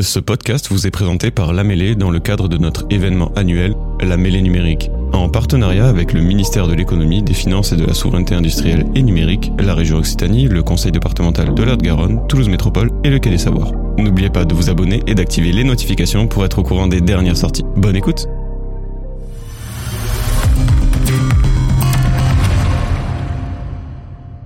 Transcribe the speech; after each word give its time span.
Ce 0.00 0.20
podcast 0.20 0.68
vous 0.70 0.86
est 0.86 0.92
présenté 0.92 1.32
par 1.32 1.52
La 1.52 1.64
Mêlée 1.64 1.96
dans 1.96 2.12
le 2.12 2.20
cadre 2.20 2.46
de 2.46 2.56
notre 2.56 2.86
événement 2.88 3.32
annuel 3.34 3.74
La 4.00 4.16
Mêlée 4.16 4.42
numérique. 4.42 4.92
En 5.12 5.28
partenariat 5.28 5.88
avec 5.88 6.12
le 6.12 6.20
ministère 6.20 6.68
de 6.68 6.74
l'économie, 6.74 7.20
des 7.20 7.34
finances 7.34 7.72
et 7.72 7.76
de 7.76 7.84
la 7.84 7.94
souveraineté 7.94 8.36
industrielle 8.36 8.86
et 8.94 9.02
numérique, 9.02 9.50
la 9.58 9.74
région 9.74 9.96
Occitanie, 9.96 10.46
le 10.46 10.62
conseil 10.62 10.92
départemental 10.92 11.52
de 11.52 11.64
de 11.64 11.82
garonne 11.82 12.24
Toulouse 12.28 12.48
Métropole 12.48 12.92
et 13.02 13.10
le 13.10 13.18
Quai 13.18 13.30
des 13.30 13.38
Savoirs. 13.38 13.72
N'oubliez 13.98 14.30
pas 14.30 14.44
de 14.44 14.54
vous 14.54 14.70
abonner 14.70 15.02
et 15.08 15.16
d'activer 15.16 15.50
les 15.50 15.64
notifications 15.64 16.28
pour 16.28 16.44
être 16.44 16.60
au 16.60 16.62
courant 16.62 16.86
des 16.86 17.00
dernières 17.00 17.36
sorties. 17.36 17.64
Bonne 17.74 17.96
écoute 17.96 18.28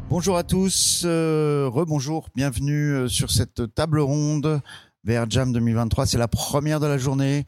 Bonjour 0.09 0.39
à 0.39 0.45
tous, 0.45 1.03
euh, 1.05 1.69
rebonjour, 1.71 2.29
bienvenue 2.34 2.95
euh, 2.95 3.09
sur 3.09 3.30
cette 3.30 3.75
table 3.75 3.98
ronde 4.00 4.62
vers 5.05 5.29
Jam 5.29 5.53
2023. 5.53 6.07
C'est 6.07 6.19
la 6.19 6.29
première 6.29 6.80
de 6.80 6.87
la 6.87 6.98
journée. 6.98 7.47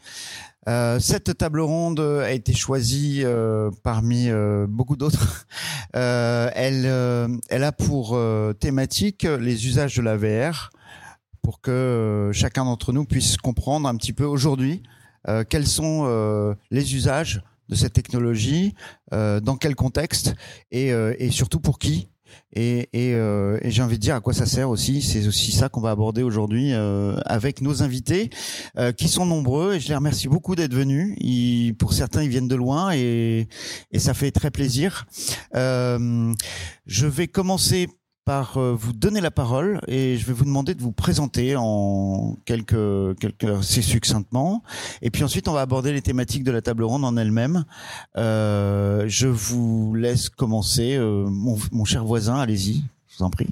Euh, 0.66 0.98
cette 0.98 1.36
table 1.36 1.60
ronde 1.60 2.00
a 2.00 2.32
été 2.32 2.54
choisie 2.54 3.20
euh, 3.22 3.70
parmi 3.82 4.28
euh, 4.28 4.66
beaucoup 4.68 4.96
d'autres. 4.96 5.46
elle, 5.92 6.86
elle 7.48 7.64
a 7.64 7.72
pour 7.72 8.18
thématique 8.58 9.24
les 9.24 9.66
usages 9.66 9.96
de 9.96 10.02
la 10.02 10.16
VR 10.16 10.70
pour 11.42 11.60
que 11.60 12.30
chacun 12.32 12.64
d'entre 12.64 12.92
nous 12.92 13.04
puisse 13.04 13.36
comprendre 13.36 13.88
un 13.88 13.96
petit 13.96 14.12
peu 14.12 14.24
aujourd'hui 14.24 14.82
quels 15.48 15.66
sont 15.66 16.56
les 16.70 16.94
usages 16.96 17.42
de 17.68 17.76
cette 17.76 17.92
technologie, 17.92 18.74
dans 19.12 19.56
quel 19.56 19.76
contexte 19.76 20.34
et, 20.72 20.88
et 20.88 21.30
surtout 21.30 21.60
pour 21.60 21.78
qui 21.78 22.08
et, 22.56 22.88
euh, 22.94 23.58
et, 23.62 23.70
j'ai 23.70 23.82
envie 23.82 23.96
de 23.96 24.02
dire 24.02 24.14
à 24.14 24.20
quoi 24.20 24.32
ça 24.32 24.46
sert 24.46 24.70
aussi. 24.70 25.02
C'est 25.02 25.26
aussi 25.26 25.52
ça 25.52 25.68
qu'on 25.68 25.80
va 25.80 25.90
aborder 25.90 26.22
aujourd'hui 26.22 26.72
euh, 26.72 27.16
avec 27.26 27.60
nos 27.60 27.82
invités, 27.82 28.30
euh, 28.78 28.92
qui 28.92 29.08
sont 29.08 29.26
nombreux. 29.26 29.74
Et 29.74 29.80
je 29.80 29.88
les 29.88 29.96
remercie 29.96 30.28
beaucoup 30.28 30.54
d'être 30.54 30.74
venus. 30.74 31.16
Ils, 31.18 31.74
pour 31.74 31.92
certains, 31.92 32.22
ils 32.22 32.28
viennent 32.28 32.48
de 32.48 32.54
loin 32.54 32.92
et, 32.92 33.48
et 33.90 33.98
ça 33.98 34.14
fait 34.14 34.30
très 34.30 34.50
plaisir. 34.50 35.06
je 35.52 37.06
vais 37.06 37.28
commencer 37.28 37.88
par 38.24 38.56
euh, 38.56 38.72
vous 38.72 38.92
donner 38.92 39.20
la 39.20 39.30
parole 39.30 39.80
et 39.86 40.16
je 40.16 40.26
vais 40.26 40.32
vous 40.32 40.44
demander 40.44 40.74
de 40.74 40.82
vous 40.82 40.92
présenter 40.92 41.56
en 41.56 42.36
quelques 42.44 43.18
quelques 43.18 43.44
assez 43.44 43.82
succinctement 43.82 44.62
et 45.02 45.10
puis 45.10 45.24
ensuite 45.24 45.46
on 45.48 45.52
va 45.52 45.60
aborder 45.60 45.92
les 45.92 46.00
thématiques 46.00 46.44
de 46.44 46.50
la 46.50 46.62
table 46.62 46.84
ronde 46.84 47.04
en 47.04 47.16
elle-même. 47.16 47.64
Euh, 48.16 49.04
je 49.08 49.28
vous 49.28 49.94
laisse 49.94 50.28
commencer, 50.30 50.96
euh, 50.96 51.26
mon, 51.28 51.58
mon, 51.72 51.84
cher 51.84 52.04
voisin, 52.04 52.36
allez-y, 52.36 52.84
je 53.08 53.18
vous 53.18 53.24
en 53.24 53.30
prie. 53.30 53.48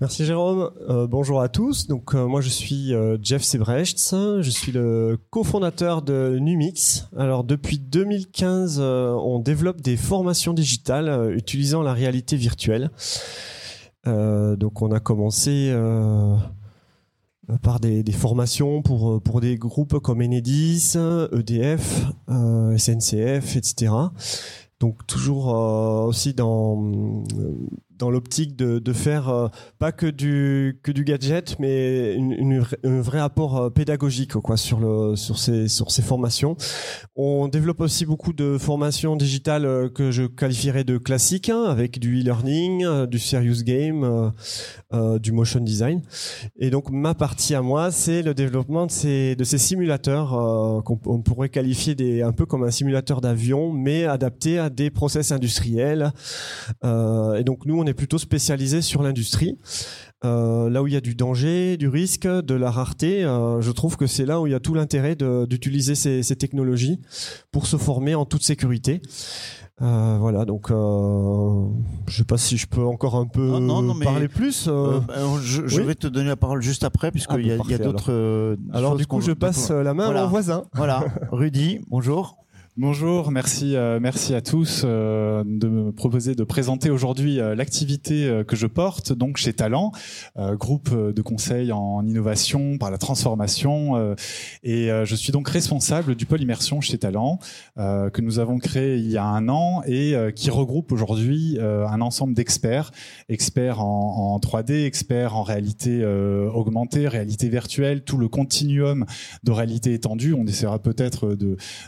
Merci 0.00 0.24
Jérôme. 0.24 0.70
Euh, 0.88 1.06
bonjour 1.06 1.40
à 1.40 1.48
tous. 1.48 1.86
Donc 1.86 2.14
moi 2.14 2.40
je 2.40 2.48
suis 2.48 2.92
Jeff 3.22 3.42
Sebrecht, 3.42 3.98
je 4.40 4.50
suis 4.50 4.72
le 4.72 5.18
cofondateur 5.30 6.02
de 6.02 6.38
Numix. 6.38 7.08
Alors 7.16 7.44
depuis 7.44 7.78
2015, 7.78 8.80
on 8.80 9.38
développe 9.38 9.80
des 9.80 9.96
formations 9.96 10.52
digitales 10.52 11.34
utilisant 11.34 11.82
la 11.82 11.94
réalité 11.94 12.36
virtuelle. 12.36 12.90
Euh, 14.06 14.56
donc 14.56 14.82
on 14.82 14.92
a 14.92 15.00
commencé 15.00 15.70
euh, 15.70 16.36
par 17.62 17.80
des, 17.80 18.04
formations 18.12 18.82
pour, 18.82 19.20
pour 19.22 19.40
des 19.40 19.56
groupes 19.56 19.98
comme 19.98 20.20
Enedis, 20.20 20.94
EDF, 21.32 22.06
SNCF, 22.28 23.56
etc. 23.56 23.92
Donc 24.78 25.06
toujours 25.06 25.46
aussi 25.46 26.34
dans 26.34 27.24
dans 27.98 28.10
l'optique 28.10 28.56
de, 28.56 28.92
faire 28.92 29.28
euh, 29.28 29.48
pas 29.78 29.92
que 29.92 30.06
du 30.06 30.78
gadget, 30.84 31.58
mais 31.58 32.14
une, 32.14 32.64
un 32.84 33.00
vrai 33.00 33.20
apport 33.20 33.56
euh, 33.56 33.70
pédagogique 33.70 34.34
quoi 34.34 34.56
sur 34.56 34.78
sur 35.16 35.38
ces 35.38 35.68
sur 35.68 35.90
ces 35.90 36.02
formations. 36.02 36.56
On 37.14 37.48
développe 37.48 37.80
aussi 37.80 38.06
beaucoup 38.06 38.32
de 38.32 38.58
formations 38.58 39.16
digitales 39.16 39.66
euh, 39.66 39.88
que 39.88 40.10
je 40.10 40.24
qualifierais 40.24 40.84
de 40.84 40.98
classiques, 40.98 41.48
hein, 41.48 41.64
avec 41.64 41.98
du 41.98 42.20
e-learning, 42.20 43.06
du 43.06 43.18
serious 43.18 43.62
game, 43.62 44.32
du 45.20 45.32
motion 45.32 45.60
design. 45.60 46.02
Et 46.58 46.70
donc 46.70 46.90
ma 46.90 47.14
partie 47.14 47.54
à 47.54 47.62
moi, 47.62 47.90
c'est 47.90 48.22
le 48.22 48.34
développement 48.34 48.86
de 48.86 48.90
ces 48.90 49.36
de 49.36 49.44
ces 49.44 49.58
simulateurs 49.58 50.82
qu'on 50.84 50.98
on 51.06 51.20
pourrait 51.20 51.48
qualifier 51.48 51.94
des 51.94 52.22
un 52.22 52.32
peu 52.32 52.46
comme 52.46 52.64
un 52.64 52.70
simulateur 52.70 53.20
d'avion, 53.20 53.72
mais 53.72 54.04
adapté 54.04 54.58
à 54.58 54.70
des 54.70 54.90
process 54.90 55.32
industriels. 55.32 56.12
et 56.84 57.44
donc 57.44 57.64
nous 57.66 57.78
on 57.78 57.85
on 57.86 57.88
est 57.88 57.94
plutôt 57.94 58.18
spécialisé 58.18 58.82
sur 58.82 59.04
l'industrie. 59.04 59.58
Euh, 60.24 60.68
là 60.68 60.82
où 60.82 60.88
il 60.88 60.94
y 60.94 60.96
a 60.96 61.00
du 61.00 61.14
danger, 61.14 61.76
du 61.76 61.86
risque, 61.88 62.26
de 62.26 62.54
la 62.54 62.70
rareté, 62.70 63.22
euh, 63.22 63.60
je 63.60 63.70
trouve 63.70 63.96
que 63.96 64.08
c'est 64.08 64.26
là 64.26 64.40
où 64.40 64.48
il 64.48 64.50
y 64.50 64.56
a 64.56 64.60
tout 64.60 64.74
l'intérêt 64.74 65.14
d'utiliser 65.14 65.94
ces, 65.94 66.36
technologies 66.36 67.00
pour 67.52 67.66
se 67.66 67.76
former 67.76 68.16
en 68.16 68.24
toute 68.24 68.42
sécurité. 68.42 69.00
Euh, 69.82 70.16
voilà, 70.18 70.44
donc 70.44 70.70
je 70.70 72.16
sais 72.16 72.24
pas 72.24 72.38
si 72.38 72.56
je 72.56 72.66
peux 72.66 72.82
encore 72.82 73.14
un 73.14 73.26
peu 73.26 73.52
parler 74.02 74.26
plus. 74.26 74.66
Ben, 74.66 75.40
je, 75.40 75.80
vais 75.80 75.94
te 75.94 76.08
donner 76.08 76.28
la 76.28 76.36
parole 76.36 76.62
juste 76.62 76.82
après, 76.82 77.12
puisqu'il 77.12 77.52
ah, 77.52 77.70
y 77.70 77.74
a, 77.74 77.78
d'autres. 77.78 78.56
Alors. 78.72 78.96
du 78.96 79.06
coup, 79.06 79.20
je 79.20 79.32
passe 79.32 79.70
la 79.70 79.94
main 79.94 80.08
à 80.08 80.22
mon 80.22 80.28
voisin. 80.28 80.64
Voilà, 80.74 81.04
Rudy, 81.30 81.80
bonjour. 81.88 82.36
Bonjour, 82.78 83.30
merci, 83.30 83.74
euh, 83.74 83.98
merci 84.00 84.34
à 84.34 84.42
tous 84.42 84.82
euh, 84.84 85.42
de 85.46 85.66
me 85.66 85.92
proposer 85.92 86.34
de 86.34 86.44
présenter 86.44 86.90
aujourd'hui 86.90 87.40
euh, 87.40 87.54
l'activité 87.54 88.42
que 88.46 88.54
je 88.54 88.66
porte 88.66 89.14
donc 89.14 89.38
chez 89.38 89.54
Talent, 89.54 89.92
groupe 90.36 90.94
de 90.94 91.22
conseil 91.22 91.72
en 91.72 92.06
innovation 92.06 92.76
par 92.76 92.90
la 92.90 92.98
transformation, 92.98 94.14
et 94.62 94.88
je 95.04 95.14
suis 95.14 95.32
donc 95.32 95.48
responsable 95.48 96.14
du 96.14 96.26
pôle 96.26 96.42
immersion 96.42 96.80
chez 96.80 96.98
Talent 96.98 97.38
que 97.76 98.20
nous 98.20 98.38
avons 98.38 98.58
créé 98.58 98.96
il 98.98 99.10
y 99.10 99.16
a 99.16 99.24
un 99.24 99.48
an 99.48 99.82
et 99.86 100.14
qui 100.34 100.50
regroupe 100.50 100.92
aujourd'hui 100.92 101.58
un 101.60 102.00
ensemble 102.00 102.34
d'experts, 102.34 102.90
experts 103.28 103.80
en, 103.80 104.34
en, 104.34 104.38
3D, 104.38 104.84
experts 104.84 105.36
en 105.36 105.42
réalité 105.42 106.04
augmentée, 106.04 107.08
réalité 107.08 107.48
virtuelle, 107.48 108.02
tout 108.02 108.18
le 108.18 108.28
continuum 108.28 109.06
de 109.44 109.52
réalité 109.52 109.94
étendue. 109.94 110.34
On 110.34 110.46
essaiera 110.46 110.78
peut-être 110.78 111.36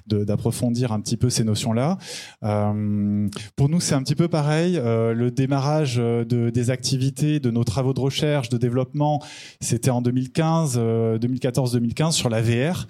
d'approfondir 0.07 0.78
un 0.87 1.01
petit 1.01 1.17
peu 1.17 1.31
ces 1.31 1.45
notions-là. 1.45 1.99
Euh, 2.43 3.29
pour 3.57 3.69
nous, 3.69 3.81
c'est 3.81 3.95
un 3.95 4.03
petit 4.03 4.15
peu 4.15 4.29
pareil. 4.29 4.79
Euh, 4.79 5.13
le 5.13 5.31
démarrage 5.31 5.97
euh, 5.99 6.25
de, 6.25 6.51
des 6.51 6.71
activités, 6.71 7.41
de 7.41 7.51
nos 7.51 7.65
travaux 7.65 7.93
de 7.93 8.01
recherche, 8.01 8.49
de 8.49 8.57
développement, 8.59 9.23
c'était 9.61 9.91
en 9.91 10.03
2015, 10.03 10.79
2014-2015 10.79 12.13
sur 12.13 12.29
la 12.29 12.43
VR. 12.43 12.87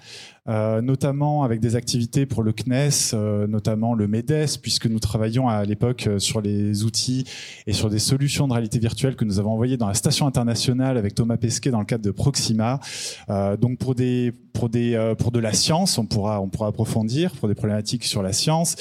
Euh, 0.47 0.81
notamment 0.81 1.43
avec 1.43 1.59
des 1.59 1.75
activités 1.75 2.25
pour 2.25 2.43
le 2.43 2.53
CNES, 2.53 3.13
euh, 3.13 3.45
notamment 3.45 3.93
le 3.93 4.07
MEDES, 4.07 4.57
puisque 4.61 4.87
nous 4.87 4.99
travaillions 4.99 5.47
à 5.47 5.63
l'époque 5.65 6.07
euh, 6.07 6.19
sur 6.19 6.41
les 6.41 6.83
outils 6.85 7.25
et 7.67 7.73
sur 7.73 7.89
des 7.89 7.99
solutions 7.99 8.47
de 8.47 8.53
réalité 8.53 8.79
virtuelle 8.79 9.15
que 9.15 9.25
nous 9.25 9.39
avons 9.39 9.51
envoyées 9.51 9.77
dans 9.77 9.87
la 9.87 9.93
station 9.93 10.25
internationale 10.25 10.97
avec 10.97 11.13
Thomas 11.13 11.37
Pesquet 11.37 11.71
dans 11.71 11.79
le 11.79 11.85
cadre 11.85 12.03
de 12.03 12.11
Proxima. 12.11 12.79
donc 13.59 13.77
pour 13.77 13.95
des 13.95 14.33
pour 14.53 14.69
des 14.69 15.13
pour 15.19 15.31
de 15.31 15.39
la 15.39 15.53
science, 15.53 15.97
on 15.97 16.05
pourra 16.05 16.41
on 16.41 16.49
pourra 16.49 16.67
approfondir 16.67 17.31
pour 17.33 17.47
des 17.47 17.55
problématiques 17.55 18.03
sur 18.03 18.23
la 18.23 18.33
science. 18.33 18.75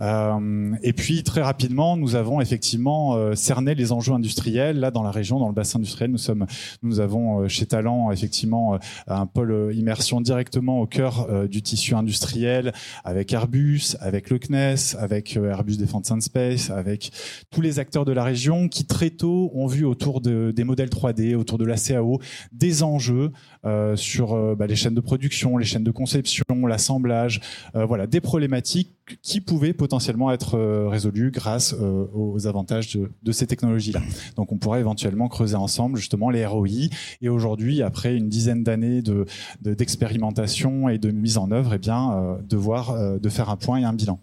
et 0.00 0.92
puis 0.92 1.22
très 1.22 1.42
rapidement, 1.42 1.96
nous 1.96 2.14
avons 2.14 2.40
effectivement 2.40 3.34
cerné 3.34 3.74
les 3.74 3.92
enjeux 3.92 4.12
industriels 4.12 4.78
là 4.78 4.90
dans 4.90 5.02
la 5.02 5.10
région, 5.10 5.38
dans 5.38 5.48
le 5.48 5.54
bassin 5.54 5.78
industriel. 5.78 6.10
Nous 6.10 6.18
sommes 6.18 6.46
nous 6.82 7.00
avons 7.00 7.48
chez 7.48 7.66
Talent 7.66 8.10
effectivement 8.10 8.78
un 9.06 9.26
pôle 9.26 9.72
immersion 9.74 10.20
directement 10.20 10.80
au 10.80 10.86
cœur 10.90 11.28
euh, 11.30 11.48
du 11.48 11.62
tissu 11.62 11.94
industriel 11.94 12.72
avec 13.04 13.32
Airbus, 13.32 13.96
avec 14.00 14.28
le 14.28 14.38
CNES, 14.38 14.96
avec 14.98 15.36
euh, 15.36 15.50
Airbus 15.50 15.76
Defence 15.76 16.10
and 16.10 16.20
Space, 16.20 16.68
avec 16.68 17.10
tous 17.50 17.62
les 17.62 17.78
acteurs 17.78 18.04
de 18.04 18.12
la 18.12 18.24
région 18.24 18.68
qui 18.68 18.84
très 18.84 19.08
tôt 19.08 19.50
ont 19.54 19.66
vu 19.66 19.86
autour 19.86 20.20
de, 20.20 20.52
des 20.54 20.64
modèles 20.64 20.90
3D, 20.90 21.34
autour 21.34 21.56
de 21.56 21.64
la 21.64 21.76
CAO, 21.76 22.20
des 22.52 22.82
enjeux 22.82 23.30
euh, 23.64 23.96
sur 23.96 24.56
bah, 24.56 24.66
les 24.66 24.76
chaînes 24.76 24.94
de 24.94 25.00
production, 25.00 25.56
les 25.56 25.64
chaînes 25.64 25.84
de 25.84 25.90
conception, 25.90 26.44
l'assemblage, 26.66 27.40
voilà, 27.74 28.06
des 28.06 28.20
problématiques 28.20 28.99
qui 29.22 29.40
pouvaient 29.40 29.72
potentiellement 29.72 30.32
être 30.32 30.58
résolues 30.88 31.30
grâce 31.30 31.74
aux 31.74 32.46
avantages 32.46 32.96
de, 33.22 33.32
ces 33.32 33.46
technologies-là. 33.46 34.00
Donc 34.36 34.52
on 34.52 34.58
pourrait 34.58 34.80
éventuellement 34.80 35.28
creuser 35.28 35.56
ensemble 35.56 35.98
justement 35.98 36.30
les 36.30 36.44
ROI. 36.44 36.88
Et 37.20 37.28
aujourd'hui, 37.28 37.82
après 37.82 38.16
une 38.16 38.28
dizaine 38.28 38.64
d'années 38.64 39.02
de 39.02 39.26
d'expérimentation 39.62 40.88
et 40.88 40.98
de 40.98 41.10
mise 41.10 41.38
en 41.38 41.50
œuvre, 41.50 41.74
eh 41.74 41.78
bien, 41.78 42.12
euh, 42.12 42.36
devoir 42.42 42.90
euh, 42.90 43.18
de 43.18 43.28
faire 43.28 43.50
un 43.50 43.56
point 43.56 43.78
et 43.78 43.84
un 43.84 43.92
bilan. 43.92 44.20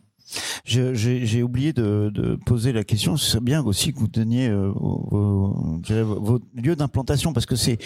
J'ai 0.66 1.44
oublié 1.44 1.74
de, 1.74 2.12
de, 2.14 2.36
poser 2.36 2.74
la 2.74 2.84
question. 2.84 3.18
Ce 3.18 3.32
serait 3.32 3.42
bien 3.42 3.64
aussi 3.64 3.94
que 3.94 4.00
vous 4.00 4.08
donniez 4.08 4.48
euh, 4.50 4.72
vos, 4.76 5.82
vos, 6.20 6.40
lieux 6.56 6.76
d'implantation, 6.76 7.34
parce 7.34 7.46
que 7.46 7.56
c'est 7.56 7.78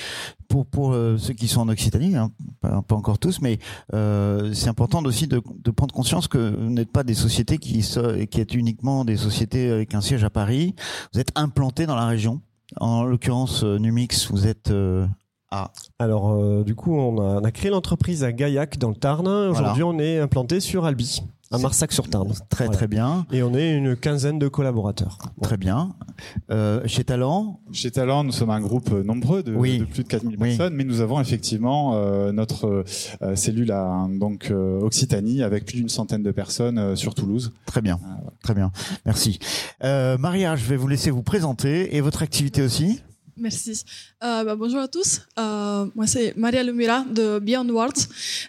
pour 0.48 0.66
pour 0.66 0.94
ceux 0.94 1.34
qui 1.34 1.48
sont 1.48 1.62
en 1.62 1.70
Occitanie, 1.70 2.16
hein, 2.16 2.32
pas, 2.60 2.82
pas, 2.82 2.96
encore 2.96 3.20
tous, 3.20 3.42
mais 3.42 3.60
euh, 3.94 4.54
c'est 4.54 4.70
important 4.70 5.04
aussi 5.04 5.28
de, 5.28 5.42
de, 5.64 5.72
prendre 5.72 5.94
conscience 5.94 6.28
que 6.28 6.56
vous 6.56 6.70
n'êtes 6.70 6.92
pas 6.92 7.04
des 7.04 7.14
sociétés 7.14 7.58
qui 7.58 7.82
sont, 7.84 8.26
qui 8.30 8.42
êtes 8.42 8.54
uniquement 8.54 9.06
des 9.06 9.18
sociétés 9.18 9.72
avec 9.72 9.94
un 9.94 10.02
siège 10.02 10.24
à 10.24 10.30
Paris. 10.30 10.76
Vous 11.14 11.20
êtes 11.20 11.32
implantés 11.36 11.86
dans 11.86 11.96
la 11.96 12.08
région. 12.08 12.42
En 12.80 13.04
l'occurrence, 13.04 13.64
Numix, 13.64 14.32
vous 14.32 14.48
êtes 14.48 14.72
Ah. 15.52 15.72
Alors, 16.00 16.32
euh, 16.32 16.64
du 16.64 16.76
coup, 16.76 16.96
on 16.96 17.20
a, 17.20 17.42
on 17.42 17.44
a 17.44 17.52
créé 17.52 17.70
l'entreprise 17.70 18.24
à 18.24 18.32
Gaillac 18.32 18.78
dans 18.78 18.90
le 18.90 18.96
Tarn. 18.96 19.28
Aujourd'hui, 19.28 19.84
on 19.84 20.00
est 20.00 20.20
implanté 20.20 20.62
sur 20.62 20.86
Albi, 20.86 21.22
à 21.52 21.58
Marsac-sur-Tarn. 21.58 22.32
Très 22.50 22.66
Voilà. 22.66 22.78
très 22.78 22.88
bien, 22.88 23.26
Et 23.32 23.44
on 23.44 23.54
est 23.54 23.74
une 23.76 23.96
quinzaine 23.96 24.40
de 24.40 24.48
collaborateurs. 24.48 25.18
très 25.42 25.58
bien. 25.58 25.94
Euh, 26.52 26.82
chez 26.86 27.04
Talent, 27.04 27.60
Chez 27.72 27.92
Talent, 27.92 28.24
nous 28.24 28.32
sommes 28.32 28.50
un 28.52 28.62
groupe 28.62 28.92
nombreux 28.92 29.44
de, 29.44 29.54
Oui. 29.54 29.80
de 29.80 29.86
plus 29.86 30.04
de 30.04 30.08
4000 30.08 30.38
Oui. 30.40 30.50
personnes, 30.50 30.74
mais 30.76 30.84
nous 30.84 31.02
avons 31.02 31.20
effectivement 31.20 31.94
euh, 31.96 32.32
notre 32.32 32.84
euh, 33.22 33.36
cellule 33.36 33.72
à 33.72 34.08
donc 34.10 34.50
euh, 34.52 34.80
Occitanie 34.82 35.42
avec 35.44 35.66
plus 35.66 35.78
d'une 35.78 35.90
centaine 35.90 36.24
de 36.24 36.32
personnes 36.32 36.78
euh, 36.78 36.96
sur 36.96 37.16
Toulouse. 37.16 37.52
très 37.66 37.82
bien, 37.82 38.00
Ah, 38.04 38.08
voilà. 38.22 38.32
très 38.44 38.54
bien. 38.54 38.72
Merci. 39.06 39.40
Euh, 39.84 40.18
Maria, 40.18 40.56
je 40.56 40.66
vais 40.66 40.78
vous 40.78 40.88
laisser 40.88 41.12
vous 41.12 41.24
présenter 41.24 41.96
et 41.96 42.02
votre 42.02 42.22
activité 42.22 42.62
aussi. 42.62 43.02
Merci. 43.38 43.84
Euh, 44.24 44.44
bah, 44.44 44.56
bonjour 44.56 44.80
à 44.80 44.88
tous. 44.88 45.22
Euh, 45.40 45.86
moi, 45.96 46.08
c'est 46.08 46.36
Maria 46.38 46.64
Lumira 46.64 47.06
de 47.10 47.40
Beyond 47.40 47.68
Words. 47.70 48.08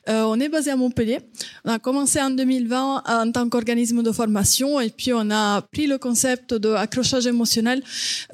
Euh, 0.09 0.23
on 0.23 0.39
est 0.41 0.49
basé 0.49 0.71
à 0.71 0.77
Montpellier. 0.77 1.21
On 1.65 1.71
a 1.71 1.79
commencé 1.79 2.21
en 2.21 2.31
2020 2.31 3.03
en 3.07 3.33
tant 3.33 3.49
qu'organisme 3.49 4.03
de 4.03 4.13
formation 4.13 4.81
et 4.81 4.91
puis 4.91 5.13
on 5.13 5.31
a 5.31 5.63
pris 5.63 5.87
le 5.87 5.99
concept 5.99 6.55
de 6.55 6.71
accrochage 6.71 7.27
émotionnel 7.27 7.83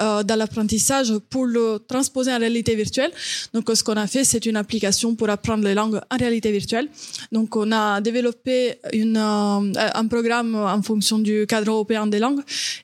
euh, 0.00 0.22
dans 0.22 0.36
l'apprentissage 0.36 1.12
pour 1.30 1.46
le 1.46 1.78
transposer 1.86 2.32
en 2.32 2.38
réalité 2.38 2.74
virtuelle. 2.74 3.10
Donc, 3.52 3.70
ce 3.74 3.82
qu'on 3.84 3.96
a 3.96 4.06
fait, 4.06 4.24
c'est 4.24 4.46
une 4.46 4.56
application 4.56 5.14
pour 5.14 5.28
apprendre 5.30 5.64
les 5.64 5.74
langues 5.74 6.00
en 6.10 6.16
réalité 6.16 6.50
virtuelle. 6.50 6.88
Donc, 7.32 7.56
on 7.56 7.70
a 7.72 8.00
développé 8.00 8.76
une, 8.92 9.16
euh, 9.16 9.72
un 9.94 10.06
programme 10.06 10.54
en 10.54 10.82
fonction 10.82 11.18
du 11.18 11.46
cadre 11.46 11.70
européen 11.70 12.06
des 12.06 12.18
langues 12.18 12.42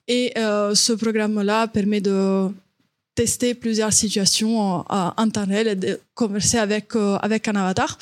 et 0.09 0.33
euh, 0.37 0.75
ce 0.75 0.93
programme-là 0.93 1.69
permet 1.69 2.01
de 2.01 2.49
tester 3.15 3.55
plusieurs 3.55 3.93
situations 3.93 4.85
euh, 4.91 5.45
réel 5.49 5.69
et 5.69 5.75
de 5.77 6.01
converser 6.15 6.59
avec 6.59 6.97
euh, 6.97 7.17
avec 7.17 7.49
un 7.49 7.57
avatar. 7.57 7.99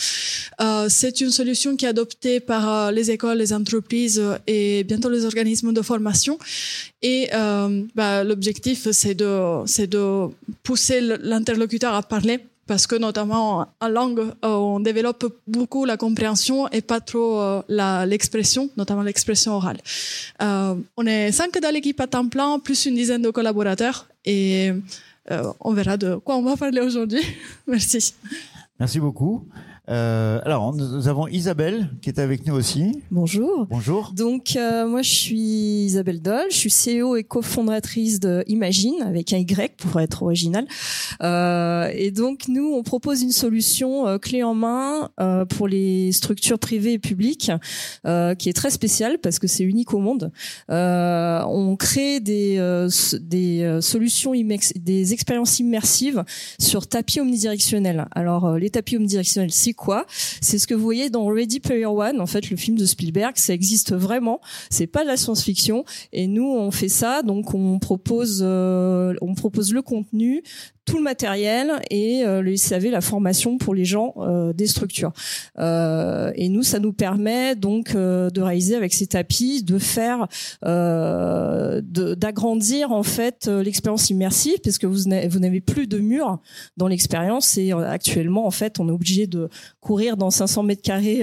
Euh, 0.61 0.87
c'est 0.89 1.21
une 1.21 1.31
solution 1.31 1.77
qui 1.77 1.85
est 1.85 1.89
adoptée 1.89 2.41
par 2.41 2.69
euh, 2.69 2.91
les 2.91 3.11
écoles, 3.11 3.39
les 3.39 3.53
entreprises 3.53 4.19
euh, 4.19 4.37
et 4.47 4.85
bientôt 4.85 5.11
les 5.11 5.25
organismes 5.25 5.73
de 5.73 5.83
formation. 5.83 6.39
Et 7.03 7.29
euh, 7.35 7.83
bah, 7.95 8.25
l'objectif, 8.25 8.91
c'est 8.91 9.15
de 9.15 9.33
c'est 9.67 9.87
de 9.87 10.29
pousser 10.63 11.01
l'interlocuteur 11.01 11.95
à 11.95 12.03
parler. 12.03 12.41
Parce 12.67 12.87
que 12.87 12.95
notamment 12.95 13.67
en 13.81 13.89
langue, 13.89 14.21
euh, 14.21 14.49
on 14.49 14.81
développe 14.81 15.25
beaucoup 15.47 15.85
la 15.85 15.97
compréhension 15.97 16.69
et 16.69 16.81
pas 16.81 17.01
trop 17.01 17.41
euh, 17.41 18.07
l'expression, 18.07 18.71
notamment 18.77 19.03
l'expression 19.03 19.53
orale. 19.53 19.79
Euh, 20.41 20.75
on 20.97 21.07
est 21.07 21.33
cinq 21.33 21.59
dans 21.61 21.75
l'équipe 21.75 22.01
à 22.01 22.07
temps 22.07 22.29
plein, 22.29 22.59
plus 22.61 22.87
une 22.87 22.95
dizaine 22.95 23.23
de 23.23 23.31
collaborateurs 23.31 24.09
et 24.25 24.73
on 25.61 25.73
verra 25.73 25.97
de 25.97 26.17
quoi 26.17 26.37
on 26.37 26.43
va 26.43 26.57
parler 26.57 26.81
aujourd'hui. 26.81 27.23
Merci. 27.67 28.15
Merci 28.79 29.01
beaucoup. 29.01 29.47
Euh, 29.89 30.41
alors, 30.45 30.73
nous 30.75 31.09
avons 31.09 31.27
Isabelle 31.27 31.91
qui 32.03 32.09
est 32.09 32.21
avec 32.21 32.47
nous 32.47 32.55
aussi. 32.55 33.03
Bonjour. 33.11 33.67
Bonjour. 33.69 34.13
Donc 34.15 34.55
euh, 34.55 34.87
moi 34.87 35.03
je 35.03 35.11
suis 35.11 35.85
Isabelle 35.87 36.23
Doll, 36.23 36.47
je 36.51 36.57
suis 36.57 36.71
CEO 36.71 37.17
et 37.17 37.25
cofondatrice 37.25 38.21
de 38.21 38.45
Imagine 38.47 39.03
avec 39.03 39.33
un 39.33 39.39
Y 39.39 39.77
pour 39.77 40.01
être 40.01 40.23
original. 40.23 40.67
Euh, 41.23 41.91
et 41.95 42.13
donc 42.13 42.47
nous 42.47 42.73
on 42.75 42.85
propose 42.85 43.23
une 43.23 43.33
solution 43.33 44.07
euh, 44.07 44.19
clé 44.19 44.45
en 44.45 44.55
main 44.55 45.11
euh, 45.21 45.45
pour 45.45 45.67
les 45.67 46.13
structures 46.13 46.61
privées 46.61 46.93
et 46.93 46.99
publiques 47.01 47.51
euh, 48.07 48.37
qui 48.37 48.49
est 48.49 48.53
très 48.53 48.71
spéciale 48.71 49.19
parce 49.19 49.41
que 49.41 49.49
c'est 49.49 49.65
unique 49.65 49.95
au 49.95 49.99
monde. 49.99 50.31
Euh, 50.71 51.43
on 51.47 51.75
crée 51.75 52.21
des 52.21 52.57
euh, 52.59 52.89
des 53.21 53.79
solutions 53.81 54.33
des 54.77 55.13
expériences 55.13 55.59
immersives 55.59 56.25
sur 56.61 56.87
tapis 56.87 57.19
omnidirectionnel. 57.19 58.07
Alors 58.13 58.45
euh, 58.45 58.59
les 58.59 58.71
tapis 58.71 58.97
omnidirectionnels 58.97 59.51
c'est 59.51 59.72
quoi. 59.75 60.07
C'est 60.41 60.59
ce 60.59 60.67
que 60.67 60.75
vous 60.75 60.83
voyez 60.83 61.11
dans 61.11 61.27
Ready 61.27 61.61
Player 61.61 61.87
One, 61.87 62.21
en 62.21 62.27
fait 62.27 62.51
le 62.51 62.57
film 62.57 62.77
de 62.77 62.87
Spielberg, 62.87 63.37
ça 63.37 63.55
existe 63.55 63.95
vraiment. 63.95 64.41
C'est 64.71 64.87
pas 64.87 65.03
de 65.03 65.09
la 65.09 65.17
science-fiction. 65.17 65.85
Et 66.13 66.27
nous 66.27 66.47
on 66.47 66.71
fait 66.71 66.89
ça. 66.89 67.23
Donc 67.23 67.55
on 67.55 67.79
propose 67.79 68.41
euh, 68.43 69.15
on 69.21 69.35
propose 69.35 69.73
le 69.73 69.83
contenu 69.83 70.43
tout 70.93 70.99
le 70.99 71.05
matériel 71.05 71.81
et 71.91 72.23
euh, 72.23 72.43
le 72.43 72.55
SAV, 72.55 72.91
la 72.91 73.01
formation 73.01 73.57
pour 73.57 73.75
les 73.75 73.87
gens 73.87 74.13
euh, 74.19 74.53
des 74.53 74.67
structures. 74.67 75.13
Euh, 75.59 76.33
et 76.35 76.51
nous, 76.51 76.63
ça 76.63 76.81
nous 76.81 76.93
permet 76.93 77.57
donc 77.57 77.95
euh, 77.95 78.29
de 78.29 78.43
réaliser 78.43 78.77
avec 78.77 78.93
ces 78.93 79.07
tapis, 79.07 79.63
de 79.63 79.79
faire, 79.79 80.27
d'agrandir 82.21 82.93
en 82.93 83.03
fait 83.03 83.47
l'expérience 83.47 84.11
immersive, 84.11 84.59
parce 84.63 84.77
que 84.77 84.87
vous 84.87 85.09
n'avez 85.09 85.63
plus 85.63 85.87
de 85.87 85.97
murs 85.99 86.41
dans 86.77 86.89
l'expérience 86.89 87.57
et 87.57 87.73
actuellement 87.73 88.47
en 88.47 88.51
fait 88.51 88.79
on 88.79 88.89
est 88.89 88.93
obligé 88.93 89.27
de 89.27 89.49
courir 89.81 90.19
dans 90.19 90.31
500 90.31 90.63
mètres 90.65 90.83
carrés 90.83 91.23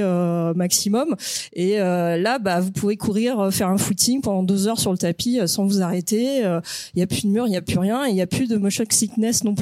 maximum. 0.56 1.16
Et 1.54 1.78
là, 1.78 2.40
bah, 2.40 2.60
vous 2.60 2.72
pouvez 2.72 2.98
courir, 2.98 3.54
faire 3.54 3.70
un 3.70 3.78
footing 3.78 4.22
pendant 4.22 4.42
deux 4.44 4.68
heures 4.68 4.80
sur 4.80 4.92
le 4.92 4.98
tapis 4.98 5.40
sans 5.46 5.66
vous 5.66 5.82
arrêter. 5.82 6.40
Il 6.96 7.00
y 7.00 7.04
a 7.04 7.08
plus 7.08 7.26
de 7.26 7.30
mur, 7.30 7.46
il 7.48 7.54
y 7.54 7.58
a 7.58 7.62
plus 7.62 7.78
rien, 7.78 8.08
il 8.08 8.16
y 8.16 8.22
a 8.22 8.28
plus 8.28 8.48
de 8.48 8.58
motion 8.58 8.80
sickness 8.90 9.44
non 9.44 9.56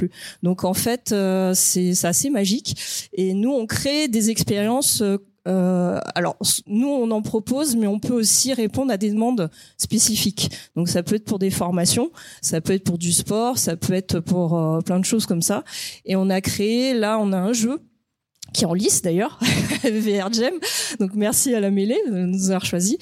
Donc 0.44 0.64
en 0.64 0.74
fait, 0.74 1.12
euh, 1.12 1.54
c'est 1.54 2.06
assez 2.06 2.30
magique. 2.30 2.76
Et 3.14 3.34
nous, 3.34 3.52
on 3.52 3.66
crée 3.66 4.08
des 4.08 4.30
expériences. 4.30 5.02
euh, 5.02 5.18
euh, 5.48 6.00
alors, 6.14 6.36
nous, 6.68 6.90
on 6.90 7.10
en 7.12 7.22
propose, 7.22 7.76
mais 7.76 7.88
on 7.88 8.00
peut 8.00 8.14
aussi 8.14 8.54
répondre 8.54 8.92
à 8.92 8.98
des 8.98 9.12
demandes 9.12 9.50
spécifiques. 9.78 10.52
Donc, 10.76 10.90
ça 10.90 11.04
peut 11.04 11.16
être 11.16 11.24
pour 11.24 11.40
des 11.40 11.52
formations, 11.52 12.12
ça 12.42 12.60
peut 12.60 12.74
être 12.74 12.84
pour 12.84 12.98
du 12.98 13.14
sport, 13.14 13.58
ça 13.58 13.78
peut 13.78 13.94
être 13.94 14.20
pour 14.20 14.58
euh, 14.58 14.82
plein 14.82 15.00
de 15.00 15.06
choses 15.06 15.26
comme 15.26 15.42
ça. 15.42 15.64
Et 16.06 16.16
on 16.16 16.30
a 16.30 16.42
créé, 16.42 16.94
là, 16.94 17.18
on 17.20 17.32
a 17.32 17.38
un 17.38 17.54
jeu 17.54 17.80
qui 18.54 18.64
est 18.64 18.68
en 18.68 18.74
lice 18.74 19.02
d'ailleurs, 19.02 19.40
VR 19.84 20.32
Gem. 20.34 20.54
Donc 21.00 21.12
merci 21.16 21.54
à 21.54 21.60
la 21.60 21.70
mêlée 21.72 22.00
de 22.10 22.26
nous 22.26 22.46
avoir 22.50 22.66
choisi, 22.66 22.98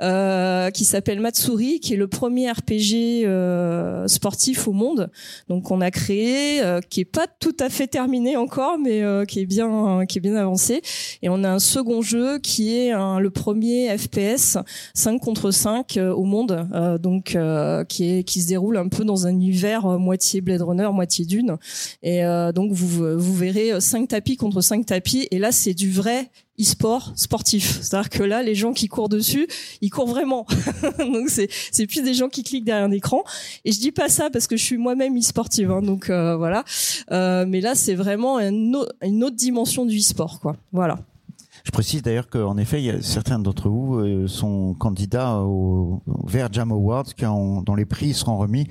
euh, 0.00 0.70
qui 0.70 0.84
s'appelle 0.84 1.20
Matsuri, 1.20 1.80
qui 1.80 1.94
est 1.94 1.96
le 1.96 2.06
premier 2.08 2.50
RPG 2.50 3.24
euh, 3.26 4.06
sportif 4.06 4.68
au 4.68 4.72
monde. 4.72 5.10
Donc 5.48 5.70
on 5.70 5.80
a 5.80 5.90
créé, 5.90 6.62
euh, 6.62 6.80
qui 6.80 7.00
est 7.00 7.04
pas 7.04 7.26
tout 7.40 7.56
à 7.60 7.68
fait 7.70 7.86
terminé 7.86 8.36
encore, 8.36 8.78
mais 8.78 9.02
euh, 9.02 9.24
qui 9.24 9.40
est 9.40 9.46
bien, 9.46 10.04
qui 10.08 10.18
est 10.18 10.20
bien 10.20 10.36
avancé. 10.36 10.82
Et 11.22 11.28
on 11.28 11.42
a 11.44 11.48
un 11.50 11.58
second 11.58 12.02
jeu 12.02 12.38
qui 12.38 12.76
est 12.76 12.92
un- 12.92 13.18
le 13.20 13.30
premier 13.30 13.96
FPS 13.96 14.58
5 14.94 15.18
contre 15.20 15.50
5 15.50 15.96
euh, 15.96 16.12
au 16.12 16.24
monde, 16.24 16.66
euh, 16.74 16.98
donc 16.98 17.36
qui 17.88 18.04
est 18.10 18.22
qui 18.24 18.42
se 18.42 18.48
déroule 18.48 18.76
un 18.76 18.88
peu 18.88 19.04
dans 19.04 19.26
un 19.26 19.30
univers 19.30 19.86
moitié 19.98 20.40
Blade 20.40 20.62
Runner, 20.62 20.88
moitié 20.92 21.24
Dune. 21.24 21.56
Et 22.02 22.22
donc 22.54 22.72
vous 22.72 23.18
vous 23.18 23.34
verrez 23.34 23.80
5 23.80 24.08
tapis 24.08 24.36
contre 24.36 24.60
5 24.60 24.86
tapis 24.90 25.28
et 25.30 25.38
là 25.38 25.52
c'est 25.52 25.72
du 25.72 25.90
vrai 25.90 26.30
e-sport 26.60 27.12
sportif. 27.14 27.78
C'est-à-dire 27.80 28.10
que 28.10 28.22
là 28.24 28.42
les 28.42 28.56
gens 28.56 28.72
qui 28.72 28.88
courent 28.88 29.08
dessus, 29.08 29.46
ils 29.80 29.90
courent 29.90 30.08
vraiment. 30.08 30.46
donc 30.98 31.28
c'est 31.30 31.86
plus 31.86 32.02
des 32.02 32.12
gens 32.12 32.28
qui 32.28 32.42
cliquent 32.42 32.64
derrière 32.64 32.84
un 32.84 32.90
écran 32.90 33.22
et 33.64 33.70
je 33.70 33.78
dis 33.78 33.92
pas 33.92 34.08
ça 34.08 34.30
parce 34.30 34.46
que 34.48 34.56
je 34.56 34.64
suis 34.64 34.78
moi-même 34.78 35.16
e-sportive 35.16 35.70
hein, 35.70 35.80
donc 35.80 36.10
euh, 36.10 36.36
voilà. 36.36 36.64
Euh, 37.12 37.44
mais 37.46 37.60
là 37.60 37.76
c'est 37.76 37.94
vraiment 37.94 38.40
une 38.40 38.74
autre 38.74 39.36
dimension 39.36 39.86
du 39.86 39.98
e-sport 39.98 40.40
quoi. 40.40 40.56
Voilà. 40.72 40.98
Je 41.64 41.70
précise 41.70 42.02
d'ailleurs 42.02 42.28
qu'en 42.28 42.56
effet, 42.56 42.80
il 42.80 42.86
y 42.86 42.90
a 42.90 43.02
certains 43.02 43.38
d'entre 43.38 43.68
vous 43.68 43.96
euh, 43.96 44.26
sont 44.26 44.74
candidats 44.74 45.38
au, 45.40 46.02
VR 46.06 46.48
Jam 46.52 46.72
Awards 46.72 47.04
dont 47.20 47.74
les 47.74 47.84
prix 47.84 48.14
seront 48.14 48.36
remis 48.38 48.66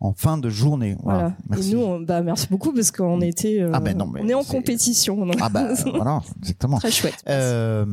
en 0.00 0.12
fin 0.12 0.36
de 0.38 0.48
journée. 0.50 0.96
Voilà. 1.02 1.18
Voilà. 1.18 1.34
Merci. 1.48 1.70
Et 1.70 1.74
nous 1.74 1.80
on- 1.82 2.00
bah 2.00 2.22
merci 2.22 2.48
beaucoup 2.50 2.72
parce 2.72 2.90
qu'on 2.90 3.20
était 3.20 3.60
euh, 3.60 3.70
Ah 3.72 3.80
ben 3.80 3.96
non, 3.96 4.06
mais 4.06 4.20
on 4.22 4.28
est 4.28 4.34
en 4.34 4.42
compétition 4.44 5.24
donc 5.24 5.36
Ah 5.40 5.48
bah 5.48 5.68
voilà, 5.94 6.20
exactement. 6.40 6.78
très 6.78 6.90
chouette. 6.90 7.22
Euh, 7.28 7.84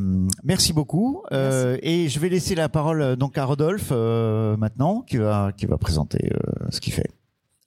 merci 0.44 0.74
beaucoup. 0.74 1.22
Euh, 1.32 1.78
et 1.84 2.10
je 2.10 2.20
vais 2.20 2.30
laisser 2.30 2.56
la 2.56 2.70
parole 2.70 3.02
euh, 3.02 3.16
donc 3.16 3.38
à 3.38 3.46
Rodolphe 3.46 3.90
euh, 3.92 4.58
maintenant, 4.58 5.02
qui 5.02 5.18
va 5.18 5.52
qui 5.56 5.66
va 5.68 5.78
présenter 5.78 6.32
euh, 6.34 6.66
ce 6.72 6.80
qu'il 6.82 6.94
fait. 6.94 7.12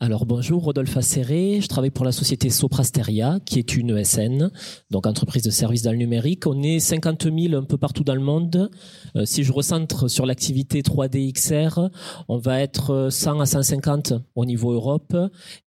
Alors 0.03 0.27
bonjour, 0.27 0.65
Rodolphe 0.65 0.97
Acéré, 0.97 1.61
je 1.61 1.69
travaille 1.69 1.93
pour 1.93 2.05
la 2.05 2.11
société 2.11 2.51
Soprasteria, 2.51 3.39
qui 3.47 3.61
est 3.61 3.77
une 3.77 3.97
ESN, 3.97 4.51
donc 4.91 5.07
entreprise 5.07 5.45
de 5.45 5.51
services 5.51 5.83
dans 5.83 5.93
le 5.93 5.97
numérique. 5.97 6.45
On 6.49 6.61
est 6.61 6.81
50 6.81 7.33
000 7.33 7.55
un 7.55 7.63
peu 7.63 7.79
partout 7.79 8.03
dans 8.03 8.17
le 8.17 8.21
monde. 8.21 8.69
Euh, 9.15 9.25
si 9.27 9.45
je 9.45 9.53
recentre 9.53 10.11
sur 10.11 10.27
l'activité 10.27 10.83
3D 10.83 11.33
XR, 11.33 11.89
on 12.27 12.37
va 12.37 12.61
être 12.61 13.11
100 13.13 13.39
à 13.39 13.47
150 13.47 14.15
au 14.35 14.45
niveau 14.45 14.73
Europe, 14.73 15.17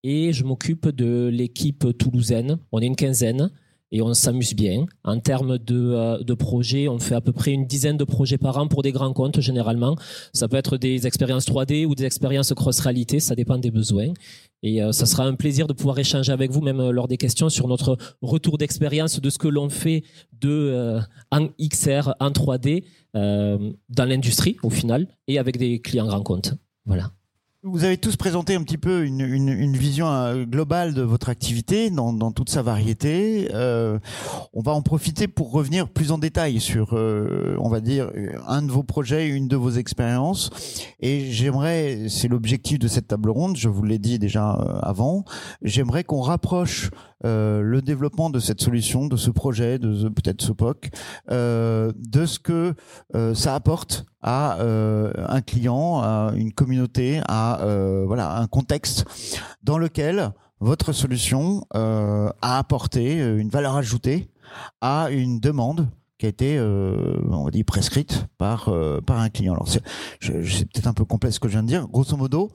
et 0.02 0.32
je 0.32 0.42
m'occupe 0.42 0.88
de 0.88 1.28
l'équipe 1.32 1.96
toulousaine. 1.96 2.58
On 2.72 2.80
est 2.80 2.86
une 2.86 2.96
quinzaine. 2.96 3.52
Et 3.92 4.02
on 4.02 4.12
s'amuse 4.12 4.54
bien. 4.54 4.86
En 5.04 5.20
termes 5.20 5.58
de, 5.58 5.92
euh, 5.92 6.18
de 6.22 6.34
projets, 6.34 6.88
on 6.88 6.98
fait 6.98 7.14
à 7.14 7.20
peu 7.20 7.32
près 7.32 7.52
une 7.52 7.66
dizaine 7.66 7.96
de 7.96 8.04
projets 8.04 8.38
par 8.38 8.58
an 8.58 8.66
pour 8.66 8.82
des 8.82 8.92
grands 8.92 9.12
comptes 9.12 9.40
généralement. 9.40 9.96
Ça 10.32 10.48
peut 10.48 10.56
être 10.56 10.76
des 10.76 11.06
expériences 11.06 11.46
3D 11.46 11.86
ou 11.86 11.94
des 11.94 12.04
expériences 12.04 12.52
cross-réalité, 12.54 13.20
ça 13.20 13.34
dépend 13.34 13.58
des 13.58 13.70
besoins. 13.70 14.12
Et 14.62 14.82
euh, 14.82 14.92
ça 14.92 15.06
sera 15.06 15.24
un 15.24 15.34
plaisir 15.34 15.66
de 15.66 15.74
pouvoir 15.74 15.98
échanger 15.98 16.32
avec 16.32 16.50
vous, 16.50 16.62
même 16.62 16.80
euh, 16.80 16.90
lors 16.90 17.06
des 17.06 17.18
questions, 17.18 17.50
sur 17.50 17.68
notre 17.68 17.98
retour 18.22 18.58
d'expérience 18.58 19.20
de 19.20 19.30
ce 19.30 19.38
que 19.38 19.48
l'on 19.48 19.68
fait 19.68 20.02
de 20.40 21.00
en 21.30 21.48
XR, 21.60 22.14
en 22.20 22.30
3D, 22.30 22.84
euh, 23.16 23.72
dans 23.90 24.04
l'industrie 24.06 24.56
au 24.64 24.70
final, 24.70 25.06
et 25.28 25.38
avec 25.38 25.56
des 25.56 25.80
clients 25.80 26.06
grands 26.06 26.22
comptes. 26.22 26.54
Voilà. 26.84 27.12
Vous 27.66 27.84
avez 27.84 27.96
tous 27.96 28.16
présenté 28.16 28.54
un 28.54 28.62
petit 28.62 28.76
peu 28.76 29.06
une, 29.06 29.22
une, 29.22 29.48
une 29.48 29.74
vision 29.74 30.06
euh, 30.06 30.44
globale 30.44 30.92
de 30.92 31.00
votre 31.00 31.30
activité 31.30 31.88
dans, 31.88 32.12
dans 32.12 32.30
toute 32.30 32.50
sa 32.50 32.60
variété. 32.60 33.48
Euh, 33.54 33.98
on 34.52 34.60
va 34.60 34.72
en 34.72 34.82
profiter 34.82 35.28
pour 35.28 35.50
revenir 35.50 35.88
plus 35.88 36.12
en 36.12 36.18
détail 36.18 36.60
sur, 36.60 36.92
euh, 36.92 37.56
on 37.58 37.70
va 37.70 37.80
dire, 37.80 38.10
un 38.46 38.60
de 38.60 38.70
vos 38.70 38.82
projets, 38.82 39.28
une 39.28 39.48
de 39.48 39.56
vos 39.56 39.70
expériences. 39.70 40.50
Et 41.00 41.30
j'aimerais, 41.30 42.08
c'est 42.10 42.28
l'objectif 42.28 42.78
de 42.78 42.86
cette 42.86 43.08
table 43.08 43.30
ronde, 43.30 43.56
je 43.56 43.70
vous 43.70 43.82
l'ai 43.82 43.98
dit 43.98 44.18
déjà 44.18 44.56
euh, 44.56 44.78
avant, 44.82 45.24
j'aimerais 45.62 46.04
qu'on 46.04 46.20
rapproche 46.20 46.90
euh, 47.24 47.62
le 47.62 47.80
développement 47.80 48.28
de 48.28 48.40
cette 48.40 48.60
solution, 48.60 49.06
de 49.06 49.16
ce 49.16 49.30
projet, 49.30 49.78
de 49.78 50.10
peut-être 50.10 50.42
ce 50.42 50.52
POC, 50.52 50.90
euh, 51.30 51.92
de 51.96 52.26
ce 52.26 52.38
que 52.38 52.74
ça 53.34 53.54
apporte 53.54 54.04
à 54.24 54.58
euh, 54.60 55.12
un 55.28 55.42
client, 55.42 56.00
à 56.00 56.32
une 56.34 56.52
communauté, 56.52 57.20
à 57.28 57.60
euh, 57.62 58.04
voilà 58.06 58.38
un 58.38 58.46
contexte 58.46 59.04
dans 59.62 59.78
lequel 59.78 60.32
votre 60.60 60.92
solution 60.92 61.66
euh, 61.76 62.30
a 62.40 62.58
apporté 62.58 63.18
une 63.18 63.50
valeur 63.50 63.76
ajoutée 63.76 64.30
à 64.80 65.08
une 65.10 65.40
demande 65.40 65.90
qui 66.16 66.26
a 66.26 66.28
été, 66.30 66.58
on 66.60 67.44
va 67.44 67.50
prescrite 67.66 68.26
par 68.38 68.70
un 68.70 69.28
client. 69.28 69.52
Alors 69.52 69.68
c'est, 69.68 69.82
peut-être 70.22 70.86
un 70.86 70.94
peu 70.94 71.04
complexe 71.04 71.34
ce 71.34 71.40
que 71.40 71.48
je 71.48 71.54
viens 71.54 71.62
de 71.62 71.68
dire. 71.68 71.86
Grosso 71.88 72.16
modo, 72.16 72.50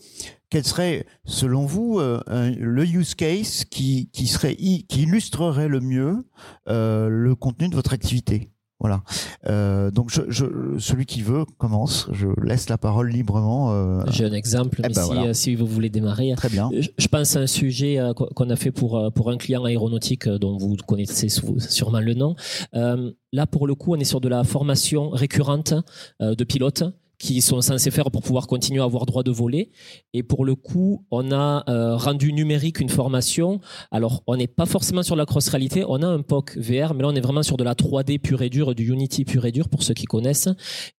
quel 0.50 0.64
serait, 0.64 1.06
selon 1.26 1.66
vous, 1.66 2.00
le 2.00 2.84
use 2.86 3.14
case 3.16 3.66
qui 3.66 4.10
illustrerait 4.16 5.68
le 5.68 5.82
mieux 5.82 6.26
le 6.68 7.34
contenu 7.36 7.68
de 7.68 7.76
votre 7.76 7.94
activité? 7.94 8.50
Voilà. 8.80 9.02
Euh, 9.48 9.92
donc 9.92 10.10
je, 10.10 10.22
je, 10.30 10.46
celui 10.80 11.06
qui 11.06 11.22
veut 11.22 11.44
commence. 11.58 12.08
Je 12.14 12.28
laisse 12.44 12.70
la 12.70 12.78
parole 12.78 13.10
librement. 13.10 13.72
euh, 13.74 14.04
J'ai 14.10 14.26
un 14.26 14.32
exemple, 14.34 14.78
Eh 14.80 14.88
mais 14.88 14.94
ben 14.94 15.02
si, 15.02 15.08
voilà. 15.08 15.24
euh, 15.30 15.34
si 15.34 15.56
vous 15.56 15.66
voulez 15.66 15.90
démarrer. 15.90 16.34
très 16.38 16.50
bien. 16.50 16.70
Je 16.78 16.88
je 16.98 17.08
pense 17.08 17.36
à 17.36 17.40
un 17.42 17.48
sujet 17.48 18.00
euh, 18.00 18.14
qu'on 18.14 18.50
a 18.50 18.56
fait 18.56 18.72
pour 18.72 19.12
pour 19.14 19.30
un 19.32 19.38
client 19.38 19.66
aéronautique 19.66 20.30
dont 20.30 20.58
vous 20.58 20.76
connaissez 20.88 21.28
sûrement 21.30 22.00
le 22.00 22.14
nom. 22.14 22.36
Euh, 22.74 23.12
là, 23.34 23.46
pour 23.48 23.68
le 23.68 23.76
coup, 23.76 23.94
on 23.96 24.00
est 24.00 24.04
sur 24.06 24.22
de 24.22 24.30
la 24.30 24.44
formation 24.44 25.10
récurrente 25.10 25.74
de 26.22 26.44
pilotes 26.44 26.84
qui 27.20 27.42
sont 27.42 27.62
censés 27.62 27.92
faire 27.92 28.10
pour 28.12 28.22
pouvoir 28.22 28.48
continuer 28.48 28.82
à 28.82 28.86
avoir 28.86 29.06
droit 29.06 29.24
de 29.24 29.32
voler. 29.32 29.72
Et 30.14 30.24
pour 30.24 30.46
le 30.46 30.56
coup, 30.56 31.06
on 31.12 31.32
a 31.32 31.64
euh, 31.70 31.98
rendu 31.98 32.32
numérique 32.32 32.80
une 32.80 32.90
formation. 32.90 33.60
Alors, 33.92 34.24
on 34.26 34.38
n'est 34.38 34.48
pas 34.48 34.66
forcément 34.66 35.04
sur 35.04 35.18
la 35.18 35.26
cross-réalité. 35.26 35.84
On 35.88 36.02
a 36.02 36.08
un 36.08 36.22
POC 36.22 36.58
VR, 36.58 36.94
mais 36.94 37.04
là, 37.04 37.10
on 37.10 37.16
est 37.16 37.22
vraiment 37.22 37.44
sur 37.44 37.58
de 37.58 37.64
la 37.64 37.74
3D 37.74 38.20
pure 38.20 38.42
et 38.42 38.50
dure, 38.50 38.74
du 38.74 38.92
Unity 38.92 39.26
pure 39.26 39.46
et 39.46 39.52
dure, 39.52 39.68
pour 39.68 39.84
ceux 39.84 39.94
qui 39.94 40.06
connaissent. 40.06 40.48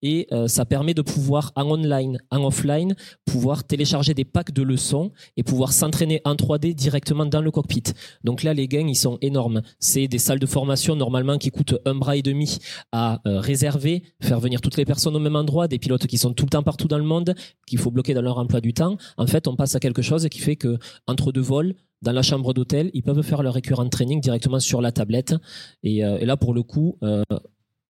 Et 0.02 0.26
euh, 0.32 0.46
ça 0.46 0.66
permet 0.66 0.92
de 0.92 1.02
pouvoir, 1.02 1.52
en 1.56 1.70
online, 1.70 2.18
en 2.30 2.44
offline, 2.44 2.94
pouvoir 3.24 3.64
télécharger 3.64 4.12
des 4.12 4.26
packs 4.26 4.52
de 4.52 4.62
leçons 4.62 5.12
et 5.38 5.42
pouvoir 5.42 5.72
s'entraîner 5.72 6.20
en 6.24 6.34
3D 6.34 6.74
directement 6.74 7.24
dans 7.24 7.40
le 7.40 7.50
cockpit. 7.50 7.84
Donc 8.24 8.42
là, 8.42 8.52
les 8.52 8.68
gains, 8.68 8.86
ils 8.86 8.94
sont 8.94 9.16
énormes. 9.22 9.62
C'est 9.78 10.06
des 10.06 10.18
salles 10.18 10.38
de 10.38 10.46
formation 10.46 10.96
normalement 10.96 11.38
qui 11.38 11.50
coûtent 11.50 11.76
un 11.86 11.94
bras 11.94 12.16
et 12.16 12.22
demi 12.22 12.58
à 12.92 13.20
euh, 13.26 13.40
réserver, 13.40 14.02
faire 14.20 14.38
venir 14.38 14.60
toutes 14.60 14.76
les 14.76 14.84
personnes 14.84 15.16
au 15.16 15.20
même 15.20 15.36
endroit, 15.36 15.66
des 15.66 15.78
pilotes 15.78 16.09
qui 16.10 16.18
sont 16.18 16.34
tout 16.34 16.44
le 16.44 16.50
temps 16.50 16.64
partout 16.64 16.88
dans 16.88 16.98
le 16.98 17.04
monde, 17.04 17.34
qu'il 17.66 17.78
faut 17.78 17.92
bloquer 17.92 18.14
dans 18.14 18.22
leur 18.22 18.38
emploi 18.38 18.60
du 18.60 18.74
temps. 18.74 18.96
En 19.16 19.28
fait, 19.28 19.46
on 19.46 19.54
passe 19.54 19.76
à 19.76 19.80
quelque 19.80 20.02
chose 20.02 20.28
qui 20.28 20.40
fait 20.40 20.56
que 20.56 20.76
entre 21.06 21.30
deux 21.30 21.40
vols, 21.40 21.74
dans 22.02 22.12
la 22.12 22.22
chambre 22.22 22.52
d'hôtel, 22.52 22.90
ils 22.94 23.02
peuvent 23.02 23.22
faire 23.22 23.42
leur 23.42 23.54
récurrent 23.54 23.88
training 23.88 24.20
directement 24.20 24.58
sur 24.58 24.80
la 24.80 24.90
tablette. 24.90 25.34
Et, 25.82 26.04
euh, 26.04 26.24
là, 26.24 26.36
pour 26.36 26.52
le 26.52 26.62
coup, 26.62 26.96
euh, 27.04 27.22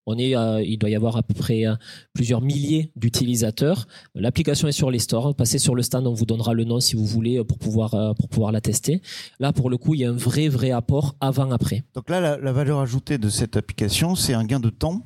on 0.06 0.18
est, 0.18 0.34
euh, 0.34 0.62
il 0.62 0.78
doit 0.78 0.90
y 0.90 0.96
avoir 0.96 1.16
à 1.16 1.22
peu 1.22 1.34
près 1.34 1.64
plusieurs 2.14 2.40
milliers 2.40 2.90
d'utilisateurs. 2.96 3.86
L'application 4.14 4.66
est 4.66 4.72
sur 4.72 4.90
les 4.90 4.98
stores. 4.98 5.36
Passez 5.36 5.58
sur 5.58 5.76
le 5.76 5.82
stand, 5.82 6.06
on 6.06 6.14
vous 6.14 6.26
donnera 6.26 6.54
le 6.54 6.64
nom 6.64 6.80
si 6.80 6.96
vous 6.96 7.04
voulez 7.04 7.44
pour 7.44 7.58
pouvoir 7.58 8.14
pour 8.16 8.28
pouvoir 8.28 8.50
la 8.50 8.62
tester. 8.62 9.02
Là, 9.38 9.52
pour 9.52 9.70
le 9.70 9.76
coup, 9.76 9.94
il 9.94 10.00
y 10.00 10.04
a 10.06 10.10
un 10.10 10.16
vrai 10.16 10.48
vrai 10.48 10.70
apport 10.70 11.14
avant-après. 11.20 11.84
Donc 11.94 12.08
là, 12.08 12.38
la 12.38 12.52
valeur 12.52 12.80
ajoutée 12.80 13.18
de 13.18 13.28
cette 13.28 13.56
application, 13.56 14.14
c'est 14.14 14.32
un 14.32 14.44
gain 14.44 14.60
de 14.60 14.70
temps, 14.70 15.02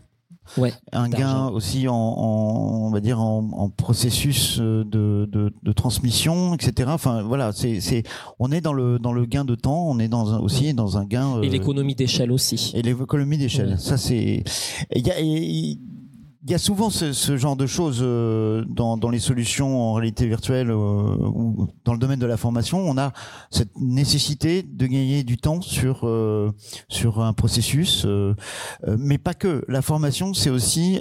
Ouais. 0.59 0.73
un 0.93 1.09
gain 1.09 1.47
aussi 1.49 1.89
en, 1.89 1.95
en- 1.95 2.87
on 2.87 2.91
va 2.91 3.01
dire 3.01 3.21
en, 3.21 3.49
en 3.53 3.69
processus 3.71 4.59
euh, 4.61 4.85
de, 4.85 5.29
de, 5.31 5.53
de 5.63 5.73
transmission, 5.73 6.55
etc. 6.55 6.91
Enfin 6.93 7.23
voilà, 7.23 7.53
c'est 7.53 7.81
c'est 7.81 8.03
on 8.39 8.51
est 8.53 8.61
dans 8.61 8.73
le 8.73 8.99
dans 8.99 9.13
le 9.13 9.25
gain 9.25 9.45
de 9.45 9.55
temps, 9.55 9.87
on 9.89 9.99
est 9.99 10.09
dans 10.09 10.33
un, 10.35 10.39
aussi 10.41 10.75
dans 10.75 10.99
un 10.99 11.05
gain 11.05 11.41
Et 11.43 11.47
euh, 11.47 11.51
l'économie 11.51 11.95
d'échelle 11.95 12.33
aussi. 12.33 12.73
et 12.75 12.83
l'économie 12.83 13.39
d'échelle. 13.39 13.71
Ouais. 13.71 13.77
Ça 13.79 13.97
c'est 13.97 14.43
il 14.95 15.07
y 15.07 15.11
a 15.11 15.21
il 15.21 15.79
il 16.45 16.51
y 16.51 16.55
a 16.55 16.59
souvent 16.59 16.91
ce, 16.91 17.13
ce 17.13 17.37
genre 17.37 17.55
de 17.55 17.67
choses 17.67 18.01
euh, 18.03 18.65
dans, 18.67 18.97
dans 18.97 19.11
les 19.11 19.21
solutions 19.21 19.81
en 19.81 19.93
réalité 19.93 20.27
virtuelle 20.27 20.71
euh, 20.71 20.75
ou 20.75 21.69
dans 21.85 21.93
le 21.93 21.99
domaine 21.99 22.19
de 22.19 22.27
la 22.27 22.37
formation. 22.37 22.79
On 22.79 22.99
a 22.99 23.13
cette 23.51 23.77
nécessité 23.79 24.63
de 24.63 24.87
gagner 24.87 25.23
du 25.23 25.37
temps 25.37 25.61
sur 25.61 26.01
euh, 26.03 26.51
sur 26.89 27.21
un 27.21 27.33
processus, 27.33 28.07
mais 28.99 29.19
pas 29.19 29.35
que. 29.35 29.65
La 29.69 29.83
formation, 29.83 30.35
c'est 30.35 30.51
aussi 30.51 31.01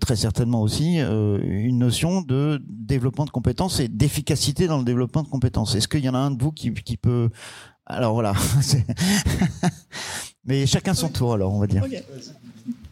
très 0.00 0.16
certainement 0.16 0.62
aussi 0.62 0.98
une 0.98 1.78
notion 1.78 2.22
de 2.22 2.62
développement 2.68 3.24
de 3.24 3.30
compétences 3.30 3.80
et 3.80 3.88
d'efficacité 3.88 4.66
dans 4.66 4.78
le 4.78 4.84
développement 4.84 5.22
de 5.22 5.28
compétences. 5.28 5.74
Est-ce 5.74 5.88
qu'il 5.88 6.04
y 6.04 6.08
en 6.08 6.14
a 6.14 6.18
un 6.18 6.30
de 6.30 6.42
vous 6.42 6.52
qui, 6.52 6.72
qui 6.72 6.96
peut 6.96 7.30
alors 7.86 8.14
voilà, 8.14 8.34
mais 10.44 10.66
chacun 10.66 10.94
son 10.94 11.08
tour 11.08 11.34
alors 11.34 11.52
on 11.52 11.60
va 11.60 11.66
dire. 11.66 11.84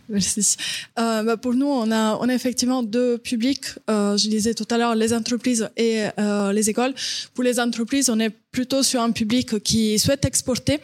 Merci. 0.09 0.57
Euh, 0.99 1.23
bah, 1.23 1.37
pour 1.37 1.55
nous, 1.55 1.67
on 1.67 1.91
a, 1.91 2.17
on 2.17 2.29
a 2.29 2.35
effectivement 2.35 2.83
deux 2.83 3.19
publics. 3.19 3.67
Euh, 3.89 4.17
je 4.17 4.29
disais 4.29 4.55
tout 4.55 4.67
à 4.71 4.79
l'heure 4.79 4.95
les 4.95 5.13
entreprises 5.13 5.69
et 5.77 6.05
euh, 6.19 6.53
les 6.53 6.71
écoles. 6.71 6.95
Pour 7.35 7.45
les 7.45 7.59
entreprises, 7.61 8.11
on 8.11 8.21
est 8.21 8.33
plutôt 8.55 8.85
sur 8.85 9.01
un 9.03 9.11
public 9.11 9.49
qui 9.69 9.99
souhaite 9.99 10.25
exporter 10.25 10.77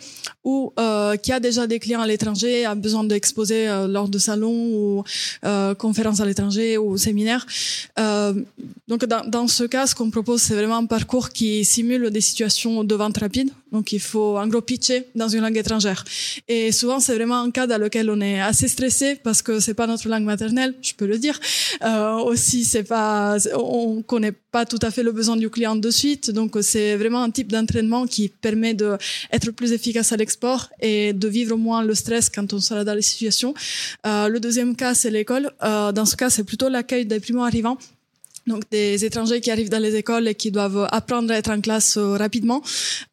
ou 0.42 0.72
euh, 0.78 1.16
qui 1.16 1.30
a 1.32 1.38
déjà 1.38 1.68
des 1.68 1.78
clients 1.78 2.02
à 2.06 2.08
l'étranger, 2.12 2.64
a 2.64 2.74
besoin 2.74 3.04
d'exposer 3.04 3.68
euh, 3.68 3.86
lors 3.86 4.08
de 4.08 4.18
salons 4.18 4.62
ou 4.78 5.04
euh, 5.44 5.74
conférences 5.76 6.20
à 6.20 6.26
l'étranger 6.30 6.78
ou 6.78 6.98
séminaires. 6.98 7.46
Euh, 7.98 8.34
donc 8.88 9.04
dans, 9.04 9.46
ce 9.46 9.64
cas, 9.64 9.86
ce 9.86 9.94
qu'on 9.94 10.10
propose, 10.10 10.40
c'est 10.42 10.54
vraiment 10.60 10.78
un 10.84 10.86
parcours 10.86 11.28
qui 11.30 11.64
simule 11.64 12.10
des 12.10 12.24
situations 12.30 12.82
de 12.82 12.94
vente 12.96 13.18
rapide. 13.18 13.50
Donc 13.70 13.92
il 13.92 14.00
faut 14.00 14.36
en 14.36 14.48
gros 14.48 14.62
pitcher 14.62 15.06
dans 15.14 15.28
une 15.28 15.42
langue 15.42 15.56
étrangère. 15.64 16.04
Et 16.48 16.72
souvent, 16.72 16.98
c'est 16.98 17.14
vraiment 17.14 17.40
un 17.40 17.52
cas 17.52 17.68
dans 17.68 17.80
lequel 17.80 18.10
on 18.10 18.20
est 18.20 18.40
assez 18.40 18.66
stressé 18.66 19.14
parce 19.22 19.42
que 19.42 19.60
c'est 19.60 19.74
pas 19.74 19.86
notre 19.86 20.08
langue 20.08 20.24
maternelle, 20.24 20.74
je 20.82 20.92
peux 20.98 21.06
le 21.06 21.18
dire. 21.18 21.38
Aussi, 22.30 22.64
c'est 22.64 22.82
pas, 22.82 23.36
on 23.54 24.02
connaît 24.02 24.34
pas 24.50 24.66
tout 24.66 24.78
à 24.82 24.90
fait 24.90 25.02
le 25.02 25.12
besoin 25.12 25.36
du 25.36 25.50
client 25.50 25.76
de 25.76 25.90
suite. 25.90 26.30
Donc 26.30 26.56
c'est 26.62 26.96
vraiment 26.96 27.22
un 27.22 27.30
type 27.30 27.50
d'entraînement 27.50 28.06
qui 28.06 28.28
permet 28.28 28.74
de 28.74 28.96
être 29.32 29.50
plus 29.52 29.72
efficace 29.72 30.12
à 30.12 30.16
l'export 30.16 30.68
et 30.80 31.12
de 31.12 31.28
vivre 31.28 31.56
moins 31.56 31.82
le 31.82 31.94
stress 31.94 32.28
quand 32.28 32.52
on 32.52 32.60
sera 32.60 32.84
dans 32.84 32.94
les 32.94 33.02
situations. 33.02 33.54
Euh, 34.06 34.28
le 34.28 34.40
deuxième 34.40 34.76
cas, 34.76 34.94
c'est 34.94 35.10
l'école. 35.10 35.50
Euh, 35.62 35.92
dans 35.92 36.04
ce 36.04 36.16
cas, 36.16 36.30
c'est 36.30 36.44
plutôt 36.44 36.68
l'accueil 36.68 37.06
des 37.06 37.20
primo 37.20 37.42
arrivants. 37.42 37.78
Donc 38.46 38.62
des 38.70 39.04
étrangers 39.04 39.40
qui 39.40 39.50
arrivent 39.50 39.68
dans 39.68 39.78
les 39.82 39.96
écoles 39.96 40.26
et 40.26 40.34
qui 40.34 40.50
doivent 40.50 40.88
apprendre 40.90 41.32
à 41.32 41.36
être 41.36 41.50
en 41.50 41.60
classe 41.60 41.96
euh, 41.96 42.16
rapidement. 42.16 42.62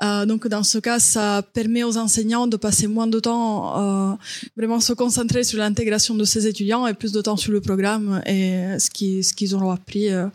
Euh, 0.02 0.26
donc 0.26 0.48
dans 0.48 0.64
ce 0.64 0.78
cas, 0.78 1.00
ça 1.00 1.44
permet 1.54 1.84
aux 1.84 1.98
enseignants 1.98 2.48
de 2.48 2.58
passer 2.58 2.88
moins 2.88 3.08
de 3.08 3.20
temps, 3.20 4.12
euh, 4.12 4.16
vraiment 4.56 4.80
se 4.80 4.94
concentrer 4.94 5.44
sur 5.44 5.60
l'intégration 5.60 6.16
de 6.16 6.24
ces 6.24 6.48
étudiants 6.48 6.88
et 6.88 6.94
plus 6.94 7.12
de 7.12 7.22
temps 7.22 7.38
sur 7.38 7.52
le 7.52 7.62
programme 7.62 8.22
et 8.26 8.80
ce 8.80 8.90
qui 8.90 9.24
ce 9.24 9.34
qu'ils 9.34 9.54
auront 9.54 9.72
appris 9.72 10.10
euh, 10.10 10.28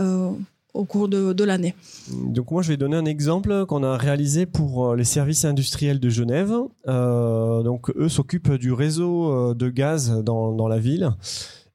euh, 0.00 0.30
au 0.74 0.84
cours 0.84 1.08
de, 1.08 1.44
l'année. 1.44 1.74
Donc 2.12 2.50
moi 2.50 2.62
je 2.62 2.68
vais 2.68 2.76
donner 2.76 2.96
un 2.96 3.04
exemple 3.04 3.66
qu'on 3.66 3.82
a 3.82 3.96
réalisé 3.96 4.46
pour 4.46 4.90
euh, 4.90 4.96
les 4.96 5.04
services 5.04 5.44
industriels 5.44 6.00
de 6.00 6.08
Genève. 6.08 6.52
Euh, 6.86 7.62
donc 7.62 7.90
eux 7.96 8.08
s'occupent 8.08 8.52
du 8.52 8.72
réseau 8.72 9.32
euh, 9.32 9.54
de 9.54 9.68
gaz 9.68 10.22
dans, 10.22 10.52
dans 10.52 10.68
la 10.68 10.78
ville 10.78 11.10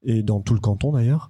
et 0.04 0.24
dans 0.24 0.40
tout 0.40 0.54
le 0.54 0.60
canton 0.60 0.94
d'ailleurs. 0.94 1.30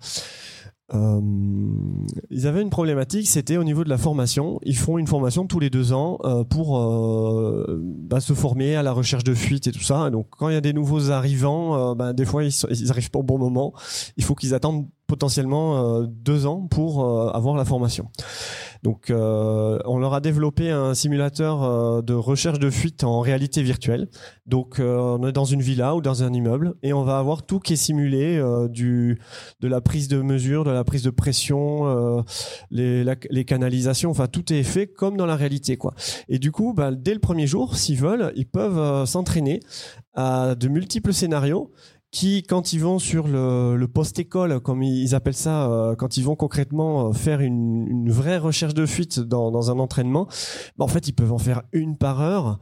Ils 0.93 2.47
avaient 2.47 2.61
une 2.61 2.69
problématique, 2.69 3.27
c'était 3.27 3.57
au 3.57 3.63
niveau 3.63 3.83
de 3.83 3.89
la 3.89 3.97
formation. 3.97 4.59
Ils 4.63 4.77
font 4.77 4.97
une 4.97 5.07
formation 5.07 5.45
tous 5.45 5.59
les 5.59 5.69
deux 5.69 5.91
ans 5.91 6.19
pour 6.49 6.79
bah, 7.81 8.21
se 8.21 8.33
former 8.33 8.75
à 8.75 8.83
la 8.83 8.93
recherche 8.93 9.23
de 9.25 9.33
fuite 9.33 9.67
et 9.67 9.71
tout 9.71 9.81
ça. 9.81 10.09
Donc 10.09 10.27
quand 10.29 10.47
il 10.47 10.53
y 10.53 10.57
a 10.57 10.61
des 10.61 10.71
nouveaux 10.71 11.09
arrivants, 11.09 11.95
bah, 11.95 12.13
des 12.13 12.23
fois 12.23 12.45
ils, 12.45 12.53
ils 12.69 12.91
arrivent 12.91 13.09
pas 13.09 13.19
au 13.19 13.23
bon 13.23 13.39
moment. 13.39 13.73
Il 14.15 14.23
faut 14.23 14.35
qu'ils 14.35 14.53
attendent 14.53 14.87
potentiellement 15.07 15.77
euh, 15.77 16.05
deux 16.07 16.45
ans 16.45 16.67
pour 16.67 17.03
euh, 17.03 17.29
avoir 17.29 17.55
la 17.55 17.65
formation. 17.65 18.09
Donc, 18.83 19.09
euh, 19.09 19.79
on 19.85 19.97
leur 19.97 20.13
a 20.13 20.19
développé 20.19 20.69
un 20.69 20.93
simulateur 20.93 22.03
de 22.03 22.13
recherche 22.13 22.59
de 22.59 22.69
fuite 22.69 23.03
en 23.03 23.19
réalité 23.19 23.63
virtuelle. 23.63 24.07
Donc, 24.45 24.79
on 24.79 25.27
est 25.27 25.31
dans 25.31 25.45
une 25.45 25.61
villa 25.61 25.95
ou 25.95 26.01
dans 26.01 26.21
un 26.21 26.31
immeuble 26.31 26.75
et 26.83 26.93
on 26.93 27.03
va 27.03 27.17
avoir 27.17 27.47
tout 27.47 27.59
qui 27.59 27.73
est 27.73 27.77
simulé 27.77 28.39
du 28.69 29.19
de 29.59 29.67
la 29.67 29.81
prise 29.81 30.07
de 30.07 30.21
mesure, 30.21 30.65
de 30.65 30.69
la 30.69 30.83
prise 30.83 31.01
de 31.01 31.09
pression, 31.09 32.23
les, 32.69 33.03
les 33.03 33.45
canalisations. 33.45 34.11
Enfin, 34.11 34.27
tout 34.27 34.53
est 34.53 34.61
fait 34.61 34.85
comme 34.85 35.17
dans 35.17 35.25
la 35.25 35.35
réalité. 35.35 35.79
Et 36.29 36.37
du 36.37 36.51
coup, 36.51 36.75
bah, 36.75 36.91
dès 36.91 37.15
le 37.15 37.19
premier 37.19 37.47
jour, 37.47 37.77
s'ils 37.77 37.97
veulent, 37.97 38.33
ils 38.35 38.47
peuvent 38.47 39.05
s'entraîner 39.05 39.61
à 40.13 40.53
de 40.53 40.67
multiples 40.67 41.13
scénarios 41.13 41.71
qui, 42.15 42.43
quand 42.43 42.71
ils 42.71 42.79
vont 42.79 42.97
sur 42.97 43.27
le, 43.27 43.75
le 43.75 43.87
post-école, 43.89 44.61
comme 44.61 44.81
ils 44.81 45.13
appellent 45.15 45.33
ça, 45.33 45.69
euh, 45.69 45.95
quand 45.95 46.15
ils 46.15 46.23
vont 46.23 46.37
concrètement 46.37 47.09
euh, 47.09 47.11
faire 47.11 47.41
une, 47.41 48.09
vraie 48.09 48.37
recherche 48.37 48.73
de 48.73 48.85
fuite 48.85 49.19
dans, 49.19 49.69
un 49.69 49.79
entraînement, 49.79 50.27
bah, 50.77 50.85
en 50.85 50.87
fait, 50.87 51.09
ils 51.09 51.13
peuvent 51.13 51.33
en 51.33 51.37
faire 51.37 51.63
une 51.73 51.97
par 51.97 52.21
heure. 52.21 52.59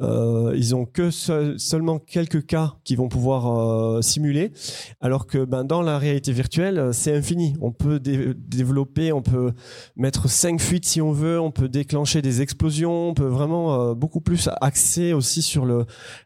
Euh, 0.00 0.52
ils 0.56 0.74
ont 0.74 0.86
que 0.86 1.10
seulement 1.10 2.00
quelques 2.00 2.46
cas 2.46 2.74
qui 2.82 2.96
vont 2.96 3.08
pouvoir 3.08 4.02
simuler, 4.02 4.52
alors 5.00 5.28
que 5.28 5.44
ben, 5.44 5.62
dans 5.62 5.82
la 5.82 5.98
réalité 5.98 6.32
virtuelle, 6.32 6.90
c'est 6.92 7.14
infini. 7.14 7.54
On 7.60 7.70
peut 7.70 8.00
développer, 8.00 9.12
on 9.12 9.22
peut 9.22 9.52
mettre 9.94 10.28
cinq 10.28 10.60
fuites 10.60 10.84
si 10.84 11.00
on 11.00 11.12
veut, 11.12 11.38
on 11.38 11.52
peut 11.52 11.68
déclencher 11.68 12.22
des 12.22 12.42
explosions, 12.42 13.10
on 13.10 13.14
peut 13.14 13.26
vraiment 13.26 13.94
beaucoup 13.94 14.20
plus 14.20 14.48
axer 14.60 15.12
aussi 15.12 15.42
sur 15.42 15.64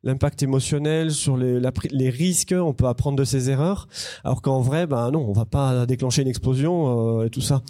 l'impact 0.02 0.42
émotionnel, 0.42 1.10
sur 1.10 1.36
les 1.36 2.10
risques 2.10 2.54
on 2.70 2.74
peut 2.74 2.86
apprendre 2.86 3.18
de 3.18 3.24
ses 3.24 3.50
erreurs, 3.50 3.88
alors 4.24 4.42
qu'en 4.42 4.60
vrai, 4.60 4.86
ben 4.86 5.10
non, 5.10 5.26
on 5.28 5.32
va 5.32 5.44
pas 5.44 5.86
déclencher 5.86 6.22
une 6.22 6.28
explosion 6.28 7.18
euh, 7.20 7.26
et 7.26 7.30
tout 7.30 7.40
ça. 7.40 7.62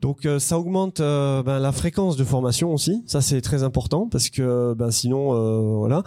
Donc 0.00 0.26
euh, 0.26 0.38
ça 0.38 0.58
augmente 0.58 1.00
euh, 1.00 1.42
ben, 1.42 1.58
la 1.58 1.72
fréquence 1.72 2.16
de 2.16 2.24
formation 2.24 2.72
aussi, 2.72 3.02
ça 3.06 3.20
c'est 3.20 3.40
très 3.40 3.62
important 3.62 4.08
parce 4.08 4.28
que 4.28 4.74
ben, 4.74 4.90
sinon 4.90 5.78
voilà. 5.78 6.02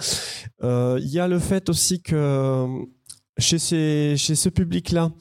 Il 0.64 1.08
y 1.08 1.20
a 1.20 1.28
le 1.28 1.40
fait 1.40 1.70
aussi 1.70 2.02
que 2.02 2.68
chez, 3.38 3.60
ces, 3.60 4.16
chez 4.18 4.36
ce 4.36 4.50
public-là, 4.50 5.12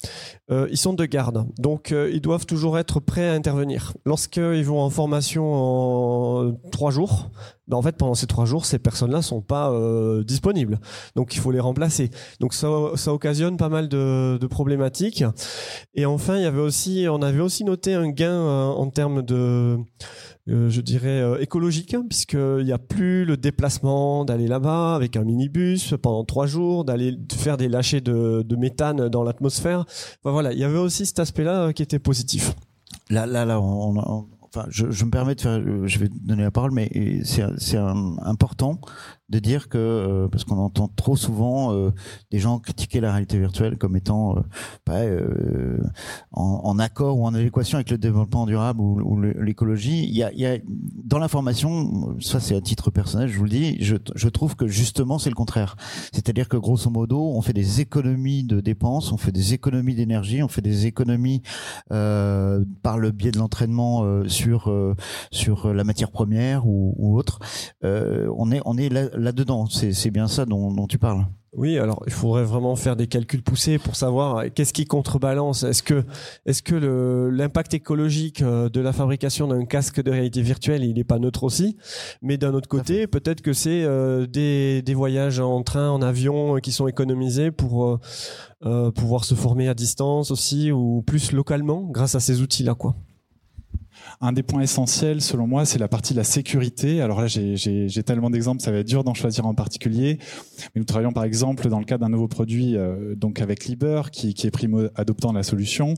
euh, 0.50 0.68
ils 0.70 0.76
sont 0.76 0.92
de 0.92 1.04
garde, 1.04 1.44
donc 1.58 1.92
euh, 1.92 2.10
ils 2.12 2.20
doivent 2.20 2.46
toujours 2.46 2.78
être 2.78 3.00
prêts 3.00 3.28
à 3.28 3.32
intervenir. 3.32 3.94
Lorsqu'ils 4.04 4.64
vont 4.64 4.80
en 4.80 4.90
formation 4.90 5.52
en 5.52 6.52
trois 6.70 6.90
jours, 6.90 7.30
ben 7.66 7.76
en 7.76 7.82
fait 7.82 7.96
pendant 7.96 8.14
ces 8.14 8.26
trois 8.26 8.44
jours, 8.44 8.64
ces 8.64 8.78
personnes-là 8.78 9.22
sont 9.22 9.40
pas 9.40 9.70
euh, 9.70 10.22
disponibles, 10.22 10.78
donc 11.16 11.34
il 11.34 11.40
faut 11.40 11.50
les 11.50 11.60
remplacer. 11.60 12.10
Donc 12.40 12.54
ça, 12.54 12.68
ça 12.94 13.12
occasionne 13.12 13.56
pas 13.56 13.68
mal 13.68 13.88
de, 13.88 14.38
de, 14.40 14.46
problématiques. 14.46 15.24
Et 15.94 16.06
enfin, 16.06 16.36
il 16.36 16.42
y 16.42 16.46
avait 16.46 16.60
aussi, 16.60 17.06
on 17.10 17.22
avait 17.22 17.40
aussi 17.40 17.64
noté 17.64 17.94
un 17.94 18.08
gain 18.08 18.40
en 18.40 18.88
termes 18.90 19.22
de 19.22 19.78
euh, 20.48 20.70
je 20.70 20.80
dirais 20.80 21.20
euh, 21.20 21.40
écologique, 21.40 21.94
hein, 21.94 22.04
puisqu'il 22.08 22.64
n'y 22.64 22.72
a 22.72 22.78
plus 22.78 23.24
le 23.24 23.36
déplacement 23.36 24.24
d'aller 24.24 24.46
là-bas 24.46 24.94
avec 24.94 25.16
un 25.16 25.24
minibus 25.24 25.94
pendant 26.00 26.24
trois 26.24 26.46
jours, 26.46 26.84
d'aller 26.84 27.18
faire 27.32 27.56
des 27.56 27.68
lâchers 27.68 28.00
de, 28.00 28.42
de 28.42 28.56
méthane 28.56 29.08
dans 29.08 29.24
l'atmosphère. 29.24 29.80
Enfin, 29.80 30.30
voilà, 30.30 30.52
il 30.52 30.58
y 30.58 30.64
avait 30.64 30.78
aussi 30.78 31.04
cet 31.04 31.18
aspect-là 31.18 31.62
euh, 31.62 31.72
qui 31.72 31.82
était 31.82 31.98
positif. 31.98 32.54
Là, 33.10 33.26
là, 33.26 33.44
là, 33.44 33.60
on, 33.60 33.98
enfin, 34.42 34.66
je, 34.68 34.90
je, 34.90 35.04
me 35.04 35.10
permets 35.10 35.34
de 35.34 35.40
faire, 35.40 35.60
je 35.60 35.98
vais 35.98 36.08
donner 36.08 36.44
la 36.44 36.52
parole, 36.52 36.70
mais 36.70 36.90
c'est 37.24 37.76
important 37.76 38.80
de 39.28 39.38
dire 39.40 39.68
que 39.68 39.78
euh, 39.78 40.28
parce 40.28 40.44
qu'on 40.44 40.58
entend 40.58 40.88
trop 40.88 41.16
souvent 41.16 41.72
euh, 41.72 41.90
des 42.30 42.38
gens 42.38 42.60
critiquer 42.60 43.00
la 43.00 43.10
réalité 43.10 43.38
virtuelle 43.38 43.76
comme 43.76 43.96
étant 43.96 44.36
euh, 44.88 45.78
en, 46.30 46.60
en, 46.62 46.78
accord 46.78 47.18
ou 47.18 47.26
en 47.26 47.34
adéquation 47.34 47.76
avec 47.76 47.90
le 47.90 47.98
développement 47.98 48.46
durable 48.46 48.80
ou, 48.80 49.20
l'écologie. 49.20 50.04
Il 50.04 50.14
y 50.14 50.22
a, 50.22 50.32
il 50.32 50.38
y 50.38 50.46
a 50.46 50.58
dans 51.04 51.18
l'information, 51.18 52.16
ça 52.20 52.38
c'est 52.38 52.54
à 52.54 52.60
titre 52.60 52.90
personnel, 52.90 53.28
je 53.28 53.38
vous 53.38 53.44
le 53.44 53.50
dis, 53.50 53.82
je, 53.82 53.96
je 54.14 54.28
trouve 54.28 54.54
que 54.54 54.68
justement 54.68 55.18
c'est 55.18 55.30
le 55.30 55.34
contraire. 55.34 55.76
C'est-à-dire 56.12 56.48
que 56.48 56.56
grosso 56.56 56.88
modo, 56.90 57.32
on 57.34 57.42
fait 57.42 57.52
des 57.52 57.80
économies 57.80 58.44
de 58.44 58.60
dépenses, 58.60 59.10
on 59.10 59.16
fait 59.16 59.32
des 59.32 59.54
économies 59.54 59.94
d'énergie, 59.94 60.42
on 60.42 60.48
fait 60.48 60.62
des 60.62 60.86
économies 60.86 61.42
par 61.88 62.98
le 62.98 63.10
biais 63.10 63.32
de 63.32 63.38
l'entraînement 63.38 64.24
sur 64.28 64.72
sur 65.30 65.72
la 65.72 65.84
matière 65.84 66.10
première 66.10 66.66
ou, 66.66 66.94
ou 66.96 67.18
autre. 67.18 67.40
on 67.82 68.52
est 68.52 68.60
on 68.64 68.76
est 68.76 68.88
là, 68.88 69.08
là-dedans. 69.16 69.66
C'est 69.66 70.10
bien 70.10 70.28
ça 70.28 70.44
dont, 70.44 70.86
tu 70.86 70.98
parles. 70.98 71.26
Oui, 71.52 71.78
alors 71.78 72.02
il 72.06 72.12
faudrait 72.12 72.44
vraiment 72.44 72.76
faire 72.76 72.96
des 72.96 73.06
calculs 73.06 73.42
poussés 73.42 73.78
pour 73.78 73.96
savoir 73.96 74.36
euh, 74.36 74.48
qu'est-ce 74.54 74.74
qui 74.74 74.84
contrebalance. 74.84 75.62
Est-ce 75.62 75.82
que, 75.82 76.04
est-ce 76.44 76.62
que 76.62 76.74
l'impact 77.32 77.72
écologique 77.72 78.42
euh, 78.42 78.68
de 78.68 78.78
la 78.80 78.92
fabrication 78.92 79.48
d'un 79.48 79.64
casque 79.64 80.02
de 80.02 80.10
réalité 80.10 80.42
virtuelle, 80.42 80.84
il 80.84 80.94
n'est 80.94 81.04
pas 81.04 81.18
neutre 81.18 81.44
aussi? 81.44 81.78
Mais 82.20 82.36
d'un 82.36 82.52
autre 82.52 82.68
côté, 82.68 83.06
peut-être 83.06 83.40
que 83.40 83.54
c'est 83.54 83.84
euh, 83.84 84.26
des, 84.26 84.82
des, 84.82 84.92
voyages 84.92 85.40
en 85.40 85.62
train, 85.62 85.88
en 85.88 86.02
avion 86.02 86.56
qui 86.56 86.72
sont 86.72 86.88
économisés 86.88 87.50
pour 87.50 88.00
pouvoir 88.94 89.24
se 89.24 89.34
former 89.34 89.68
à 89.68 89.74
distance 89.74 90.30
aussi 90.30 90.72
ou 90.72 91.02
plus 91.02 91.32
localement 91.32 91.82
grâce 91.82 92.14
à 92.14 92.20
ces 92.20 92.42
outils-là, 92.42 92.74
quoi. 92.74 92.96
Un 94.20 94.32
des 94.32 94.42
points 94.42 94.62
essentiels, 94.62 95.20
selon 95.20 95.46
moi, 95.46 95.66
c'est 95.66 95.78
la 95.78 95.88
partie 95.88 96.14
de 96.14 96.18
la 96.18 96.24
sécurité. 96.24 97.02
Alors 97.02 97.20
là, 97.20 97.26
j'ai 97.26 98.02
tellement 98.02 98.30
d'exemples, 98.30 98.62
ça 98.62 98.70
va 98.70 98.78
être 98.78 98.86
dur 98.86 99.04
d'en 99.04 99.12
choisir 99.12 99.46
en 99.46 99.54
particulier. 99.54 100.18
Mais 100.74 100.80
nous 100.80 100.84
travaillons 100.84 101.12
par 101.12 101.24
exemple 101.24 101.68
dans 101.68 101.78
le 101.78 101.84
cadre 101.84 102.04
d'un 102.04 102.10
nouveau 102.10 102.28
produit, 102.28 102.76
euh, 102.76 103.14
donc 103.14 103.40
avec 103.40 103.66
Liber, 103.66 104.02
qui, 104.10 104.28
est 104.28 104.50
primo 104.50 104.84
adoptant 104.94 105.32
la 105.32 105.42
solution. 105.42 105.94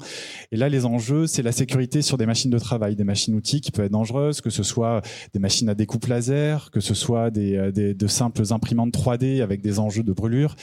Et 0.51 0.57
là, 0.57 0.69
les 0.69 0.85
enjeux, 0.85 1.27
c'est 1.27 1.43
la 1.43 1.53
sécurité 1.53 2.03
sur 2.03 2.19
des 2.19 2.27
machines 2.27 2.51
de 2.51 2.59
travail, 2.59 2.97
des 2.97 3.05
machines-outils 3.05 3.61
qui 3.61 3.71
peuvent 3.71 3.87
être 3.87 3.93
dangereuses, 3.93 4.41
que 4.41 4.51
ce 4.51 4.65
soit 4.65 5.01
des 5.33 5.39
machines 5.39 5.69
à 5.69 5.75
découpe 5.75 6.07
laser, 6.07 6.71
que 6.73 6.81
ce 6.81 6.95
soit 6.95 7.31
des, 7.31 7.55
euh, 7.55 7.71
de 7.73 8.07
simples 8.07 8.43
imprimantes 8.51 8.93
3D 8.93 9.43
avec 9.43 9.61
des 9.61 9.79
enjeux 9.79 10.03
de 10.03 10.13
brûlure. 10.13 10.57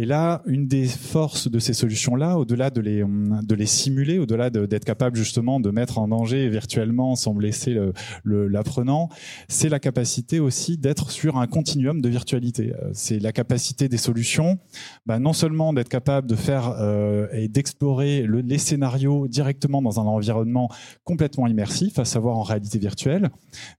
Et 0.00 0.06
là, 0.06 0.42
une 0.46 0.68
des 0.68 0.86
forces 0.86 1.50
de 1.50 1.58
ces 1.58 1.74
solutions-là, 1.74 2.38
au-delà 2.38 2.70
de 2.70 2.80
les, 2.80 3.02
de 3.02 3.54
les 3.56 3.66
simuler, 3.66 4.20
au-delà 4.20 4.48
d'être 4.48 4.84
capable 4.84 5.16
justement 5.16 5.58
de 5.58 5.70
mettre 5.70 5.98
en 5.98 6.06
danger 6.06 6.48
virtuellement 6.48 7.16
sans 7.16 7.34
blesser 7.34 7.76
l'apprenant, 8.24 9.08
c'est 9.48 9.68
la 9.68 9.80
capacité 9.80 10.38
aussi 10.38 10.78
d'être 10.78 11.10
sur 11.10 11.36
un 11.36 11.48
continuum 11.48 12.00
de 12.00 12.08
virtualité. 12.08 12.74
Euh, 12.74 12.90
c'est 12.92 13.18
la 13.18 13.32
capacité 13.32 13.88
des 13.88 13.96
solutions, 13.96 14.60
bah, 15.04 15.18
non 15.18 15.32
seulement 15.32 15.72
d'être 15.72 15.88
capable 15.88 16.28
de 16.28 16.36
faire 16.36 16.76
euh, 16.78 17.26
et 17.32 17.48
d'explorer 17.48 18.22
le, 18.22 18.40
les 18.40 18.58
scénarios 18.58 19.26
directement 19.26 19.82
dans 19.82 19.98
un 19.98 20.04
environnement 20.04 20.70
complètement 21.02 21.48
immersif, 21.48 21.98
à 21.98 22.04
savoir 22.04 22.38
en 22.38 22.42
réalité 22.42 22.78
virtuelle, 22.78 23.30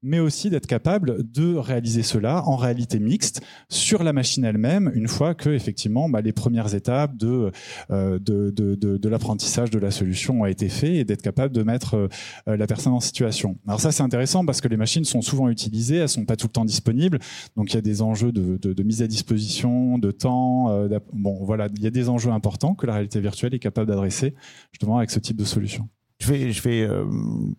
mais 0.03 0.19
aussi 0.19 0.49
d'être 0.49 0.67
capable 0.67 1.31
de 1.31 1.55
réaliser 1.55 2.03
cela 2.03 2.43
en 2.45 2.57
réalité 2.57 2.99
mixte 2.99 3.41
sur 3.69 4.03
la 4.03 4.11
machine 4.11 4.43
elle-même, 4.43 4.91
une 4.95 5.07
fois 5.07 5.33
que 5.33 5.49
effectivement 5.49 6.08
bah, 6.09 6.21
les 6.21 6.33
premières 6.33 6.73
étapes 6.73 7.15
de, 7.15 7.51
euh, 7.91 8.19
de, 8.19 8.51
de, 8.51 8.75
de 8.75 9.09
l'apprentissage 9.09 9.69
de 9.69 9.79
la 9.79 9.91
solution 9.91 10.41
ont 10.41 10.45
été 10.45 10.69
faites 10.69 10.89
et 10.89 11.03
d'être 11.03 11.21
capable 11.21 11.53
de 11.53 11.63
mettre 11.63 11.95
euh, 11.95 12.57
la 12.57 12.67
personne 12.67 12.93
en 12.93 12.99
situation. 12.99 13.57
Alors 13.67 13.79
ça 13.79 13.91
c'est 13.91 14.03
intéressant 14.03 14.45
parce 14.45 14.61
que 14.61 14.67
les 14.67 14.77
machines 14.77 15.05
sont 15.05 15.21
souvent 15.21 15.49
utilisées, 15.49 15.97
elles 15.97 16.09
sont 16.09 16.25
pas 16.25 16.35
tout 16.35 16.47
le 16.47 16.51
temps 16.51 16.65
disponibles, 16.65 17.19
donc 17.55 17.71
il 17.71 17.75
y 17.75 17.77
a 17.77 17.81
des 17.81 18.01
enjeux 18.01 18.31
de, 18.31 18.57
de 18.57 18.83
mise 18.83 19.01
à 19.01 19.07
disposition, 19.07 19.97
de 19.97 20.11
temps. 20.11 20.71
Euh, 20.71 20.99
bon 21.13 21.43
voilà, 21.43 21.67
il 21.75 21.83
y 21.83 21.87
a 21.87 21.91
des 21.91 22.09
enjeux 22.09 22.31
importants 22.31 22.75
que 22.75 22.85
la 22.85 22.93
réalité 22.93 23.19
virtuelle 23.19 23.53
est 23.53 23.59
capable 23.59 23.87
d'adresser 23.87 24.35
justement 24.71 24.97
avec 24.97 25.11
ce 25.11 25.19
type 25.19 25.37
de 25.37 25.45
solution. 25.45 25.89
Je 26.21 26.27
vais, 26.27 26.51
je 26.51 26.61
vais 26.61 26.81
euh, 26.81 27.05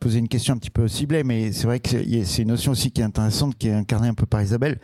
poser 0.01 0.19
une 0.19 0.29
question 0.29 0.53
un 0.53 0.59
petit 0.59 0.69
peu 0.69 0.87
ciblée, 0.87 1.25
mais 1.25 1.51
c'est 1.51 1.67
vrai 1.67 1.81
que 1.81 1.89
c'est 2.25 2.43
une 2.43 2.49
notion 2.49 2.73
aussi 2.73 2.91
qui 2.91 3.01
est 3.01 3.05
intéressante, 3.05 3.57
qui 3.57 3.69
est 3.69 3.73
incarnée 3.73 4.09
un 4.09 4.15
peu 4.15 4.27
par 4.27 4.43
Isabelle. 4.43 4.79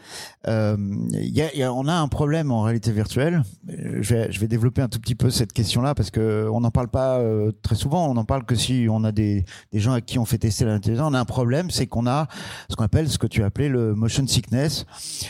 Euh, 0.49 0.79
y 1.13 1.43
a, 1.43 1.55
y 1.55 1.63
a, 1.63 1.75
on 1.75 1.87
a 1.87 1.93
un 1.93 2.09
problème 2.09 2.51
en 2.53 2.63
réalité 2.63 2.91
virtuelle. 2.91 3.43
Je 3.69 4.15
vais, 4.15 4.33
je 4.33 4.41
vais 4.41 4.49
développer 4.49 4.81
un 4.81 4.89
tout 4.89 4.99
petit 4.99 5.15
peu 5.15 5.29
cette 5.29 5.53
question-là 5.53 5.95
parce 5.95 6.11
que 6.11 6.49
on 6.51 6.61
n'en 6.61 6.71
parle 6.71 6.89
pas 6.89 7.19
euh, 7.19 7.53
très 7.61 7.75
souvent. 7.75 8.09
On 8.09 8.15
n'en 8.15 8.25
parle 8.25 8.47
que 8.47 8.55
si 8.55 8.87
on 8.91 9.05
a 9.05 9.13
des, 9.13 9.45
des 9.73 9.79
gens 9.79 9.93
à 9.93 10.01
qui 10.01 10.19
on 10.19 10.25
fait 10.25 10.39
tester 10.39 10.65
l'intelligence. 10.65 11.11
On 11.11 11.15
a 11.15 11.21
un 11.21 11.27
problème, 11.27 11.71
c'est 11.71 11.87
qu'on 11.87 12.07
a 12.07 12.29
ce 12.71 12.77
qu'on 12.77 12.85
appelle, 12.85 13.11
ce 13.11 13.19
que 13.19 13.27
tu 13.27 13.43
as 13.43 13.47
appelé 13.47 13.69
le 13.69 13.95
motion 13.95 14.27
sickness. 14.27 14.87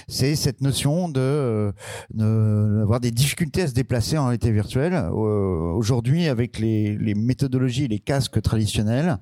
C'est 0.06 0.36
cette 0.36 0.60
notion 0.60 1.08
de 1.08 1.72
d'avoir 2.14 3.00
des 3.00 3.10
difficultés 3.10 3.62
à 3.62 3.66
se 3.66 3.74
déplacer 3.74 4.16
en 4.18 4.26
réalité 4.26 4.52
virtuelle. 4.52 4.94
Euh, 4.94 5.72
aujourd'hui, 5.72 6.28
avec 6.28 6.60
les, 6.60 6.96
les 6.96 7.16
méthodologies, 7.16 7.88
les 7.88 7.98
casques 7.98 8.35
traditionnel, 8.40 9.18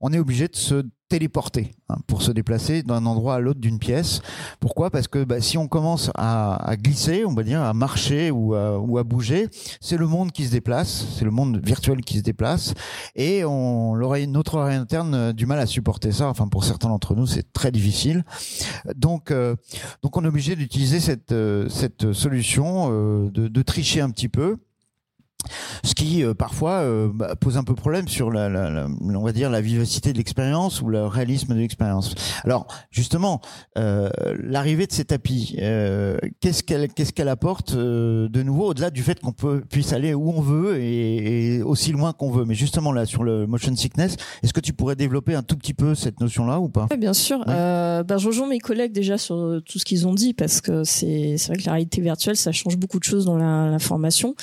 on 0.00 0.12
est 0.12 0.18
obligé 0.18 0.48
de 0.48 0.56
se 0.56 0.84
téléporter 1.08 1.74
hein, 1.90 1.96
pour 2.06 2.22
se 2.22 2.32
déplacer 2.32 2.82
d'un 2.82 3.06
endroit 3.06 3.36
à 3.36 3.38
l'autre 3.38 3.60
d'une 3.60 3.78
pièce. 3.78 4.20
Pourquoi? 4.58 4.90
Parce 4.90 5.06
que 5.06 5.22
bah, 5.22 5.40
si 5.40 5.58
on 5.58 5.68
commence 5.68 6.10
à, 6.16 6.74
glisser, 6.76 7.24
on 7.24 7.34
va 7.34 7.42
dire 7.42 7.62
à 7.62 7.74
marcher 7.74 8.30
ou 8.30 8.54
à, 8.54 8.78
ou 8.78 8.98
à 8.98 9.04
bouger, 9.04 9.48
c'est 9.80 9.96
le 9.96 10.06
monde 10.06 10.32
qui 10.32 10.44
se 10.46 10.50
déplace, 10.50 11.06
c'est 11.16 11.24
le 11.24 11.30
monde 11.30 11.60
virtuel 11.64 12.00
qui 12.00 12.18
se 12.18 12.22
déplace, 12.22 12.74
et 13.14 13.44
on 13.44 13.94
l'oreille 13.94 14.26
notre 14.26 14.56
oreille 14.56 14.76
interne 14.76 15.14
euh, 15.14 15.32
du 15.32 15.46
mal 15.46 15.58
à 15.58 15.66
supporter 15.66 16.10
ça. 16.10 16.28
Enfin, 16.28 16.48
pour 16.48 16.64
certains 16.64 16.88
d'entre 16.88 17.14
nous, 17.14 17.26
c'est 17.26 17.52
très 17.52 17.70
difficile. 17.70 18.24
Donc, 18.96 19.30
euh, 19.30 19.54
donc 20.02 20.16
on 20.16 20.24
est 20.24 20.28
obligé 20.28 20.56
d'utiliser 20.56 21.00
cette 21.00 21.32
euh, 21.32 21.68
cette 21.68 22.12
solution, 22.12 22.90
de, 23.30 23.48
de 23.48 23.62
tricher 23.62 24.00
un 24.00 24.10
petit 24.10 24.28
peu 24.28 24.56
ce 25.82 25.94
qui 25.94 26.22
euh, 26.22 26.34
parfois 26.34 26.80
euh, 26.82 27.08
bah, 27.12 27.34
pose 27.36 27.56
un 27.56 27.64
peu 27.64 27.74
problème 27.74 28.08
sur 28.08 28.30
la, 28.30 28.48
la, 28.48 28.70
la, 28.70 28.86
on 28.86 29.22
va 29.22 29.32
dire 29.32 29.50
la 29.50 29.60
vivacité 29.60 30.12
de 30.12 30.18
l'expérience 30.18 30.82
ou 30.82 30.88
le 30.88 31.06
réalisme 31.06 31.54
de 31.54 31.60
l'expérience. 31.60 32.14
Alors 32.44 32.66
justement, 32.90 33.40
euh, 33.78 34.08
l'arrivée 34.42 34.86
de 34.86 34.92
ces 34.92 35.04
tapis, 35.04 35.56
qu'est-ce 36.40 36.62
qu'elle 36.62 36.88
qu'est-ce 36.92 37.12
qu'elle 37.12 37.28
apporte 37.28 37.74
de 37.76 38.42
nouveau 38.42 38.70
au-delà 38.70 38.90
du 38.90 39.02
fait 39.02 39.20
qu'on 39.20 39.32
peut 39.32 39.62
puisse 39.68 39.92
aller 39.92 40.14
où 40.14 40.30
on 40.30 40.40
veut 40.40 40.80
et, 40.80 41.56
et 41.56 41.62
aussi 41.62 41.92
loin 41.92 42.12
qu'on 42.12 42.30
veut? 42.30 42.44
Mais 42.44 42.54
justement 42.54 42.92
là 42.92 43.06
sur 43.06 43.24
le 43.24 43.46
motion 43.46 43.74
sickness, 43.74 44.16
est-ce 44.42 44.52
que 44.52 44.60
tu 44.60 44.72
pourrais 44.72 44.96
développer 44.96 45.34
un 45.34 45.42
tout 45.42 45.56
petit 45.56 45.74
peu 45.74 45.94
cette 45.94 46.20
notion-là 46.20 46.60
ou 46.60 46.68
pas? 46.68 46.86
Ouais, 46.90 46.96
Bien 46.96 47.14
sûr. 47.14 47.38
Ouais. 47.40 48.02
Ben, 48.04 48.18
je 48.18 48.26
rejoins 48.26 48.48
mes 48.48 48.58
collègues 48.60 48.92
déjà 48.92 49.18
sur 49.18 49.60
tout 49.64 49.78
ce 49.78 49.84
qu'ils 49.84 50.06
ont 50.06 50.14
dit 50.14 50.34
parce 50.34 50.60
que 50.60 50.84
c'est 50.84 51.36
c'est 51.38 51.48
vrai 51.48 51.56
que 51.56 51.66
la 51.66 51.72
réalité 51.72 52.00
virtuelle 52.00 52.36
ça 52.36 52.52
change 52.52 52.76
beaucoup 52.76 52.98
de 52.98 53.04
choses 53.04 53.24
dans 53.24 53.36
la, 53.36 53.70
la 53.70 53.78
formation. 53.78 54.34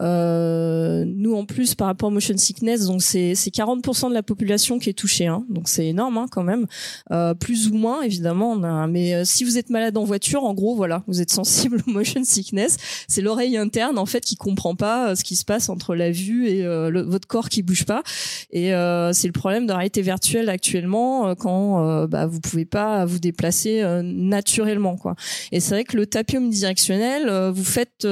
Euh, 0.00 0.47
euh, 0.48 1.04
nous 1.06 1.34
en 1.34 1.44
plus 1.44 1.74
par 1.74 1.86
rapport 1.86 2.08
au 2.08 2.12
motion 2.12 2.36
sickness, 2.36 2.86
donc 2.86 3.02
c'est 3.02 3.34
c'est 3.34 3.54
40% 3.54 4.08
de 4.08 4.14
la 4.14 4.22
population 4.22 4.78
qui 4.78 4.90
est 4.90 4.94
touchée, 4.94 5.26
hein, 5.26 5.44
donc 5.48 5.68
c'est 5.68 5.86
énorme 5.86 6.18
hein, 6.18 6.26
quand 6.30 6.42
même, 6.42 6.66
euh, 7.10 7.34
plus 7.34 7.68
ou 7.68 7.74
moins 7.74 8.02
évidemment. 8.02 8.56
Mais 8.86 9.14
euh, 9.14 9.22
si 9.24 9.44
vous 9.44 9.58
êtes 9.58 9.70
malade 9.70 9.96
en 9.96 10.04
voiture, 10.04 10.44
en 10.44 10.54
gros 10.54 10.74
voilà, 10.74 11.02
vous 11.06 11.20
êtes 11.20 11.30
sensible 11.30 11.82
au 11.86 11.90
motion 11.90 12.22
sickness. 12.24 12.76
C'est 13.08 13.20
l'oreille 13.20 13.56
interne 13.56 13.98
en 13.98 14.06
fait 14.06 14.20
qui 14.20 14.36
comprend 14.36 14.74
pas 14.74 15.14
ce 15.14 15.24
qui 15.24 15.36
se 15.36 15.44
passe 15.44 15.68
entre 15.68 15.94
la 15.94 16.10
vue 16.10 16.48
et 16.48 16.64
votre 17.02 17.26
corps 17.26 17.48
qui 17.48 17.62
bouge 17.62 17.84
pas. 17.84 18.02
Et 18.50 18.70
c'est 19.12 19.26
le 19.26 19.32
problème 19.32 19.64
de 19.64 19.70
la 19.70 19.76
réalité 19.76 20.02
virtuelle 20.02 20.48
actuellement 20.48 21.34
quand 21.34 22.06
bah, 22.06 22.26
vous 22.26 22.40
pouvez 22.40 22.64
pas 22.64 23.04
vous 23.04 23.18
déplacer 23.18 23.82
naturellement 24.02 24.96
quoi. 24.96 25.14
Et 25.52 25.60
c'est 25.60 25.74
vrai 25.74 25.84
que 25.84 25.96
le 25.96 26.06
tapis 26.06 26.36
omnidirectionnel, 26.36 27.50
vous 27.50 27.64
faites, 27.64 28.06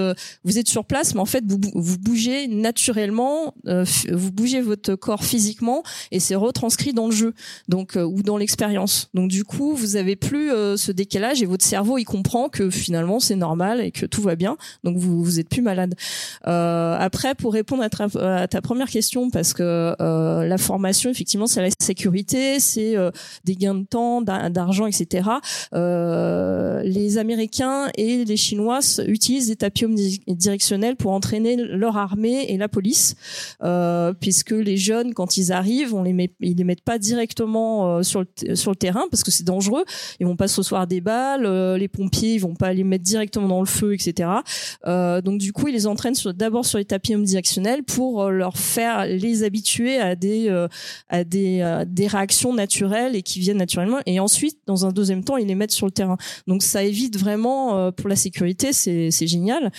vous 0.44 0.58
êtes 0.58 0.68
sur 0.68 0.84
place, 0.84 1.14
mais 1.14 1.20
en 1.20 1.26
fait 1.26 1.44
vous, 1.46 1.58
vous 1.74 1.98
bougez 1.98 2.15
naturellement, 2.48 3.54
euh, 3.66 3.84
vous 4.12 4.32
bougez 4.32 4.60
votre 4.60 4.94
corps 4.94 5.24
physiquement 5.24 5.82
et 6.10 6.20
c'est 6.20 6.34
retranscrit 6.34 6.92
dans 6.92 7.06
le 7.06 7.12
jeu, 7.12 7.34
donc 7.68 7.96
euh, 7.96 8.02
ou 8.02 8.22
dans 8.22 8.36
l'expérience. 8.36 9.08
Donc 9.14 9.28
du 9.28 9.44
coup, 9.44 9.74
vous 9.74 9.96
avez 9.96 10.16
plus 10.16 10.50
euh, 10.50 10.76
ce 10.76 10.92
décalage 10.92 11.42
et 11.42 11.46
votre 11.46 11.64
cerveau 11.64 11.98
il 11.98 12.04
comprend 12.04 12.48
que 12.48 12.70
finalement 12.70 13.20
c'est 13.20 13.36
normal 13.36 13.80
et 13.80 13.90
que 13.90 14.06
tout 14.06 14.22
va 14.22 14.36
bien, 14.36 14.56
donc 14.84 14.96
vous 14.96 15.22
vous 15.22 15.40
êtes 15.40 15.48
plus 15.48 15.62
malade. 15.62 15.94
après, 16.44 17.34
pour 17.34 17.52
répondre 17.52 17.82
à 17.82 18.48
ta, 18.48 18.60
première 18.60 18.88
question, 18.88 19.30
parce 19.30 19.52
que 19.52 19.94
la 19.98 20.58
formation 20.58 21.10
effectivement 21.10 21.46
c'est 21.46 21.62
la 21.62 21.70
sécurité, 21.78 22.60
c'est 22.60 22.94
des 23.44 23.56
gains 23.56 23.74
de 23.74 23.84
temps, 23.84 24.22
d'argent, 24.22 24.86
etc. 24.86 25.28
les 25.72 27.18
Américains 27.18 27.88
et 27.96 28.24
les 28.24 28.36
Chinois 28.36 28.80
utilisent 29.06 29.48
des 29.48 29.56
tapis 29.56 29.84
omnidirectionnels 29.84 30.96
pour 30.96 31.12
entraîner 31.12 31.56
leur 31.56 31.96
armée 32.06 32.46
et 32.48 32.56
la 32.56 32.68
police, 32.68 33.16
euh, 33.62 34.12
puisque 34.12 34.52
les 34.52 34.76
jeunes, 34.76 35.12
quand 35.12 35.36
ils 35.36 35.52
arrivent, 35.52 35.94
on 35.94 36.02
les 36.02 36.30
ils 36.40 36.56
les 36.56 36.64
mettent 36.64 36.84
pas 36.84 36.98
directement 36.98 37.98
euh, 37.98 38.02
sur 38.02 38.20
le 38.20 38.76
terrain 38.76 39.04
parce 39.10 39.22
que 39.22 39.30
c'est 39.30 39.44
dangereux. 39.44 39.84
Ils 40.20 40.26
vont 40.26 40.36
pas 40.36 40.48
se 40.48 40.56
recevoir 40.56 40.86
des 40.86 41.00
balles, 41.00 41.46
euh, 41.46 41.76
les 41.76 41.88
pompiers, 41.88 42.34
ils 42.34 42.38
vont 42.38 42.54
pas 42.54 42.72
les 42.72 42.84
mettre 42.84 43.04
directement 43.04 43.48
dans 43.48 43.60
le 43.60 43.66
feu, 43.66 43.94
etc. 43.94 44.30
Donc 44.84 45.38
du 45.38 45.52
coup, 45.52 45.68
ils 45.68 45.72
les 45.72 45.86
entraînent 45.86 46.14
d'abord 46.34 46.64
sur 46.64 46.78
les 46.78 46.84
tapis 46.84 47.14
omnidirectionnels 47.14 47.82
pour 47.82 48.30
leur 48.30 48.56
faire 48.56 49.06
les 49.06 49.42
habituer 49.42 49.98
à 49.98 50.14
des 50.14 50.48
réactions 52.06 52.54
naturelles 52.54 53.16
et 53.16 53.22
qui 53.22 53.40
viennent 53.40 53.58
naturellement. 53.58 53.98
Et 54.06 54.20
ensuite, 54.20 54.58
dans 54.66 54.86
un 54.86 54.92
deuxième 54.92 55.24
temps, 55.24 55.36
ils 55.36 55.46
les 55.46 55.54
mettent 55.54 55.72
sur 55.72 55.86
le 55.86 55.92
terrain. 55.92 56.16
Donc 56.46 56.62
ça 56.62 56.82
évite 56.84 57.18
vraiment 57.18 57.90
pour 57.92 58.08
la 58.08 58.16
sécurité, 58.16 58.72
c'est 58.72 59.26
génial. 59.26 59.72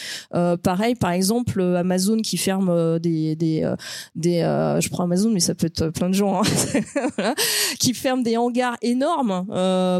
pareil, 0.63 0.95
par 0.95 1.11
exemple, 1.11 1.61
Amazon 1.61 2.16
qui 2.21 2.37
ferme 2.37 2.69
euh, 2.69 2.99
des 2.99 3.35
des 3.35 3.63
euh, 3.63 3.75
euh, 4.25 4.81
je 4.81 4.89
prends 4.89 5.03
Amazon 5.03 5.29
mais 5.31 5.39
ça 5.39 5.55
peut 5.55 5.67
être 5.67 5.89
plein 5.89 6.09
de 6.09 6.13
gens 6.13 6.41
hein, 6.41 7.33
qui 7.79 7.93
ferment 7.93 8.21
des 8.21 8.37
hangars 8.37 8.77
énormes 8.81 9.45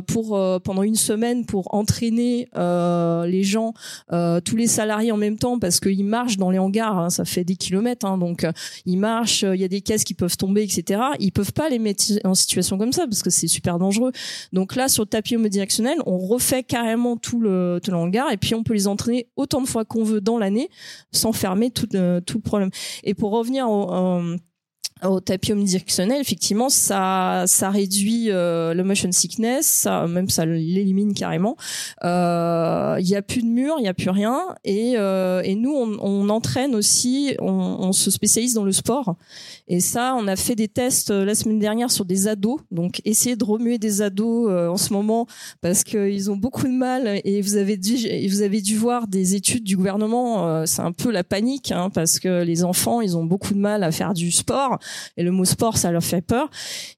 pour 0.08 0.40
pendant 0.62 0.84
une 0.84 0.96
semaine 0.96 1.46
pour 1.46 1.74
entraîner 1.74 2.48
les 2.56 3.44
gens 3.44 3.74
tous 4.46 4.56
les 4.56 4.68
salariés 4.68 5.12
en 5.12 5.18
même 5.18 5.38
temps 5.38 5.60
parce 5.60 5.80
qu'ils 5.80 6.06
marchent 6.06 6.38
dans 6.38 6.52
les 6.52 6.60
hangars 6.60 6.98
hein, 6.98 7.10
ça 7.10 7.26
fait 7.26 7.44
des 7.44 7.56
kilomètres 7.56 8.06
hein, 8.06 8.18
donc 8.18 8.46
ils 8.86 8.98
marchent 8.98 9.44
il 9.44 9.60
y 9.60 9.64
a 9.64 9.68
des 9.68 9.82
caisses 9.82 10.04
qui 10.04 10.14
peuvent 10.14 10.38
tomber 10.38 10.64
etc 10.64 11.02
ils 11.20 11.32
peuvent 11.32 11.54
pas 11.54 11.70
les 11.70 11.80
mettre 11.80 12.04
en 12.24 12.34
situation 12.34 12.78
comme 12.78 12.94
ça 12.94 13.06
parce 13.06 13.24
que 13.24 13.30
c'est 13.30 13.48
super 13.48 13.80
dangereux. 13.80 14.12
Donc 14.54 14.76
là 14.76 14.88
sur 14.88 15.04
le 15.04 15.08
tapis 15.08 15.36
omnidirectionnel 15.36 15.98
on 16.06 16.18
refait 16.18 16.64
carrément 16.64 17.18
tout 17.18 17.40
le 17.40 17.80
tout 17.84 17.92
le 17.92 17.98
hangar 17.98 18.32
et 18.32 18.38
puis 18.38 18.56
on 18.56 18.64
peut 18.64 18.74
les 18.74 18.88
entraîner 18.88 19.28
autant 19.36 19.62
de 19.62 19.68
fois 19.68 19.86
qu'on 19.86 20.04
veut 20.04 20.22
dans 20.22 20.38
l'année 20.38 20.70
sans 21.12 21.32
fermer 21.34 21.72
tout, 21.72 21.88
tout 22.26 22.38
le 22.38 22.44
problème. 22.44 22.70
Et 23.04 23.14
pour 23.14 23.32
revenir 23.32 23.70
au, 23.70 23.92
au 23.92 24.36
tapis 25.24 25.54
omnidirectionnel, 25.54 26.20
effectivement, 26.22 26.70
ça, 26.70 27.44
ça 27.48 27.70
réduit 27.70 28.32
euh, 28.32 28.74
le 28.74 28.84
motion 28.84 29.12
sickness, 29.12 29.66
ça, 29.66 30.08
même 30.08 30.30
ça 30.30 30.46
l'élimine 30.46 31.14
carrément. 31.14 31.56
Euh, 32.04 32.96
il 33.00 33.06
euh, 33.06 33.12
y 33.12 33.16
a 33.16 33.22
plus 33.22 33.42
de 33.42 33.48
mur, 33.48 33.76
il 33.80 33.86
y 33.86 33.88
a 33.88 33.94
plus 33.94 34.10
rien, 34.10 34.40
et, 34.64 34.94
euh, 34.98 35.42
et 35.44 35.56
nous, 35.56 35.74
on, 35.74 35.98
on, 36.00 36.30
entraîne 36.30 36.76
aussi, 36.76 37.36
on, 37.40 37.48
on, 37.48 37.92
se 37.92 38.12
spécialise 38.12 38.54
dans 38.54 38.64
le 38.64 38.72
sport, 38.72 39.16
et 39.68 39.80
ça, 39.80 40.16
on 40.18 40.28
a 40.28 40.36
fait 40.36 40.56
des 40.56 40.68
tests 40.68 41.12
euh, 41.12 41.26
la 41.26 41.36
semaine 41.36 41.60
dernière 41.60 41.92
sur 41.92 42.06
des 42.06 42.28
ados, 42.28 42.60
donc 42.72 43.02
essayer 43.06 43.36
de 43.36 43.44
remuer 43.44 43.78
des 43.78 44.02
ados 44.02 44.52
en 44.52 44.78
ce 44.78 44.94
moment 44.94 45.28
parce 45.62 45.84
qu'ils 45.84 46.32
ont 46.32 46.38
beaucoup 46.38 46.68
de 46.68 46.74
mal, 46.74 47.22
et 47.24 47.42
vous 47.42 47.56
avez 47.56 47.78
dû, 47.78 47.96
vous 48.28 48.42
avez 48.42 48.62
dû 48.62 48.78
voir 48.78 49.08
des 49.08 49.36
études 49.36 49.64
du 49.64 49.78
gouvernement, 49.78 50.66
c'est 50.66 50.82
un 50.82 50.92
peu 50.92 51.12
la 51.12 51.24
panique, 51.24 51.72
hein, 51.72 51.90
parce 51.90 52.20
que 52.20 52.44
les 52.44 52.64
enfants, 52.64 53.02
ils 53.02 53.18
ont 53.18 53.24
beaucoup 53.24 53.54
de 53.54 53.60
mal 53.60 53.84
à 53.84 53.92
faire 53.92 54.14
du 54.14 54.32
sport 54.32 54.80
et 55.18 55.24
le 55.24 55.32
mot 55.32 55.46
sport, 55.46 55.78
ça 55.78 55.92
leur 55.92 56.04
fait 56.04 56.22
peur. 56.22 56.50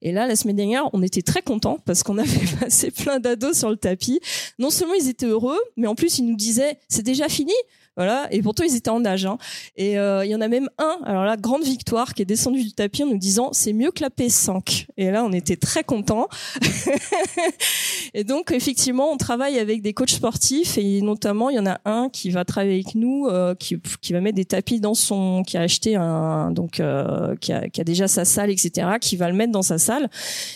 Et 0.02 0.12
là, 0.12 0.28
la 0.28 0.36
semaine 0.36 0.56
dernière, 0.56 0.89
on 0.93 1.02
était 1.04 1.21
très 1.21 1.41
contents 1.41 1.80
parce 1.86 2.04
qu'on 2.04 2.17
avait 2.19 2.45
passé 2.60 2.91
plein 2.91 3.19
d'ados 3.19 3.58
sur 3.58 3.69
le 3.69 3.78
tapis. 3.78 4.19
Non 4.58 4.69
seulement 4.69 4.93
ils 4.95 5.10
étaient 5.10 5.25
heureux, 5.25 5.60
mais 5.78 5.88
en 5.88 5.95
plus 5.95 6.19
ils 6.19 6.25
nous 6.25 6.36
disaient 6.36 6.78
c'est 6.88 7.04
déjà 7.04 7.28
fini. 7.30 7.54
Voilà, 7.99 8.29
et 8.31 8.41
pourtant 8.41 8.63
ils 8.63 8.77
étaient 8.77 8.91
en 8.91 9.03
âge. 9.03 9.25
Hein. 9.25 9.38
Et 9.75 9.99
euh, 9.99 10.23
il 10.23 10.31
y 10.31 10.35
en 10.35 10.39
a 10.39 10.47
même 10.47 10.69
un, 10.77 10.99
alors 11.03 11.25
là, 11.25 11.35
grande 11.35 11.63
victoire, 11.63 12.13
qui 12.13 12.21
est 12.21 12.25
descendu 12.25 12.63
du 12.63 12.71
tapis 12.71 13.03
en 13.03 13.07
nous 13.07 13.17
disant 13.17 13.49
c'est 13.51 13.73
mieux 13.73 13.91
que 13.91 14.01
la 14.01 14.09
PS5. 14.09 14.85
Et 14.95 15.12
là, 15.12 15.25
on 15.25 15.33
était 15.33 15.57
très 15.57 15.83
contents. 15.83 16.29
et 18.13 18.23
donc, 18.23 18.51
effectivement, 18.51 19.12
on 19.12 19.17
travaille 19.17 19.59
avec 19.59 19.81
des 19.81 19.91
coachs 19.91 20.12
sportifs 20.12 20.77
et 20.77 21.01
notamment, 21.01 21.49
il 21.49 21.57
y 21.57 21.59
en 21.59 21.65
a 21.65 21.81
un 21.83 22.07
qui 22.07 22.29
va 22.29 22.45
travailler 22.45 22.75
avec 22.75 22.95
nous, 22.95 23.27
euh, 23.27 23.53
qui, 23.53 23.75
qui 23.99 24.13
va 24.13 24.21
mettre 24.21 24.38
des 24.38 24.45
tapis 24.45 24.79
dans 24.79 24.93
son, 24.93 25.43
qui 25.45 25.57
a 25.57 25.62
acheté 25.63 25.97
un, 25.97 26.51
donc 26.51 26.79
euh, 26.79 27.35
qui, 27.35 27.51
a, 27.51 27.67
qui 27.67 27.81
a 27.81 27.83
déjà 27.83 28.07
sa 28.07 28.23
salle, 28.23 28.49
etc., 28.49 28.91
qui 29.01 29.17
va 29.17 29.29
le 29.29 29.35
mettre 29.35 29.51
dans 29.51 29.62
sa 29.62 29.77
salle. 29.77 30.09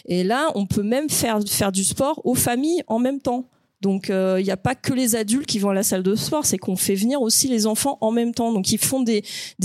Et 0.05 0.23
là, 0.23 0.47
on 0.55 0.65
peut 0.65 0.81
même 0.81 1.09
faire 1.09 1.39
faire 1.45 1.73
du 1.73 1.83
sport 1.83 2.21
aux 2.23 2.35
familles 2.35 2.83
en 2.87 2.99
même 2.99 3.19
temps. 3.19 3.49
Donc 3.83 4.07
il 4.07 4.13
euh, 4.13 4.41
n'y 4.41 4.49
a 4.49 4.57
pas 4.57 4.75
que 4.75 4.93
les 4.93 5.15
adultes 5.17 5.45
qui 5.45 5.59
vont 5.59 5.69
à 5.69 5.73
la 5.73 5.83
salle 5.83 6.03
de 6.03 6.15
sport, 6.15 6.45
c'est 6.45 6.57
qu'on 6.57 6.77
fait 6.77 6.95
venir 6.95 7.21
aussi 7.21 7.49
les 7.49 7.67
enfants 7.67 7.97
en 7.99 8.11
même 8.11 8.33
temps. 8.33 8.53
Donc 8.53 8.71
ils 8.71 8.77
font 8.79 9.03
des, 9.03 9.23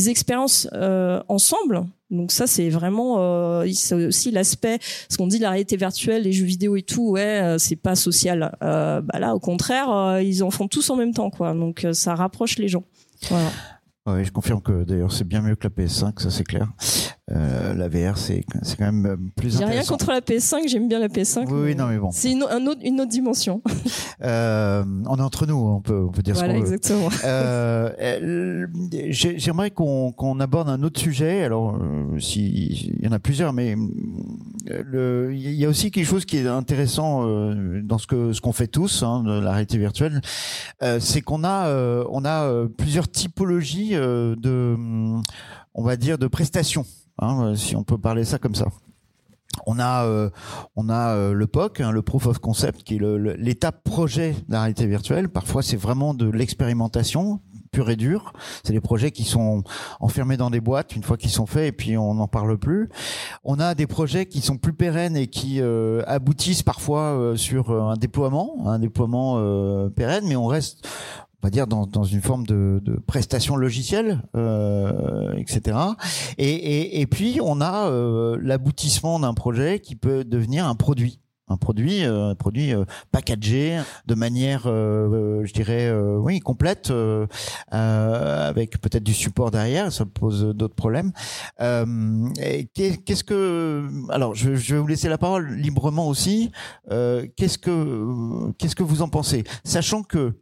expériences 0.08 0.68
euh, 0.72 1.22
ensemble. 1.28 1.84
Donc 2.10 2.32
ça 2.32 2.48
c'est 2.48 2.68
vraiment 2.68 3.16
euh, 3.20 3.64
aussi 4.08 4.30
l'aspect 4.32 4.78
ce 5.08 5.16
qu'on 5.16 5.28
dit 5.28 5.38
la 5.38 5.50
réalité 5.50 5.76
virtuelle, 5.76 6.22
les 6.22 6.32
jeux 6.32 6.46
vidéo 6.46 6.74
et 6.74 6.82
tout, 6.82 7.10
ouais 7.10 7.56
c'est 7.58 7.76
pas 7.76 7.94
social. 7.94 8.56
bah 8.60 9.18
là 9.18 9.34
au 9.34 9.40
contraire 9.40 10.20
ils 10.20 10.42
en 10.42 10.50
font 10.50 10.66
tous 10.66 10.90
en 10.90 10.96
même 10.96 11.12
temps 11.12 11.30
quoi. 11.30 11.54
Donc 11.54 11.86
ça 11.92 12.14
rapproche 12.14 12.58
les 12.58 12.68
gens. 12.68 12.84
Voilà. 13.28 13.50
Oui, 14.06 14.24
je 14.24 14.32
confirme 14.32 14.62
que 14.62 14.84
d'ailleurs 14.84 15.12
c'est 15.12 15.28
bien 15.28 15.42
mieux 15.42 15.54
que 15.54 15.68
la 15.68 15.84
PS5, 15.84 16.20
ça 16.22 16.30
c'est 16.30 16.44
clair. 16.44 16.66
Euh, 17.30 17.74
la 17.74 17.88
VR, 17.88 18.16
c'est 18.16 18.44
quand 18.78 18.84
même 18.86 19.06
euh, 19.06 19.16
plus 19.36 19.56
intéressant. 19.56 19.72
J'ai 19.72 19.78
rien 19.78 19.84
contre 19.84 20.10
la 20.12 20.20
PS5, 20.20 20.68
j'aime 20.68 20.88
bien 20.88 20.98
la 20.98 21.08
PS5. 21.08 21.46
Oui, 21.48 21.60
oui, 21.62 21.74
non 21.74 21.86
mais 21.88 21.98
bon. 21.98 22.10
C'est 22.10 22.32
une, 22.32 22.42
un 22.42 22.66
autre, 22.66 22.80
une 22.82 23.00
autre 23.00 23.10
dimension. 23.10 23.60
euh, 24.22 24.82
on 25.06 25.16
est 25.16 25.22
entre 25.22 25.46
nous, 25.46 25.56
on 25.56 25.80
peut, 25.80 26.06
on 26.08 26.10
peut 26.10 26.22
dire 26.22 26.34
voilà, 26.34 26.54
ce 26.54 26.58
qu'on 26.58 26.64
veut. 26.64 26.74
exactement. 26.74 27.08
Euh, 27.24 28.66
J'aimerais 29.10 29.70
qu'on 29.70 30.12
qu'on 30.12 30.40
aborde 30.40 30.70
un 30.70 30.82
autre 30.82 30.98
sujet. 30.98 31.42
Alors, 31.44 31.76
euh, 31.76 32.18
si 32.18 32.90
il 32.98 33.04
y 33.04 33.08
en 33.08 33.12
a 33.12 33.18
plusieurs, 33.18 33.52
mais 33.52 33.76
il 34.66 35.54
y 35.54 35.64
a 35.66 35.68
aussi 35.68 35.90
quelque 35.90 36.06
chose 36.06 36.24
qui 36.24 36.38
est 36.38 36.46
intéressant 36.46 37.26
dans 37.82 37.98
ce 37.98 38.06
que 38.06 38.32
ce 38.32 38.40
qu'on 38.40 38.52
fait 38.52 38.68
tous, 38.68 39.02
hein, 39.02 39.22
de 39.22 39.38
la 39.38 39.52
réalité 39.52 39.76
virtuelle, 39.76 40.20
c'est 40.98 41.20
qu'on 41.20 41.44
a 41.44 41.70
on 42.10 42.24
a 42.24 42.66
plusieurs 42.76 43.08
typologies 43.08 43.90
de 43.90 44.76
on 45.74 45.82
va 45.82 45.96
dire 45.96 46.18
de 46.18 46.26
prestations 46.26 46.84
hein, 47.18 47.54
si 47.56 47.76
on 47.76 47.84
peut 47.84 47.98
parler 47.98 48.24
ça 48.24 48.38
comme 48.38 48.54
ça. 48.54 48.66
On 49.66 49.78
a, 49.78 50.04
euh, 50.04 50.30
on 50.76 50.88
a 50.88 51.14
euh, 51.14 51.32
le 51.32 51.46
POC, 51.46 51.80
hein, 51.80 51.90
le 51.90 52.02
Proof 52.02 52.26
of 52.26 52.38
Concept, 52.38 52.82
qui 52.82 52.96
est 52.96 53.36
l'étape 53.38 53.82
projet 53.82 54.34
de 54.48 54.56
réalité 54.56 54.86
virtuelle. 54.86 55.28
Parfois, 55.28 55.62
c'est 55.62 55.76
vraiment 55.76 56.14
de 56.14 56.28
l'expérimentation 56.28 57.40
pure 57.70 57.90
et 57.90 57.96
dure. 57.96 58.32
C'est 58.64 58.72
des 58.72 58.80
projets 58.80 59.10
qui 59.10 59.24
sont 59.24 59.62
enfermés 60.00 60.38
dans 60.38 60.48
des 60.48 60.60
boîtes 60.60 60.96
une 60.96 61.02
fois 61.02 61.18
qu'ils 61.18 61.30
sont 61.30 61.44
faits 61.44 61.68
et 61.68 61.72
puis 61.72 61.98
on 61.98 62.14
n'en 62.14 62.28
parle 62.28 62.56
plus. 62.56 62.88
On 63.44 63.60
a 63.60 63.74
des 63.74 63.86
projets 63.86 64.24
qui 64.24 64.40
sont 64.40 64.56
plus 64.56 64.72
pérennes 64.72 65.16
et 65.16 65.26
qui 65.26 65.60
euh, 65.60 66.02
aboutissent 66.06 66.62
parfois 66.62 67.34
sur 67.36 67.70
un 67.70 67.96
déploiement, 67.96 68.66
un 68.66 68.78
déploiement 68.78 69.36
pérenne, 69.90 70.24
mais 70.26 70.36
on 70.36 70.46
reste 70.46 70.88
on 71.42 71.46
va 71.46 71.50
dire 71.50 71.66
dans, 71.66 71.86
dans 71.86 72.04
une 72.04 72.20
forme 72.22 72.46
de, 72.46 72.80
de 72.82 72.96
prestation 72.96 73.56
logicielle, 73.56 74.22
euh, 74.36 75.34
etc. 75.36 75.78
Et, 76.36 76.50
et, 76.50 77.00
et, 77.00 77.06
puis 77.06 77.38
on 77.42 77.60
a 77.60 77.88
euh, 77.88 78.38
l'aboutissement 78.42 79.20
d'un 79.20 79.34
projet 79.34 79.78
qui 79.80 79.94
peut 79.94 80.24
devenir 80.24 80.66
un 80.66 80.74
produit 80.74 81.20
un 81.48 81.56
produit, 81.56 82.04
euh, 82.04 82.30
un 82.30 82.34
produit 82.34 82.72
euh, 82.72 82.84
packagé 83.10 83.80
de 84.06 84.14
manière, 84.14 84.62
euh, 84.66 85.44
je 85.44 85.52
dirais, 85.52 85.90
oui, 85.90 86.40
complète, 86.40 86.92
avec 87.70 88.80
peut-être 88.80 89.04
du 89.04 89.14
support 89.14 89.50
derrière. 89.50 89.92
Ça 89.92 90.04
pose 90.04 90.54
d'autres 90.54 90.74
problèmes. 90.74 91.12
Qu'est-ce 91.58 93.24
que, 93.24 93.88
alors, 94.10 94.34
je, 94.34 94.54
je, 94.54 94.74
vais 94.74 94.80
vous 94.80 94.86
laisser 94.86 95.08
la 95.08 95.18
parole 95.18 95.54
librement 95.54 96.08
aussi. 96.08 96.50
Qu'est-ce 96.90 97.58
que, 97.58 98.50
qu'est-ce 98.58 98.76
que 98.76 98.82
vous 98.82 99.02
en 99.02 99.08
pensez, 99.08 99.44
sachant 99.64 100.02
que 100.02 100.34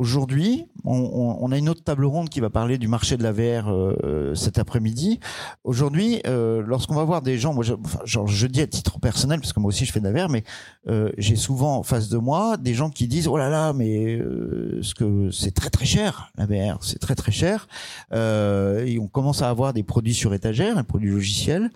Aujourd'hui, 0.00 0.64
on, 0.84 1.52
a 1.52 1.58
une 1.58 1.68
autre 1.68 1.84
table 1.84 2.06
ronde 2.06 2.30
qui 2.30 2.40
va 2.40 2.48
parler 2.48 2.78
du 2.78 2.88
marché 2.88 3.18
de 3.18 3.22
la 3.22 3.32
VR 3.32 3.70
euh, 3.70 4.34
cet 4.34 4.58
après-midi. 4.58 5.20
Aujourd'hui, 5.62 6.22
euh, 6.26 6.62
lorsqu'on 6.66 6.94
va 6.94 7.04
voir 7.04 7.20
des 7.20 7.36
gens, 7.36 7.52
moi, 7.52 7.62
je, 7.64 7.74
genre, 8.06 8.26
je 8.26 8.46
dis 8.46 8.62
à 8.62 8.66
titre 8.66 8.98
personnel, 8.98 9.40
parce 9.40 9.52
que 9.52 9.60
moi 9.60 9.68
aussi 9.68 9.84
je 9.84 9.92
fais 9.92 10.00
de 10.00 10.08
la 10.08 10.24
VR, 10.24 10.30
mais 10.30 10.42
euh, 10.88 11.10
j'ai 11.18 11.36
souvent 11.36 11.76
en 11.76 11.82
face 11.82 12.08
de 12.08 12.16
moi 12.16 12.56
des 12.56 12.72
gens 12.72 12.88
qui 12.88 13.08
disent 13.08 13.28
oh 13.28 13.36
là 13.36 13.50
là, 13.50 13.74
mais 13.74 14.16
euh, 14.16 14.78
ce 14.80 14.94
que 14.94 15.30
c'est 15.30 15.50
très 15.50 15.68
très 15.68 15.84
cher 15.84 16.32
la 16.38 16.46
VR, 16.46 16.82
c'est 16.82 16.98
très 16.98 17.14
très 17.14 17.32
cher. 17.32 17.68
Euh, 18.14 18.86
et 18.86 18.98
on 18.98 19.06
commence 19.06 19.42
à 19.42 19.50
avoir 19.50 19.74
des 19.74 19.82
produits 19.82 20.14
sur 20.14 20.32
étagère, 20.32 20.78
un 20.78 20.84
produit 20.84 21.10
logiciel. 21.10 21.70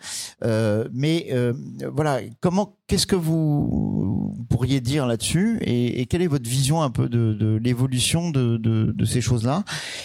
mais 0.94 1.30
voilà, 1.92 2.20
comment, 2.40 2.76
qu'est-ce 2.86 3.06
que 3.06 3.16
vous 3.16 4.34
pourriez 4.48 4.80
dire 4.80 5.06
là-dessus, 5.06 5.58
et, 5.60 6.06
quelle 6.06 6.22
est 6.22 6.26
votre 6.26 6.48
vision 6.48 6.82
un 6.82 6.90
peu 6.90 7.10
de 7.10 7.60
l'évolution 7.62 8.13
de, 8.30 9.04
ces 9.04 9.20
choses-là. 9.20 9.64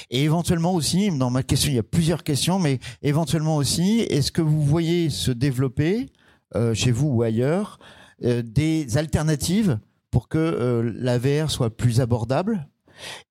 Et 0.10 0.24
éventuellement 0.24 0.74
aussi, 0.74 1.10
dans 1.18 1.30
ma 1.30 1.44
question, 1.44 1.72
il 1.72 1.76
y 1.76 1.80
a 1.80 1.84
plusieurs 1.84 2.24
questions, 2.24 2.60
mais 2.60 2.80
éventuellement 3.02 3.58
aussi, 3.58 4.00
est-ce 4.02 4.32
que 4.32 4.42
vous 4.42 4.64
voyez 4.64 5.10
se 5.10 5.32
développer 5.32 6.08
euh, 6.56 6.74
chez 6.74 6.92
vous 6.92 7.08
ou 7.08 7.22
ailleurs 7.22 7.80
euh, 8.26 8.42
des 8.44 8.98
alternatives 8.98 9.80
pour 10.12 10.28
que 10.28 10.38
euh, 10.38 11.48
soit 11.48 11.70
plus 11.70 12.02
abordable 12.02 12.68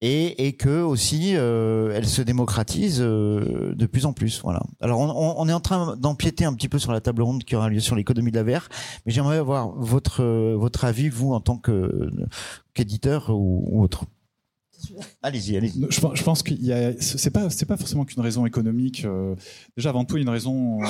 et, 0.00 0.46
et 0.46 0.54
que 0.54 0.80
aussi 0.80 1.36
euh, 1.36 1.92
elle 1.94 2.06
se 2.06 2.22
démocratise 2.22 3.00
de 3.00 3.86
plus 3.86 4.06
en 4.06 4.14
plus. 4.14 4.40
Voilà. 4.42 4.62
Alors 4.80 5.00
on, 5.00 5.46
est 5.46 5.52
en 5.52 5.60
train 5.60 5.96
d'empiéter 5.96 6.46
un 6.46 6.54
petit 6.54 6.70
peu 6.70 6.78
sur 6.78 6.90
la 6.90 7.02
table 7.02 7.20
ronde 7.20 7.44
qui 7.44 7.54
aura 7.54 7.68
lieu 7.68 7.80
sur 7.80 7.96
l'économie 7.96 8.30
de 8.30 8.40
la 8.40 8.44
VR, 8.44 8.68
mais 9.04 9.12
j'aimerais 9.12 9.36
avoir 9.36 9.68
votre 9.76 10.24
votre 10.54 10.86
avis 10.86 11.10
vous 11.10 11.34
en 11.34 11.40
tant 11.40 11.60
qu'éditeur 12.74 13.28
ou 13.28 13.82
autre. 13.82 14.04
Allez-y, 15.22 15.56
allez-y. 15.56 15.86
Je, 15.90 16.22
pense 16.22 16.42
qu'il 16.42 16.64
y 16.64 16.72
a, 16.72 16.92
c'est 17.00 17.30
pas, 17.30 17.50
c'est 17.50 17.66
pas 17.66 17.76
forcément 17.76 18.04
qu'une 18.04 18.22
raison 18.22 18.46
économique. 18.46 19.04
Euh, 19.04 19.34
déjà, 19.76 19.90
avant 19.90 20.04
tout, 20.04 20.16
une 20.16 20.28
raison 20.28 20.82
euh, 20.82 20.86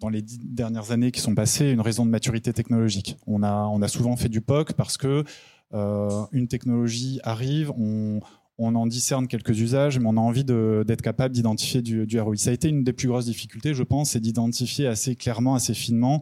dans 0.00 0.08
les 0.08 0.22
dix 0.22 0.38
dernières 0.38 0.90
années 0.90 1.10
qui 1.10 1.20
sont 1.20 1.34
passées, 1.34 1.70
une 1.70 1.80
raison 1.80 2.04
de 2.04 2.10
maturité 2.10 2.52
technologique. 2.52 3.16
On 3.26 3.42
a, 3.42 3.66
on 3.66 3.82
a 3.82 3.88
souvent 3.88 4.16
fait 4.16 4.28
du 4.28 4.40
POC 4.40 4.72
parce 4.74 4.96
que 4.96 5.24
euh, 5.72 6.08
une 6.32 6.48
technologie 6.48 7.20
arrive, 7.24 7.72
on, 7.72 8.20
on 8.58 8.74
en 8.74 8.86
discerne 8.86 9.26
quelques 9.26 9.58
usages, 9.60 9.98
mais 9.98 10.06
on 10.06 10.16
a 10.16 10.20
envie 10.20 10.44
d'être 10.44 11.02
capable 11.02 11.34
d'identifier 11.34 11.82
du 11.82 12.20
ROI. 12.20 12.36
Ça 12.36 12.50
a 12.50 12.52
été 12.52 12.68
une 12.68 12.84
des 12.84 12.92
plus 12.92 13.08
grosses 13.08 13.26
difficultés, 13.26 13.74
je 13.74 13.82
pense, 13.82 14.10
c'est 14.10 14.20
d'identifier 14.20 14.86
assez 14.86 15.16
clairement, 15.16 15.54
assez 15.54 15.74
finement 15.74 16.20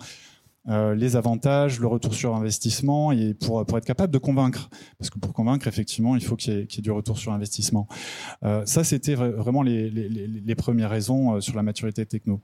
euh, 0.68 0.94
les 0.94 1.16
avantages, 1.16 1.80
le 1.80 1.88
retour 1.88 2.14
sur 2.14 2.36
investissement, 2.36 3.10
et 3.10 3.34
pour, 3.34 3.64
pour 3.66 3.78
être 3.78 3.84
capable 3.84 4.12
de 4.12 4.18
convaincre. 4.18 4.70
Parce 4.98 5.10
que 5.10 5.18
pour 5.18 5.32
convaincre, 5.32 5.66
effectivement, 5.66 6.14
il 6.14 6.22
faut 6.22 6.36
qu'il 6.36 6.54
y, 6.54 6.56
ait 6.58 6.82
du 6.82 6.90
retour 6.90 7.18
sur 7.18 7.32
investissement. 7.32 7.88
Euh, 8.44 8.64
ça, 8.64 8.84
c'était 8.84 9.14
vraiment 9.14 9.62
les, 9.62 9.90
les, 9.90 10.54
premières 10.54 10.90
raisons 10.90 11.34
euh, 11.34 11.40
sur 11.40 11.56
la 11.56 11.62
maturité 11.62 12.06
techno. 12.06 12.40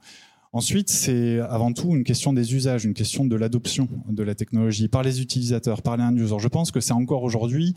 Ensuite, 0.51 0.89
c'est 0.89 1.39
avant 1.39 1.71
tout 1.71 1.95
une 1.95 2.03
question 2.03 2.33
des 2.33 2.55
usages, 2.55 2.83
une 2.83 2.95
question 2.95 3.23
de 3.23 3.35
l'adoption 3.35 3.87
de 4.09 4.23
la 4.23 4.35
technologie 4.35 4.87
par 4.87 5.03
les 5.03 5.21
utilisateurs, 5.21 5.81
par 5.81 5.95
les 5.95 6.03
end-users. 6.03 6.39
Je 6.39 6.47
pense 6.47 6.71
que 6.71 6.79
c'est 6.79 6.93
encore 6.93 7.23
aujourd'hui 7.23 7.75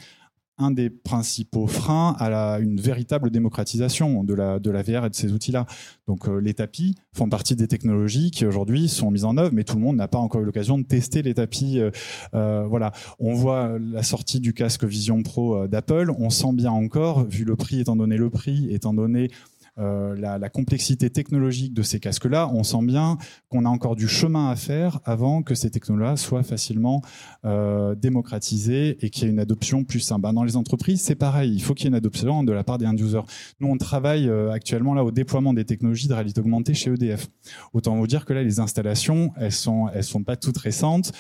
un 0.58 0.70
des 0.70 0.90
principaux 0.90 1.66
freins 1.66 2.14
à 2.18 2.58
une 2.60 2.80
véritable 2.80 3.30
démocratisation 3.30 4.22
de 4.22 4.34
la, 4.34 4.58
VR 4.58 5.06
et 5.06 5.10
de 5.10 5.14
ces 5.14 5.32
outils-là. 5.32 5.66
Donc 6.06 6.28
euh, 6.28 6.40
les 6.40 6.54
tapis 6.54 6.94
font 7.14 7.28
partie 7.28 7.56
des 7.56 7.68
technologies 7.68 8.30
qui 8.30 8.44
aujourd'hui 8.44 8.88
sont 8.88 9.10
mises 9.10 9.24
en 9.24 9.36
œuvre, 9.36 9.50
mais 9.52 9.64
tout 9.64 9.76
le 9.76 9.82
monde 9.82 9.96
n'a 9.96 10.08
pas 10.08 10.18
encore 10.18 10.42
eu 10.42 10.44
l'occasion 10.44 10.78
de 10.78 10.84
tester 10.84 11.22
les 11.22 11.34
tapis. 11.34 11.78
Euh, 11.78 11.90
euh 12.34 12.64
voilà, 12.68 12.92
on 13.18 13.34
voit 13.34 13.78
la 13.78 14.02
sortie 14.02 14.40
du 14.40 14.52
casque 14.52 14.84
Vision 14.84 15.22
Pro 15.22 15.66
d'Apple, 15.66 16.12
on 16.18 16.30
sent 16.30 16.52
bien 16.52 16.70
encore, 16.70 17.24
vu 17.24 17.44
le 17.44 17.56
prix, 17.56 17.80
étant 17.80 17.96
donné 17.96 18.16
le 18.16 18.30
prix, 18.30 18.68
étant 18.70 18.94
donné 18.94 19.30
euh, 19.78 20.14
la, 20.16 20.48
complexité 20.50 21.08
technologique 21.08 21.72
de 21.72 21.82
ces 21.82 21.98
casques-là, 21.98 22.50
on 22.52 22.62
sent 22.62 22.82
bien 22.82 23.16
qu'on 23.48 23.64
a 23.64 23.68
encore 23.68 23.96
du 23.96 24.06
chemin 24.06 24.50
à 24.50 24.56
faire 24.56 25.00
avant 25.04 25.42
que 25.42 25.54
ces 25.54 25.70
technologies 25.70 26.22
soient 26.22 26.42
facilement 26.42 27.00
euh, 27.44 27.94
démocratisées 27.94 28.98
et 29.04 29.08
qu'il 29.08 29.24
y 29.24 29.26
ait 29.28 29.30
une 29.30 29.38
adoption 29.38 29.84
plus 29.84 30.00
simple. 30.00 30.22
Ben, 30.22 30.32
dans 30.34 30.44
les 30.44 30.56
entreprises, 30.56 31.00
c'est 31.00 31.14
pareil. 31.14 31.54
Il 31.54 31.62
faut 31.62 31.74
qu'il 31.74 31.84
y 31.84 31.86
ait 31.86 31.90
une 31.90 31.94
adoption 31.94 32.44
de 32.44 32.52
la 32.52 32.64
part 32.64 32.78
des 32.78 32.86
end-users. 32.86 33.22
Nous, 33.60 33.68
on 33.68 33.78
travaille 33.78 34.28
euh, 34.28 34.50
actuellement 34.50 34.94
là 34.94 35.04
au 35.04 35.10
déploiement 35.10 35.54
des 35.54 35.64
technologies 35.64 36.08
de 36.08 36.14
réalité 36.14 36.40
augmentée 36.40 36.74
chez 36.74 36.90
EDF. 36.90 37.28
Autant 37.72 37.96
vous 37.96 38.06
dire 38.06 38.24
que 38.26 38.32
là, 38.34 38.42
les 38.42 38.60
installations, 38.60 39.32
elles 39.36 39.52
sont, 39.52 39.88
elles 39.94 40.04
sont 40.04 40.22
pas 40.22 40.36
toutes 40.36 40.58
récentes 40.58 41.12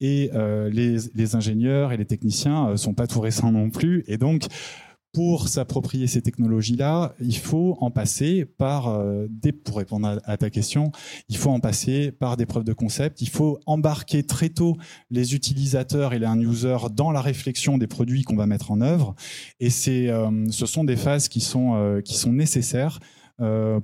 et 0.00 0.30
les, 0.70 1.36
ingénieurs 1.36 1.92
et 1.92 1.96
les 1.96 2.04
techniciens 2.04 2.68
euh, 2.68 2.76
sont 2.76 2.94
pas 2.94 3.06
tout 3.06 3.20
récents 3.20 3.52
non 3.52 3.70
plus. 3.70 4.04
Et 4.06 4.18
donc, 4.18 4.46
pour 5.16 5.48
s'approprier 5.48 6.08
ces 6.08 6.20
technologies-là, 6.20 7.14
il 7.20 7.38
faut 7.38 7.78
en 7.80 7.90
passer 7.90 8.44
par 8.44 8.88
euh, 8.88 9.26
des, 9.30 9.50
pour 9.50 9.78
répondre 9.78 10.20
à, 10.22 10.36
ta 10.36 10.50
question, 10.50 10.92
il 11.30 11.38
faut 11.38 11.48
en 11.48 11.58
passer 11.58 12.12
par 12.12 12.36
des 12.36 12.44
preuves 12.44 12.64
de 12.64 12.74
concept. 12.74 13.22
Il 13.22 13.30
faut 13.30 13.58
embarquer 13.64 14.24
très 14.24 14.50
tôt 14.50 14.76
les 15.10 15.34
utilisateurs 15.34 16.12
et 16.12 16.18
les 16.18 16.26
users 16.26 16.90
dans 16.92 17.12
la 17.12 17.22
réflexion 17.22 17.78
des 17.78 17.86
produits 17.86 18.24
qu'on 18.24 18.36
va 18.36 18.44
mettre 18.44 18.70
en 18.70 18.82
œuvre. 18.82 19.14
Et 19.58 19.70
c'est, 19.70 20.10
euh, 20.10 20.50
ce 20.50 20.66
sont 20.66 20.84
des 20.84 20.96
phases 20.96 21.28
qui 21.28 21.40
sont 21.40 21.76
euh, 21.76 22.02
qui 22.02 22.28
nécessaires 22.28 23.00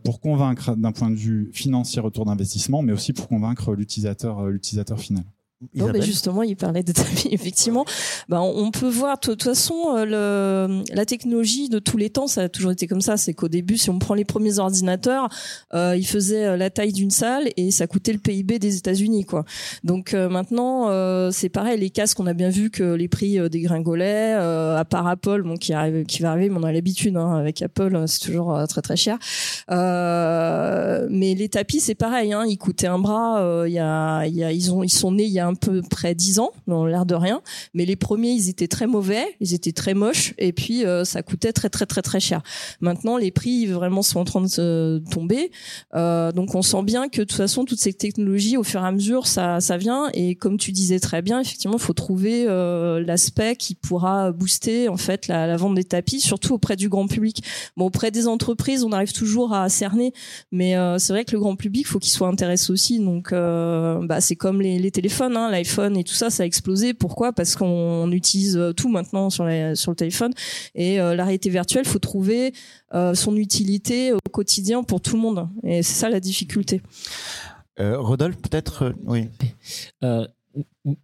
pour 0.03 0.21
convaincre 0.21 0.77
d'un 0.77 0.93
point 0.93 1.11
de 1.11 1.17
vue 1.17 1.51
financier 1.55 2.01
retour 2.01 2.27
d'investissement, 2.27 2.83
mais 2.83 2.93
aussi 2.93 3.13
pour 3.15 3.29
convaincre 3.29 3.75
l'utilisateur 3.75 4.99
final. 4.99 5.25
Non, 5.75 5.91
mais 5.93 6.03
justement, 6.03 6.43
il 6.43 6.57
parlait 6.57 6.83
de 6.83 6.93
tapis. 6.93 7.29
Effectivement, 7.33 7.85
ben, 8.29 8.41
on 8.41 8.71
peut 8.71 8.89
voir. 8.89 9.17
De 9.17 9.21
toute 9.21 9.43
façon, 9.43 9.75
euh, 9.97 10.05
le, 10.05 10.83
la 10.95 11.07
technologie 11.07 11.69
de 11.69 11.79
tous 11.79 11.97
les 11.97 12.11
temps, 12.11 12.27
ça 12.27 12.43
a 12.43 12.49
toujours 12.49 12.73
été 12.73 12.87
comme 12.87 13.01
ça. 13.01 13.17
C'est 13.17 13.35
qu'au 13.35 13.49
début, 13.49 13.77
si 13.77 13.91
on 13.91 13.99
prend 13.99 14.15
les 14.15 14.25
premiers 14.25 14.59
ordinateurs, 14.59 15.29
euh, 15.75 15.97
ils 15.97 16.07
faisaient 16.07 16.47
euh, 16.47 16.57
la 16.57 16.71
taille 16.71 16.93
d'une 16.93 17.11
salle 17.11 17.49
et 17.57 17.71
ça 17.71 17.87
coûtait 17.87 18.13
le 18.13 18.19
PIB 18.19 18.59
des 18.59 18.77
États-Unis, 18.77 19.25
quoi. 19.25 19.45
Donc 19.85 20.15
euh, 20.15 20.29
maintenant, 20.29 20.89
euh, 20.89 21.31
c'est 21.33 21.49
pareil. 21.49 21.79
Les 21.79 21.91
casques, 21.91 22.19
on 22.21 22.27
a 22.27 22.35
bien 22.35 22.51
vu 22.51 22.71
que 22.71 22.95
les 22.95 23.09
prix 23.09 23.39
dégringolaient. 23.51 24.33
à 24.33 24.85
part 24.85 25.07
Apple, 25.07 25.43
bon, 25.43 25.57
qui 25.57 25.73
arrive, 25.73 26.05
qui 26.05 26.23
va 26.23 26.31
arriver, 26.31 26.51
mais 26.51 26.59
on 26.59 26.65
a 26.65 26.73
l'habitude 26.73 27.17
hein, 27.17 27.35
avec 27.35 27.63
Apple, 27.63 28.05
c'est 28.07 28.21
toujours 28.21 28.63
très 28.69 28.83
très 28.83 28.97
cher. 28.97 29.19
mais 29.69 31.35
les 31.35 31.49
tapis, 31.49 31.81
c'est 31.81 31.95
pareil. 31.95 32.33
Hein, 32.33 32.45
ils 32.47 32.59
coûtaient 32.59 32.87
un 32.87 32.99
bras. 32.99 33.65
Il 33.67 33.73
y 33.73 33.79
a, 33.79 34.27
y 34.27 34.45
a, 34.45 34.53
ils 34.53 34.73
ont, 34.73 34.83
ils 34.83 34.91
sont 34.91 35.13
nés 35.13 35.25
il 35.25 35.33
y 35.33 35.39
a 35.39 35.47
un 35.47 35.52
peu 35.55 35.83
près 35.83 36.15
dix 36.15 36.39
ans, 36.39 36.53
dans 36.67 36.87
l'air 36.87 37.07
de 37.07 37.15
rien. 37.15 37.43
Mais 37.75 37.85
les 37.85 37.97
premiers, 37.97 38.31
ils 38.31 38.49
étaient 38.49 38.69
très 38.69 38.87
mauvais, 38.87 39.25
ils 39.41 39.55
étaient 39.55 39.73
très 39.73 39.95
moches, 39.95 40.35
et 40.39 40.53
puis 40.53 40.85
euh, 40.85 41.05
ça 41.05 41.23
coûtait 41.23 41.53
très 41.53 41.69
très 41.69 41.87
très 41.87 42.03
très 42.03 42.21
cher. 42.21 42.43
Maintenant, 42.81 43.17
les 43.17 43.31
prix 43.31 43.67
vraiment 43.67 44.03
sont 44.03 44.21
en 44.21 44.25
train 44.25 44.43
de 44.43 45.03
tomber. 45.11 45.51
Euh, 45.95 46.33
donc 46.33 46.55
on 46.55 46.63
sent 46.63 46.83
bien 46.83 47.09
que 47.09 47.19
de 47.19 47.25
toute 47.25 47.37
façon, 47.37 47.65
toutes 47.65 47.81
ces 47.81 47.93
technologies, 47.93 48.57
au 48.57 48.63
fur 48.63 48.83
et 48.83 48.87
à 48.87 48.93
mesure, 48.93 49.27
ça 49.27 49.61
ça 49.61 49.77
vient. 49.77 50.09
Et 50.15 50.35
comme 50.35 50.59
tu 50.59 50.73
disais 50.73 51.01
très 51.01 51.23
bien, 51.23 51.41
effectivement, 51.41 51.77
il 51.77 51.83
faut 51.83 51.93
trouver 51.93 52.47
euh, 52.49 53.03
l'aspect 53.05 53.57
qui 53.57 53.75
pourra 53.75 54.33
booster 54.33 54.89
en 54.89 54.97
fait 54.97 55.29
la, 55.29 55.57
vente 55.57 55.75
des 55.75 55.85
tapis, 55.85 56.21
surtout 56.21 56.55
auprès 56.55 56.77
du 56.77 56.89
grand 56.89 57.07
public. 57.07 57.43
Bon, 57.77 57.87
auprès 57.87 58.11
des 58.11 58.27
entreprises, 58.27 58.85
on 58.85 58.93
arrive 58.93 59.13
toujours 59.13 59.53
à 59.53 59.69
cerner, 59.69 60.13
mais 60.51 60.75
c'est 60.99 61.13
vrai 61.13 61.25
que 61.25 61.33
le 61.33 61.41
grand 61.41 61.57
public, 61.57 61.87
faut 61.87 61.99
qu'il 61.99 62.11
soit 62.11 62.29
intéressé 62.29 62.73
aussi. 62.73 62.99
Donc, 62.99 63.33
bah, 63.33 64.21
c'est 64.21 64.37
comme 64.37 64.61
les, 64.61 64.79
les 64.79 64.91
téléphones. 64.91 65.37
Hein 65.37 65.42
L'iPhone 65.49 65.97
et 65.97 66.05
tout 66.05 66.15
ça, 66.15 66.31
ça 66.31 66.43
a 66.43 66.47
explosé. 66.47 66.95
Pourquoi? 66.95 67.33
Parce 67.33 67.57
qu'on 67.57 68.11
utilise 68.13 68.57
euh, 68.57 68.73
tout 68.73 68.89
maintenant 68.89 69.31
sur, 69.31 69.47
sur 69.75 69.91
le 69.93 69.97
téléphone. 69.97 70.33
Et 70.75 71.01
euh, 71.01 71.15
la 71.15 71.25
réalité 71.25 71.51
virtuelle, 71.51 71.85
faut 71.85 71.99
trouver 71.99 72.53
euh, 72.95 73.15
son 73.15 73.37
utilité 73.37 74.13
au 74.13 74.19
quotidien 74.31 74.83
pour 74.83 75.01
tout 75.01 75.17
le 75.17 75.23
monde. 75.23 75.49
Et 75.65 75.83
c'est 75.83 75.95
ça 75.95 76.09
la 76.09 76.21
difficulté. 76.21 76.83
Rodolphe, 77.79 78.37
peut-être, 78.37 78.95
oui 79.07 79.29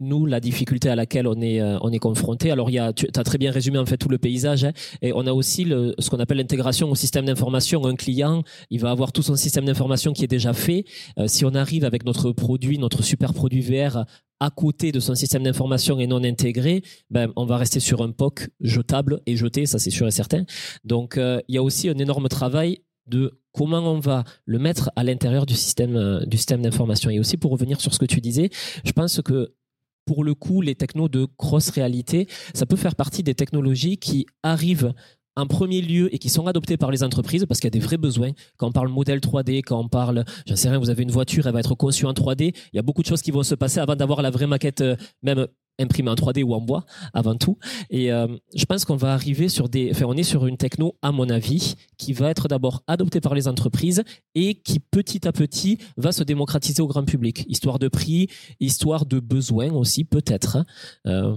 nous, 0.01 0.27
la 0.27 0.41
difficulté 0.41 0.89
à 0.89 0.97
laquelle 0.97 1.27
on 1.27 1.41
est, 1.41 1.61
euh, 1.61 1.79
on 1.83 1.91
est 1.91 1.99
confronté. 1.99 2.51
Alors, 2.51 2.71
il 2.71 2.75
y 2.75 2.79
a, 2.79 2.93
tu 2.93 3.07
as 3.15 3.25
très 3.25 3.39
bien 3.39 3.51
résumé 3.51 3.79
en 3.79 3.87
fait 3.87 3.97
tout 3.97 4.09
le 4.09 4.19
paysage. 4.19 4.65
Hein, 4.65 4.73
et 5.03 5.13
on 5.13 5.27
a 5.27 5.33
aussi 5.33 5.65
le, 5.65 5.95
ce 5.99 6.11
qu'on 6.11 6.19
appelle 6.19 6.39
l'intégration 6.39 6.91
au 6.91 6.95
système 6.95 7.27
d'information. 7.27 7.85
Un 7.87 7.95
client, 7.95 8.43
il 8.71 8.81
va 8.81 8.91
avoir 8.91 9.13
tout 9.13 9.23
son 9.23 9.37
système 9.37 9.65
d'information 9.65 10.13
qui 10.13 10.25
est 10.25 10.29
déjà 10.29 10.53
fait. 10.53 10.85
Euh, 11.19 11.27
si 11.29 11.45
on 11.45 11.55
arrive 11.55 11.85
avec 11.85 12.05
notre 12.05 12.33
produit, 12.33 12.79
notre 12.79 13.03
super 13.03 13.33
produit 13.35 13.61
VR 13.61 14.05
à 14.41 14.51
côté 14.51 14.93
de 14.93 15.01
son 15.01 15.15
système 15.15 15.43
d'information 15.43 15.99
et 15.99 16.07
non 16.07 16.23
intégré, 16.23 16.83
ben, 17.11 17.33
on 17.37 17.45
va 17.45 17.57
rester 17.57 17.81
sur 17.81 18.03
un 18.03 18.13
POC 18.13 18.49
jetable 18.61 19.21
et 19.27 19.37
jeté, 19.37 19.67
ça 19.67 19.79
c'est 19.79 19.91
sûr 19.91 20.07
et 20.07 20.13
certain. 20.13 20.45
Donc, 20.85 21.17
euh, 21.17 21.41
il 21.49 21.57
y 21.57 21.59
a 21.59 21.63
aussi 21.63 21.89
un 21.89 21.99
énorme 21.99 22.29
travail 22.29 22.79
de 23.09 23.41
comment 23.53 23.79
on 23.79 23.99
va 23.99 24.25
le 24.45 24.59
mettre 24.59 24.91
à 24.97 25.05
l'intérieur 25.05 25.47
du 25.47 25.55
système 25.55 26.25
du 26.27 26.37
système 26.37 26.63
d'information 26.63 27.11
et 27.11 27.19
aussi 27.19 27.37
pour 27.37 27.51
revenir 27.51 27.81
sur 27.81 27.93
ce 27.93 27.99
que 27.99 28.07
tu 28.07 28.21
disais 28.21 28.51
je 28.85 28.93
pense 28.93 29.21
que 29.23 29.55
pour 30.09 30.25
le 30.25 30.33
coup, 30.35 30.63
les 30.63 30.75
technos 30.75 31.11
de 31.11 31.27
cross-réalité, 31.37 32.29
ça 32.55 32.65
peut 32.65 32.77
faire 32.77 32.97
partie 32.97 33.23
des 33.23 33.35
technologies 33.35 33.99
qui 33.99 34.25
arrivent 34.43 34.95
en 35.37 35.47
premier 35.47 35.83
lieu 35.83 36.13
et 36.15 36.19
qui 36.19 36.31
sont 36.31 36.47
adoptées 36.47 36.79
par 36.79 36.91
les 36.91 37.05
entreprises 37.05 37.45
parce 37.47 37.61
qu'il 37.61 37.67
y 37.67 37.75
a 37.77 37.79
des 37.79 37.85
vrais 37.85 37.99
besoins. 37.99 38.33
Quand 38.57 38.69
on 38.69 38.73
parle 38.73 38.89
modèle 38.89 39.21
3D, 39.21 39.63
quand 39.63 39.79
on 39.79 39.89
parle, 39.89 40.25
j'en 40.47 40.57
sais 40.57 40.71
rien, 40.71 40.79
vous 40.79 40.89
avez 40.89 41.03
une 41.03 41.11
voiture, 41.11 41.47
elle 41.47 41.53
va 41.53 41.61
être 41.61 41.75
conçue 41.75 42.07
en 42.07 42.15
3D, 42.15 42.55
il 42.73 42.77
y 42.77 42.79
a 42.79 42.83
beaucoup 42.83 43.03
de 43.03 43.07
choses 43.07 43.21
qui 43.21 43.31
vont 43.31 43.43
se 43.43 43.55
passer 43.55 43.81
avant 43.81 43.97
d'avoir 43.97 44.23
la 44.23 44.31
vraie 44.31 44.47
maquette, 44.47 44.81
euh, 44.81 44.97
même 45.23 45.47
imprimé 45.79 46.11
en 46.11 46.15
3D 46.15 46.43
ou 46.43 46.55
en 46.55 46.61
bois 46.61 46.85
avant 47.15 47.37
tout. 47.37 47.59
Et 47.91 48.13
euh, 48.13 48.27
je 48.55 48.65
pense 48.65 48.85
qu'on 48.85 48.97
va 48.97 49.13
arriver 49.13 49.49
sur 49.49 49.69
des, 49.69 49.91
enfin 49.91 50.05
on 50.07 50.15
est 50.15 50.23
sur 50.23 50.47
une 50.47 50.57
techno 50.57 50.97
à 51.03 51.13
mon 51.13 51.29
avis 51.29 51.75
qui 51.97 52.13
va 52.13 52.31
être 52.31 52.49
d'abord 52.49 52.83
adoptée 52.87 53.21
par 53.21 53.35
les 53.35 53.49
entreprises 53.49 54.03
et 54.35 54.55
qui 54.55 54.81
petit 54.81 55.27
à 55.27 55.33
petit 55.33 55.79
va 55.97 56.13
se 56.13 56.23
démocratiser 56.25 56.83
au 56.83 56.87
grand 56.87 57.05
public. 57.05 57.45
Histoire 57.49 57.79
de 57.79 57.89
prix, 57.89 58.29
histoire 58.61 59.07
de 59.07 59.21
besoin 59.21 59.73
aussi 59.73 60.05
peut-être. 60.05 60.57
Hein. 60.57 60.67
Euh, 61.07 61.35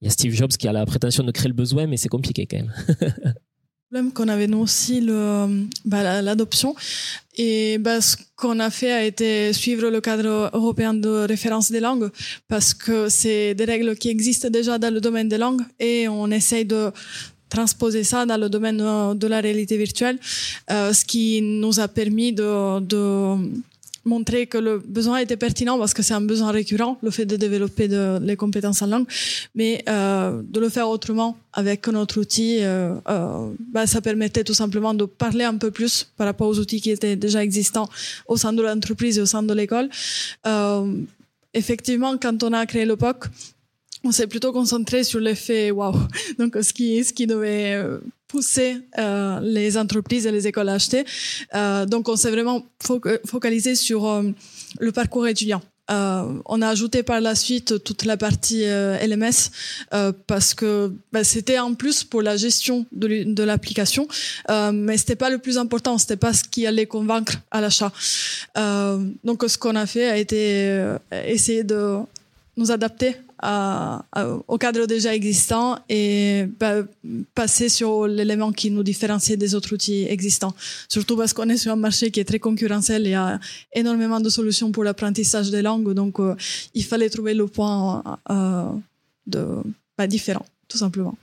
il 0.00 0.04
y 0.04 0.08
a 0.08 0.10
Steve 0.10 0.32
Jobs 0.32 0.50
qui 0.50 0.68
a 0.68 0.72
la 0.72 0.86
prétention 0.86 1.24
de 1.24 1.30
créer 1.30 1.48
le 1.48 1.54
besoin, 1.54 1.86
mais 1.86 1.96
c'est 1.96 2.08
compliqué 2.08 2.46
quand 2.46 2.58
même. 2.58 2.72
problème 3.90 4.12
qu'on 4.12 4.28
avait 4.28 4.46
nous 4.46 4.58
aussi 4.60 5.00
le 5.00 5.66
bah, 5.84 6.22
l'adoption. 6.22 6.76
Et 7.36 7.76
bah, 7.78 8.00
ce 8.00 8.16
qu'on 8.36 8.60
a 8.60 8.70
fait 8.70 8.92
a 8.92 9.04
été 9.04 9.52
suivre 9.52 9.90
le 9.90 10.00
cadre 10.00 10.48
européen 10.52 10.94
de 10.94 11.26
référence 11.26 11.72
des 11.72 11.80
langues 11.80 12.08
parce 12.46 12.72
que 12.72 13.08
c'est 13.08 13.54
des 13.54 13.64
règles 13.64 13.96
qui 13.96 14.08
existent 14.08 14.48
déjà 14.48 14.78
dans 14.78 14.94
le 14.94 15.00
domaine 15.00 15.28
des 15.28 15.38
langues 15.38 15.62
et 15.80 16.06
on 16.06 16.30
essaye 16.30 16.64
de 16.64 16.92
transposer 17.48 18.04
ça 18.04 18.26
dans 18.26 18.36
le 18.40 18.48
domaine 18.48 18.76
de 18.76 19.26
la 19.26 19.40
réalité 19.40 19.76
virtuelle, 19.76 20.20
euh, 20.70 20.92
ce 20.92 21.04
qui 21.04 21.42
nous 21.42 21.80
a 21.80 21.88
permis 21.88 22.32
de, 22.32 22.78
de 22.78 23.36
montrer 24.04 24.46
que 24.46 24.58
le 24.58 24.78
besoin 24.78 25.18
était 25.18 25.36
pertinent 25.36 25.78
parce 25.78 25.94
que 25.94 26.02
c'est 26.02 26.14
un 26.14 26.20
besoin 26.20 26.50
récurrent, 26.50 26.98
le 27.02 27.10
fait 27.10 27.26
de 27.26 27.36
développer 27.36 27.88
de, 27.88 28.18
les 28.22 28.36
compétences 28.36 28.82
en 28.82 28.86
langue, 28.86 29.06
mais 29.54 29.82
euh, 29.88 30.42
de 30.42 30.60
le 30.60 30.68
faire 30.68 30.88
autrement 30.88 31.36
avec 31.52 31.86
notre 31.88 32.20
outil, 32.20 32.58
euh, 32.60 32.94
euh, 33.08 33.50
bah, 33.72 33.86
ça 33.86 34.00
permettait 34.00 34.44
tout 34.44 34.54
simplement 34.54 34.94
de 34.94 35.04
parler 35.04 35.44
un 35.44 35.56
peu 35.56 35.70
plus 35.70 36.04
par 36.16 36.26
rapport 36.26 36.48
aux 36.48 36.58
outils 36.58 36.80
qui 36.80 36.90
étaient 36.90 37.16
déjà 37.16 37.42
existants 37.42 37.88
au 38.26 38.36
sein 38.36 38.52
de 38.52 38.62
l'entreprise 38.62 39.18
et 39.18 39.20
au 39.20 39.26
sein 39.26 39.42
de 39.42 39.52
l'école. 39.52 39.90
Euh, 40.46 40.94
effectivement, 41.54 42.16
quand 42.16 42.42
on 42.42 42.52
a 42.52 42.64
créé 42.66 42.84
le 42.84 42.96
POC, 42.96 43.26
on 44.04 44.12
s'est 44.12 44.26
plutôt 44.26 44.52
concentré 44.52 45.04
sur 45.04 45.20
l'effet 45.20 45.70
wow. 45.70 45.94
Donc, 46.38 46.56
ce 46.62 46.72
qui, 46.72 47.04
ce 47.04 47.12
qui 47.12 47.26
devait 47.26 47.74
euh, 47.74 47.98
pousser 48.30 48.76
euh, 48.98 49.40
les 49.42 49.76
entreprises 49.76 50.24
et 50.26 50.32
les 50.32 50.46
écoles 50.46 50.68
à 50.68 50.74
acheter. 50.74 51.04
Euh, 51.54 51.84
donc, 51.84 52.08
on 52.08 52.16
s'est 52.16 52.30
vraiment 52.30 52.64
focalisé 53.24 53.74
sur 53.74 54.06
euh, 54.06 54.22
le 54.78 54.92
parcours 54.92 55.26
étudiant. 55.26 55.60
Euh, 55.90 56.22
on 56.46 56.62
a 56.62 56.68
ajouté 56.68 57.02
par 57.02 57.20
la 57.20 57.34
suite 57.34 57.82
toute 57.82 58.04
la 58.04 58.16
partie 58.16 58.62
LMS 58.62 59.50
parce 60.28 60.54
que 60.54 60.92
bah, 61.12 61.24
c'était 61.24 61.58
en 61.58 61.74
plus 61.74 62.04
pour 62.04 62.22
la 62.22 62.36
gestion 62.36 62.86
de 62.92 63.42
l'application, 63.42 64.06
mais 64.72 64.96
c'était 64.96 65.16
pas 65.16 65.30
le 65.30 65.38
plus 65.38 65.58
important, 65.58 65.98
c'était 65.98 66.22
pas 66.26 66.32
ce 66.32 66.44
qui 66.44 66.64
allait 66.64 66.86
convaincre 66.86 67.38
à 67.50 67.60
l'achat. 67.60 67.90
donc, 69.24 69.42
ce 69.48 69.58
qu'on 69.58 69.74
a 69.74 69.86
fait 69.86 70.08
a 70.08 70.16
été 70.16 70.40
essayer 71.26 71.64
de 71.64 71.96
nous 72.56 72.70
adapter 72.70 73.16
au 73.42 74.58
cadre 74.58 74.86
déjà 74.86 75.14
existant 75.14 75.78
et 75.88 76.44
bah, 76.58 76.82
passer 77.34 77.68
sur 77.68 78.06
l'élément 78.06 78.52
qui 78.52 78.70
nous 78.70 78.82
différencie 78.82 79.36
des 79.38 79.54
autres 79.54 79.72
outils 79.74 80.04
existants. 80.08 80.54
Surtout 80.88 81.16
parce 81.16 81.32
qu'on 81.32 81.48
est 81.48 81.56
sur 81.56 81.72
un 81.72 81.76
marché 81.76 82.10
qui 82.10 82.20
est 82.20 82.24
très 82.24 82.38
concurrentiel, 82.38 83.02
il 83.04 83.10
y 83.10 83.14
a 83.14 83.38
énormément 83.72 84.20
de 84.20 84.28
solutions 84.28 84.72
pour 84.72 84.84
l'apprentissage 84.84 85.50
des 85.50 85.62
langues, 85.62 85.92
donc 85.92 86.20
euh, 86.20 86.34
il 86.74 86.84
fallait 86.84 87.10
trouver 87.10 87.34
le 87.34 87.46
point 87.46 88.02
euh, 88.30 88.70
de, 89.26 89.46
bah, 89.96 90.06
différent, 90.06 90.46
tout 90.68 90.78
simplement. 90.78 91.16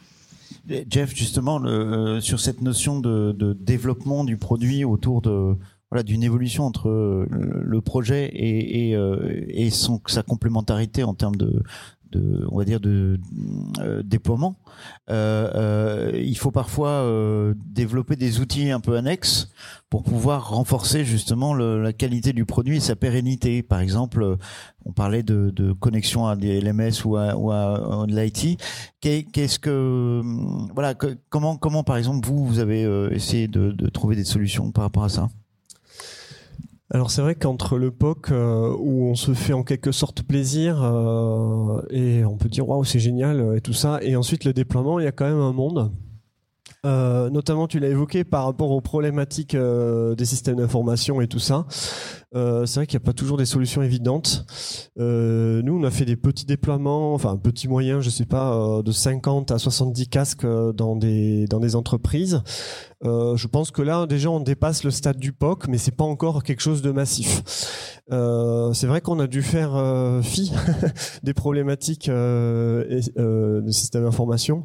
Jeff, 0.90 1.16
justement, 1.16 1.62
euh, 1.64 2.20
sur 2.20 2.40
cette 2.40 2.62
notion 2.62 3.00
de, 3.00 3.32
de, 3.32 3.54
développement 3.54 4.26
du 4.26 4.38
produit 4.38 4.84
autour 4.84 5.22
de 5.22 5.56
voilà 5.90 6.04
d'une 6.04 6.24
évolution 6.24 6.66
entre 6.66 6.90
le 7.30 7.82
projet 7.82 8.26
et, 8.34 8.92
et, 8.92 8.98
et 9.48 9.70
son, 9.70 10.02
sa 10.08 10.22
complémentarité 10.22 11.04
en 11.04 11.14
termes 11.14 11.38
de, 11.38 11.64
de, 12.12 12.46
on 12.52 12.58
va 12.58 12.66
dire 12.66 12.80
de 12.80 13.20
euh, 13.80 14.04
déploiement. 14.04 14.58
Euh, 15.10 15.50
euh, 15.56 16.12
il 16.16 16.38
faut 16.38 16.52
parfois 16.52 17.06
développer 17.66 18.16
des 18.16 18.40
outils 18.40 18.72
un 18.72 18.80
peu 18.80 18.96
annexes 18.96 19.50
pour 19.90 20.04
pouvoir 20.04 20.50
renforcer 20.50 21.06
justement 21.06 21.54
la 21.54 21.94
qualité 21.94 22.34
du 22.34 22.46
produit 22.46 22.78
et 22.78 22.80
sa 22.80 22.96
pérennité. 22.96 23.64
Par 23.64 23.80
exemple, 23.80 24.38
on 24.86 24.92
parlait 24.92 25.24
de, 25.24 25.74
connexion 25.74 26.28
à 26.28 26.36
des 26.36 26.62
LMS 26.62 27.06
ou 27.06 27.18
à, 27.18 27.36
ou 27.36 27.52
à, 27.52 28.06
de 28.08 28.16
l'IT. 28.16 28.60
Qu'est-ce 29.00 29.60
que 29.60 30.22
voilà 30.74 30.94
comment 31.30 31.58
comment 31.58 31.84
par 31.84 31.98
exemple 31.98 32.28
vous 32.28 32.46
vous 32.46 32.60
avez 32.60 32.82
essayé 33.12 33.48
de, 33.48 33.72
de 33.72 33.90
trouver 33.90 34.16
des 34.16 34.26
solutions 34.26 34.72
par 34.72 34.84
rapport 34.84 35.04
à 35.04 35.10
ça? 35.10 35.30
Alors 36.90 37.12
c'est 37.12 37.22
vrai 37.22 37.36
qu'entre 37.36 37.78
le 37.78 37.92
POC 37.92 38.32
euh, 38.32 38.74
où 38.80 39.10
on 39.10 39.16
se 39.16 39.34
fait 39.34 39.52
en 39.52 39.64
quelque 39.64 39.92
sorte 39.92 40.24
plaisir 40.24 40.82
euh, 40.82 41.82
et 41.90 42.24
on 42.24 42.38
peut 42.38 42.48
dire 42.48 42.70
waouh 42.70 42.86
c'est 42.86 43.00
génial 43.00 43.42
euh, 43.42 43.58
et 43.58 43.62
tout 43.62 43.74
ça 43.74 44.00
et 44.02 44.16
ensuite 44.16 44.46
le 44.46 44.54
déploiement 44.54 44.98
il 44.98 45.04
y 45.04 45.08
a 45.08 45.12
quand 45.12 45.26
même 45.26 45.42
un 45.42 45.52
monde. 45.52 45.92
Notamment 46.88 47.68
tu 47.68 47.80
l'as 47.80 47.90
évoqué 47.90 48.24
par 48.24 48.46
rapport 48.46 48.72
aux 48.72 48.82
problématiques 48.82 49.56
des 49.56 50.26
systèmes 50.26 50.58
d'information 50.58 51.22
et 51.22 51.28
tout 51.28 51.40
ça. 51.40 51.66
Euh, 52.36 52.66
c'est 52.66 52.82
vrai 52.82 52.88
qu'il 52.88 53.00
n'y 53.00 53.04
a 53.04 53.06
pas 53.06 53.14
toujours 53.14 53.38
des 53.38 53.46
solutions 53.46 53.82
évidentes. 53.82 54.46
Euh, 55.00 55.62
nous, 55.62 55.80
on 55.80 55.84
a 55.84 55.92
fait 55.92 56.04
des 56.04 56.18
petits 56.18 56.46
déploiements, 56.46 57.14
enfin 57.14 57.38
petits 57.38 57.70
moyens, 57.70 58.04
je 58.04 58.10
sais 58.10 58.26
pas, 58.26 58.54
euh, 58.54 58.84
de 58.84 58.92
50 58.92 59.52
à 59.52 59.58
70 59.58 60.08
casques 60.10 60.44
euh, 60.44 60.74
dans 60.74 60.98
des 60.98 61.48
dans 61.48 61.60
des 61.60 61.76
entreprises. 61.76 62.42
Euh, 63.06 63.38
je 63.38 63.48
pense 63.48 63.72
que 63.72 63.82
là, 63.82 64.08
déjà, 64.08 64.30
on 64.30 64.42
dépasse 64.42 64.84
le 64.84 64.92
stade 64.92 65.18
du 65.18 65.32
POC, 65.32 65.68
mais 65.70 65.78
c'est 65.78 65.96
pas 65.96 66.04
encore 66.04 66.44
quelque 66.44 66.62
chose 66.62 66.82
de 66.82 66.92
massif. 66.92 67.44
c'est 68.10 68.88
vrai 68.88 69.02
qu'on 69.02 69.20
a 69.20 69.28
dû 69.28 69.42
faire 69.42 69.74
fi 70.24 70.52
des 71.24 71.34
problématiques 71.34 72.08
et, 72.08 72.12
de 72.12 73.72
système 73.72 74.04
d'information. 74.04 74.64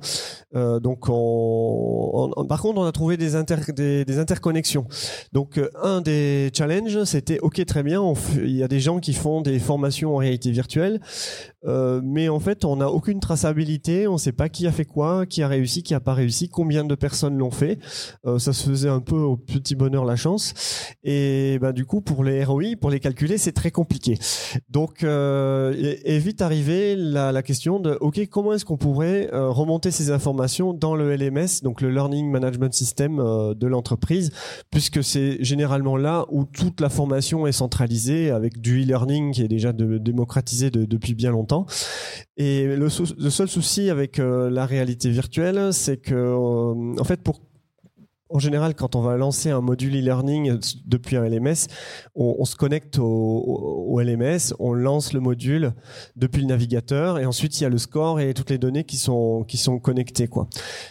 donc, 0.54 1.08
on, 1.08 2.11
par 2.48 2.60
contre, 2.60 2.80
on 2.80 2.84
a 2.84 2.92
trouvé 2.92 3.16
des, 3.16 3.36
inter, 3.36 3.56
des, 3.74 4.04
des 4.04 4.18
interconnexions. 4.18 4.86
Donc, 5.32 5.60
un 5.82 6.00
des 6.00 6.50
challenges, 6.54 7.04
c'était 7.04 7.38
ok, 7.40 7.64
très 7.64 7.82
bien, 7.82 8.02
il 8.36 8.56
y 8.56 8.62
a 8.62 8.68
des 8.68 8.80
gens 8.80 9.00
qui 9.00 9.12
font 9.12 9.40
des 9.40 9.58
formations 9.58 10.14
en 10.14 10.18
réalité 10.18 10.50
virtuelle, 10.50 11.00
euh, 11.64 12.00
mais 12.02 12.28
en 12.28 12.40
fait, 12.40 12.64
on 12.64 12.76
n'a 12.76 12.90
aucune 12.90 13.20
traçabilité, 13.20 14.06
on 14.08 14.14
ne 14.14 14.18
sait 14.18 14.32
pas 14.32 14.48
qui 14.48 14.66
a 14.66 14.72
fait 14.72 14.84
quoi, 14.84 15.26
qui 15.26 15.42
a 15.42 15.48
réussi, 15.48 15.82
qui 15.82 15.94
a 15.94 16.00
pas 16.00 16.14
réussi, 16.14 16.48
combien 16.48 16.84
de 16.84 16.94
personnes 16.94 17.38
l'ont 17.38 17.50
fait. 17.50 17.78
Euh, 18.26 18.38
ça 18.38 18.52
se 18.52 18.68
faisait 18.68 18.88
un 18.88 19.00
peu 19.00 19.16
au 19.16 19.36
petit 19.36 19.74
bonheur 19.74 20.04
la 20.04 20.16
chance. 20.16 20.54
Et 21.04 21.58
ben 21.60 21.72
du 21.72 21.84
coup, 21.84 22.00
pour 22.00 22.24
les 22.24 22.44
ROI, 22.44 22.76
pour 22.80 22.90
les 22.90 23.00
calculer, 23.00 23.38
c'est 23.38 23.52
très 23.52 23.70
compliqué. 23.70 24.18
Donc, 24.68 25.02
euh, 25.02 25.72
est, 26.04 26.18
vite 26.18 26.42
arrivé 26.42 26.94
la, 26.96 27.32
la, 27.32 27.42
question 27.42 27.80
de 27.80 27.96
ok, 28.00 28.26
comment 28.30 28.52
est-ce 28.52 28.64
qu'on 28.64 28.76
pourrait 28.76 29.28
euh, 29.32 29.50
remonter 29.50 29.90
ces 29.90 30.10
informations 30.10 30.72
dans 30.72 30.94
le 30.94 31.14
LMS, 31.16 31.62
donc 31.62 31.80
le 31.80 31.90
Learning 32.02 32.30
Management 32.30 32.72
System 32.74 33.20
euh, 33.20 33.54
de 33.54 33.66
l'entreprise, 33.66 34.32
puisque 34.70 35.04
c'est 35.04 35.42
généralement 35.42 35.96
là 35.96 36.26
où 36.30 36.44
toute 36.44 36.80
la 36.80 36.88
formation 36.88 37.46
est 37.46 37.52
centralisée 37.52 38.30
avec 38.30 38.60
du 38.60 38.82
e-learning 38.82 39.32
qui 39.32 39.42
est 39.42 39.48
déjà 39.48 39.72
démocratisé 39.72 40.70
depuis 40.70 41.14
bien 41.14 41.30
longtemps. 41.30 41.66
Et 42.36 42.66
le, 42.66 42.88
seul 42.88 43.48
souci 43.48 43.88
avec 43.90 44.18
euh, 44.18 44.50
la 44.50 44.66
réalité 44.66 45.10
virtuelle, 45.10 45.72
c'est 45.72 45.98
que 45.98 46.14
euh, 46.14 47.00
en 47.00 47.04
fait 47.04 47.22
pour 47.22 47.40
en 48.32 48.38
général, 48.38 48.74
quand 48.74 48.96
on 48.96 49.02
va 49.02 49.16
lancer 49.16 49.50
un 49.50 49.60
module 49.60 49.94
e-learning 49.94 50.58
depuis 50.86 51.16
un 51.16 51.24
LMS, 51.24 51.68
on, 52.14 52.44
se 52.44 52.56
connecte 52.56 52.98
au, 52.98 54.00
LMS, 54.00 54.54
on 54.58 54.72
lance 54.72 55.12
le 55.12 55.20
module 55.20 55.72
depuis 56.16 56.40
le 56.40 56.48
navigateur 56.48 57.18
et 57.18 57.26
ensuite 57.26 57.60
il 57.60 57.62
y 57.62 57.66
a 57.66 57.68
le 57.68 57.78
score 57.78 58.20
et 58.20 58.34
toutes 58.34 58.50
les 58.50 58.58
données 58.58 58.84
qui 58.84 58.96
sont 58.96 59.44
connectées. 59.82 60.28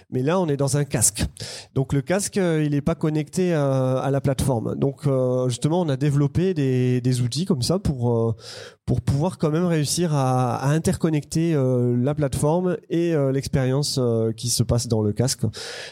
Mais 0.10 0.24
là, 0.24 0.40
on 0.40 0.48
est 0.48 0.58
dans 0.58 0.78
un 0.78 0.84
casque. 0.84 1.26
Donc 1.74 1.94
le 1.94 2.02
casque, 2.02 2.38
euh, 2.38 2.64
il 2.64 2.72
n'est 2.72 2.82
pas 2.82 2.96
connecté 2.96 3.54
à, 3.54 4.10
la 4.12 4.22
plateforme. 4.22 4.76
Donc 4.76 5.08
euh, 5.08 5.48
justement, 5.50 5.82
on 5.82 5.90
a 5.90 5.98
développé 5.98 6.54
des, 6.54 7.02
des 7.02 7.22
outils 7.22 7.46
comme 7.46 7.62
ça 7.62 7.80
pour 7.80 8.12
euh, 8.12 8.36
pour 8.92 9.00
pouvoir 9.00 9.38
quand 9.38 9.52
même 9.52 9.68
réussir 9.68 10.14
à, 10.14 10.70
interconnecter 10.70 11.56
la 11.56 12.14
plateforme 12.14 12.76
et 12.90 13.14
l'expérience 13.32 13.98
qui 14.36 14.50
se 14.50 14.64
passe 14.64 14.90
dans 14.90 15.02
le 15.02 15.14
casque. 15.14 15.44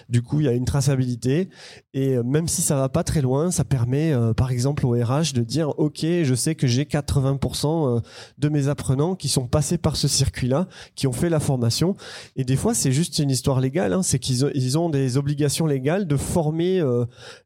Du 0.10 0.22
coup, 0.22 0.42
il 0.42 0.48
y 0.48 0.50
a 0.50 0.52
une 0.52 0.66
traçabilité 0.66 1.48
et 1.94 2.18
même 2.24 2.50
si 2.50 2.62
ça 2.62 2.76
va 2.76 2.90
pas 2.90 3.06
très 3.06 3.22
loin, 3.22 3.52
ça 3.52 3.64
permet 3.64 4.14
par 4.36 4.52
exemple 4.52 4.86
au 4.86 4.90
RH 4.90 5.32
de 5.34 5.44
dire 5.44 5.70
OK, 5.80 6.02
je 6.02 6.34
sais 6.36 6.56
que 6.56 6.68
j'ai 6.68 6.84
80% 6.84 8.02
de 8.38 8.50
mes 8.50 8.68
apprenants 8.68 9.16
qui 9.16 9.30
sont 9.30 9.48
passés 9.48 9.78
par 9.78 9.96
ce 9.96 10.10
circuit-là, 10.10 10.68
qui 10.96 11.08
ont 11.08 11.14
fait 11.14 11.30
la 11.30 11.40
formation 11.40 11.96
et 12.36 12.44
des 12.44 12.58
fois 12.58 12.74
c'est 12.74 12.92
juste 12.92 13.20
une 13.20 13.30
histoire 13.30 13.62
légale, 13.62 13.94
hein, 13.94 14.04
c'est 14.04 14.20
qu'ils 14.20 14.44
ont, 14.44 14.52
ils 14.54 14.78
ont 14.78 14.90
des 14.90 15.16
obligations 15.16 15.68
légales 15.68 16.06
de 16.06 16.18
former 16.18 16.84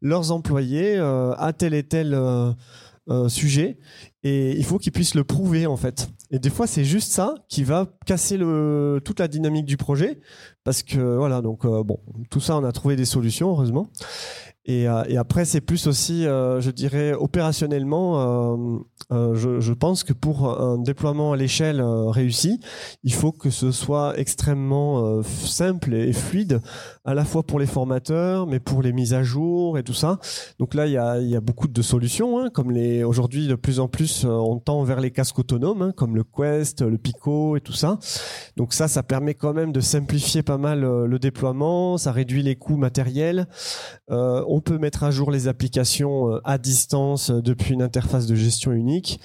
leurs 0.01 0.31
employés 0.31 0.97
à 0.97 1.53
tel 1.55 1.75
et 1.75 1.83
tel 1.83 2.17
sujet 3.27 3.77
et 4.23 4.57
il 4.57 4.63
faut 4.63 4.77
qu'ils 4.77 4.93
puissent 4.93 5.15
le 5.15 5.23
prouver 5.23 5.67
en 5.67 5.75
fait. 5.75 6.09
Et 6.31 6.39
des 6.39 6.49
fois 6.49 6.65
c'est 6.65 6.85
juste 6.85 7.11
ça 7.11 7.35
qui 7.49 7.63
va 7.63 7.87
casser 8.05 8.37
le, 8.37 9.01
toute 9.03 9.19
la 9.19 9.27
dynamique 9.27 9.65
du 9.65 9.77
projet 9.77 10.19
parce 10.63 10.81
que 10.81 11.17
voilà 11.17 11.41
donc 11.41 11.65
euh, 11.65 11.83
bon 11.83 11.99
tout 12.29 12.39
ça 12.39 12.57
on 12.57 12.63
a 12.63 12.71
trouvé 12.71 12.95
des 12.95 13.05
solutions 13.05 13.49
heureusement. 13.49 13.89
Et, 14.65 14.87
euh, 14.87 15.19
après 15.19 15.43
c'est 15.43 15.59
plus 15.59 15.87
aussi 15.87 16.25
euh, 16.25 16.61
je 16.61 16.71
dirais 16.71 17.13
opérationnellement 17.13 18.83
je, 19.11 19.59
je, 19.59 19.73
pense 19.73 20.03
que 20.03 20.13
pour 20.13 20.59
un 20.59 20.77
déploiement 20.77 21.33
à 21.33 21.35
l'échelle 21.35 21.81
réussi 21.81 22.59
il 23.03 23.13
faut 23.13 23.33
que 23.33 23.49
ce 23.49 23.71
soit 23.71 24.17
extrêmement 24.17 25.21
simple 25.23 25.93
et 25.93 26.13
fluide 26.13 26.61
à 27.05 27.13
la 27.13 27.25
fois 27.25 27.43
pour 27.43 27.59
les 27.59 27.65
formateurs, 27.65 28.47
mais 28.47 28.59
pour 28.59 28.81
les 28.81 28.93
mises 28.93 29.13
à 29.13 29.23
jour 29.23 29.77
et 29.77 29.83
tout 29.83 29.93
ça. 29.93 30.19
Donc 30.57 30.73
là, 30.73 30.87
il 30.87 30.93
y 30.93 30.97
a, 31.35 31.41
beaucoup 31.41 31.67
de 31.67 31.81
solutions, 31.81 32.39
hein, 32.39 32.49
comme 32.49 32.71
les 32.71 33.03
aujourd'hui 33.03 33.47
de 33.47 33.55
plus 33.55 33.81
en 33.81 33.89
plus 33.89 34.23
euh, 34.23 34.29
on 34.29 34.59
tend 34.59 34.81
vers 34.83 35.01
les 35.01 35.11
casques 35.11 35.37
autonomes, 35.39 35.81
hein, 35.81 35.93
comme 35.95 36.15
le 36.15 36.23
Quest, 36.23 36.81
le 36.81 36.97
Pico 36.97 37.57
et 37.57 37.61
tout 37.61 37.73
ça. 37.73 37.99
Donc 38.55 38.73
ça, 38.73 38.87
ça 38.87 39.03
permet 39.03 39.33
quand 39.33 39.53
même 39.53 39.73
de 39.73 39.81
simplifier 39.81 40.43
pas 40.43 40.57
mal 40.57 40.85
euh, 40.85 41.05
le 41.05 41.19
déploiement, 41.19 41.97
ça 41.97 42.13
réduit 42.13 42.41
les 42.41 42.55
coûts 42.55 42.77
matériels. 42.77 43.47
Euh, 44.09 44.43
on 44.47 44.61
peut 44.61 44.77
mettre 44.77 45.03
à 45.03 45.11
jour 45.11 45.31
les 45.31 45.49
applications 45.49 46.39
à 46.45 46.57
distance 46.57 47.29
depuis 47.29 47.73
une 47.73 47.81
interface 47.81 48.27
de 48.27 48.35
gestion 48.35 48.71
unique. 48.71 49.19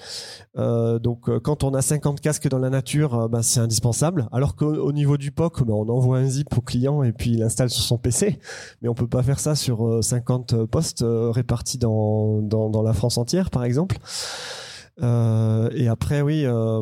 Donc 0.55 1.29
quand 1.39 1.63
on 1.63 1.73
a 1.73 1.81
50 1.81 2.19
casques 2.19 2.49
dans 2.49 2.59
la 2.59 2.69
nature, 2.69 3.29
bah, 3.29 3.41
c'est 3.43 3.61
indispensable. 3.61 4.27
Alors 4.33 4.55
qu'au 4.57 4.91
niveau 4.91 5.17
du 5.17 5.31
POC, 5.31 5.63
bah, 5.63 5.73
on 5.73 5.87
envoie 5.87 6.17
un 6.17 6.27
zip 6.27 6.57
au 6.57 6.61
client 6.61 7.03
et 7.03 7.13
puis 7.13 7.31
il 7.31 7.43
installe 7.43 7.68
sur 7.69 7.83
son 7.83 7.97
PC, 7.97 8.39
mais 8.81 8.89
on 8.89 8.93
peut 8.93 9.07
pas 9.07 9.23
faire 9.23 9.39
ça 9.39 9.55
sur 9.55 10.03
50 10.03 10.53
euh, 10.53 10.65
postes 10.65 11.01
euh, 11.01 11.31
répartis 11.31 11.77
dans, 11.77 12.81
la 12.83 12.93
France 12.93 13.17
entière, 13.17 13.49
par 13.49 13.63
exemple. 13.63 13.97
Euh, 15.01 15.69
et 15.73 15.87
après, 15.87 16.21
oui, 16.21 16.43
euh, 16.45 16.81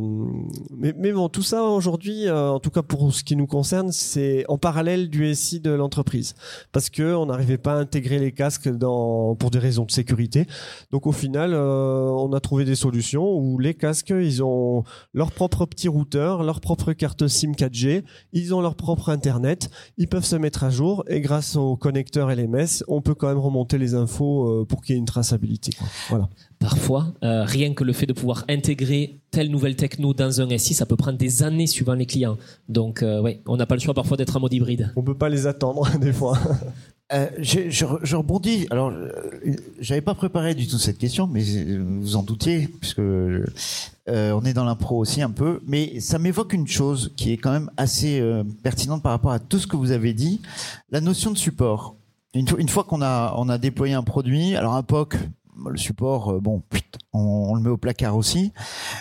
mais, 0.75 0.93
mais, 0.97 1.11
bon, 1.11 1.29
tout 1.29 1.43
ça 1.43 1.63
aujourd'hui, 1.63 2.27
euh, 2.27 2.49
en 2.49 2.59
tout 2.59 2.71
cas 2.71 2.81
pour 2.81 3.13
ce 3.13 3.23
qui 3.23 3.35
nous 3.35 3.47
concerne, 3.47 3.91
c'est 3.91 4.45
en 4.47 4.57
parallèle 4.57 5.09
du 5.09 5.33
SI 5.35 5.59
de 5.59 5.71
l'entreprise, 5.71 6.33
parce 6.71 6.89
que 6.89 7.15
on 7.15 7.27
n'arrivait 7.27 7.57
pas 7.57 7.73
à 7.73 7.77
intégrer 7.77 8.19
les 8.19 8.31
casques 8.31 8.69
dans 8.69 9.35
pour 9.35 9.51
des 9.51 9.59
raisons 9.59 9.85
de 9.85 9.91
sécurité. 9.91 10.47
Donc 10.91 11.05
au 11.07 11.11
final, 11.11 11.53
euh, 11.53 12.09
on 12.09 12.33
a 12.33 12.39
trouvé 12.39 12.65
des 12.65 12.75
solutions 12.75 13.37
où 13.37 13.59
les 13.59 13.73
casques, 13.73 14.13
ils 14.15 14.43
ont 14.43 14.83
leur 15.13 15.31
propre 15.31 15.65
petit 15.65 15.87
routeur, 15.87 16.43
leur 16.43 16.61
propre 16.61 16.93
carte 16.93 17.27
SIM 17.27 17.51
4G, 17.51 18.03
ils 18.33 18.55
ont 18.55 18.61
leur 18.61 18.75
propre 18.75 19.09
internet, 19.09 19.69
ils 19.97 20.07
peuvent 20.07 20.25
se 20.25 20.35
mettre 20.35 20.63
à 20.63 20.69
jour 20.69 21.03
et 21.07 21.21
grâce 21.21 21.55
au 21.55 21.75
connecteur 21.75 22.29
LMS, 22.29 22.83
on 22.87 23.01
peut 23.01 23.15
quand 23.15 23.27
même 23.27 23.37
remonter 23.37 23.77
les 23.77 23.93
infos 23.93 24.65
pour 24.65 24.81
qu'il 24.81 24.95
y 24.95 24.97
ait 24.97 24.99
une 24.99 25.05
traçabilité. 25.05 25.71
Quoi. 25.73 25.87
Voilà 26.09 26.29
parfois. 26.59 27.13
Euh, 27.23 27.43
rien 27.43 27.73
que 27.73 27.83
le 27.83 27.93
fait 27.93 28.05
de 28.05 28.13
pouvoir 28.13 28.45
intégrer 28.49 29.19
telle 29.31 29.49
nouvelle 29.49 29.75
techno 29.75 30.13
dans 30.13 30.41
un 30.41 30.57
SI, 30.57 30.73
ça 30.73 30.85
peut 30.85 30.95
prendre 30.95 31.17
des 31.17 31.43
années 31.43 31.67
suivant 31.67 31.93
les 31.93 32.05
clients. 32.05 32.37
Donc, 32.69 33.03
euh, 33.03 33.21
ouais, 33.21 33.41
on 33.45 33.57
n'a 33.57 33.65
pas 33.65 33.75
le 33.75 33.81
choix 33.81 33.93
parfois 33.93 34.17
d'être 34.17 34.35
en 34.35 34.39
mode 34.39 34.53
hybride. 34.53 34.91
On 34.95 35.03
peut 35.03 35.17
pas 35.17 35.29
les 35.29 35.47
attendre 35.47 35.89
des 35.99 36.13
fois. 36.13 36.37
Euh, 37.13 37.29
je, 37.37 37.69
je, 37.69 37.85
je, 38.03 38.15
rebondis. 38.17 38.67
Alors, 38.69 38.89
euh, 38.89 39.09
j'avais 39.79 40.01
pas 40.01 40.13
préparé 40.13 40.55
du 40.55 40.67
tout 40.67 40.77
cette 40.77 40.97
question, 40.97 41.25
mais 41.25 41.41
vous 41.79 42.17
en 42.17 42.23
doutiez, 42.23 42.67
puisque 42.67 42.99
euh, 42.99 43.45
on 44.05 44.43
est 44.43 44.53
dans 44.53 44.65
l'impro 44.65 44.97
aussi 44.97 45.21
un 45.21 45.31
peu. 45.31 45.61
Mais 45.65 46.01
ça 46.01 46.19
m'évoque 46.19 46.51
une 46.51 46.67
chose 46.67 47.13
qui 47.15 47.31
est 47.31 47.37
quand 47.37 47.51
même 47.51 47.71
assez 47.77 48.19
euh, 48.19 48.43
pertinente 48.61 49.03
par 49.03 49.13
rapport 49.13 49.31
à 49.31 49.39
tout 49.39 49.57
ce 49.57 49.67
que 49.67 49.77
vous 49.77 49.91
avez 49.91 50.13
dit, 50.13 50.41
la 50.91 50.99
notion 50.99 51.31
de 51.31 51.37
support. 51.37 51.95
Une, 52.33 52.47
une 52.57 52.69
fois 52.69 52.83
qu'on 52.83 53.01
a 53.01 53.33
on 53.37 53.47
a 53.47 53.57
déployé 53.57 53.93
un 53.93 54.03
produit, 54.03 54.55
alors 54.55 54.75
un 54.75 54.83
POC, 54.83 55.15
le 55.69 55.77
support, 55.77 56.33
euh, 56.33 56.39
bon, 56.39 56.63
on, 57.13 57.19
on, 57.49 57.55
le 57.55 57.61
met 57.61 57.69
au 57.69 57.77
placard 57.77 58.15
aussi. 58.15 58.51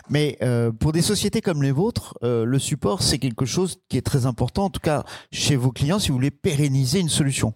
Mais 0.09 0.39
euh, 0.43 0.73
pour 0.73 0.93
des 0.93 1.03
sociétés 1.03 1.41
comme 1.41 1.63
les 1.63 1.73
vôtres, 1.73 2.17
euh, 2.23 2.45
le 2.45 2.59
support, 2.59 3.03
c'est 3.03 3.19
quelque 3.19 3.45
chose 3.45 3.79
qui 3.89 3.97
est 3.97 4.03
très 4.03 4.27
important, 4.27 4.65
en 4.65 4.71
tout 4.71 4.81
cas 4.81 5.05
chez 5.33 5.57
vos 5.57 5.73
clients, 5.73 5.99
si 5.99 6.09
vous 6.09 6.15
voulez 6.15 6.31
pérenniser 6.31 7.01
une 7.01 7.09
solution. 7.09 7.55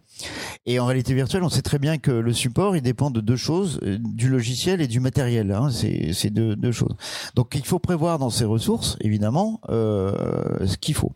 Et 0.66 0.78
en 0.78 0.86
réalité 0.86 1.14
virtuelle, 1.14 1.42
on 1.42 1.48
sait 1.48 1.62
très 1.62 1.78
bien 1.78 1.98
que 1.98 2.10
le 2.10 2.32
support, 2.32 2.76
il 2.76 2.82
dépend 2.82 3.10
de 3.10 3.20
deux 3.20 3.36
choses, 3.36 3.80
du 3.82 4.28
logiciel 4.28 4.80
et 4.80 4.86
du 4.86 5.00
matériel. 5.00 5.50
Hein, 5.52 5.70
c'est 5.70 6.30
deux, 6.30 6.72
choses. 6.72 6.94
Donc 7.34 7.54
il 7.54 7.64
faut 7.64 7.78
prévoir 7.78 8.18
dans 8.18 8.30
ses 8.30 8.44
ressources, 8.44 8.96
évidemment, 9.00 9.60
ce 9.68 10.76
qu'il 10.76 10.94
faut. 10.94 11.12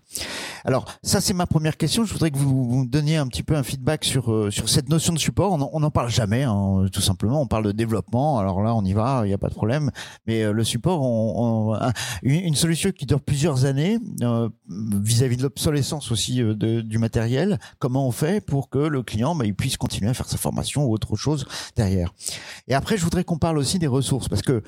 Alors 0.64 0.86
ça, 1.02 1.20
c'est 1.20 1.34
ma 1.34 1.46
première 1.46 1.76
question. 1.76 2.04
Je 2.04 2.12
voudrais 2.12 2.30
que 2.30 2.38
vous, 2.38 2.68
vous 2.68 2.86
donniez 2.86 3.16
un 3.16 3.26
petit 3.26 3.42
peu 3.42 3.54
un 3.54 3.62
feedback 3.62 4.04
sur 4.04 4.32
euh, 4.32 4.50
sur 4.50 4.68
cette 4.68 4.88
notion 4.88 5.12
de 5.12 5.18
support. 5.18 5.52
On 5.52 5.80
n'en 5.80 5.90
parle 5.90 6.10
jamais, 6.10 6.44
hein, 6.44 6.86
tout 6.92 7.00
simplement. 7.00 7.40
On 7.40 7.46
parle 7.46 7.64
de 7.64 7.72
développement. 7.72 8.38
Alors 8.38 8.62
là, 8.62 8.74
on 8.74 8.84
y 8.84 8.92
va, 8.92 9.22
il 9.24 9.28
n'y 9.28 9.34
a 9.34 9.38
pas 9.38 9.48
de 9.48 9.54
problème. 9.54 9.90
Mais 10.26 10.50
le 10.50 10.64
support, 10.64 11.02
on, 11.02 11.74
on, 11.74 11.92
une 12.22 12.54
solution 12.54 12.90
qui 12.92 13.06
dure 13.06 13.20
plusieurs 13.20 13.64
années 13.64 13.98
vis-à-vis 14.68 15.34
-vis 15.34 15.38
de 15.38 15.42
l'obsolescence 15.42 16.10
aussi 16.10 16.36
de, 16.36 16.80
du 16.80 16.98
matériel. 16.98 17.58
Comment 17.78 18.06
on 18.06 18.12
fait 18.12 18.44
pour 18.44 18.68
que 18.70 18.78
le 18.78 19.02
client 19.02 19.34
bah, 19.34 19.44
il 19.44 19.54
puisse 19.54 19.76
continuer 19.76 20.10
à 20.10 20.14
faire 20.14 20.28
sa 20.28 20.38
formation 20.38 20.84
ou 20.84 20.92
autre 20.92 21.16
chose 21.16 21.46
derrière? 21.76 22.14
Et 22.68 22.74
après, 22.74 22.96
je 22.96 23.04
voudrais 23.04 23.24
qu'on 23.24 23.38
parle 23.38 23.58
aussi 23.58 23.78
des 23.78 23.86
ressources 23.86 24.28
parce 24.28 24.42
que 24.42 24.62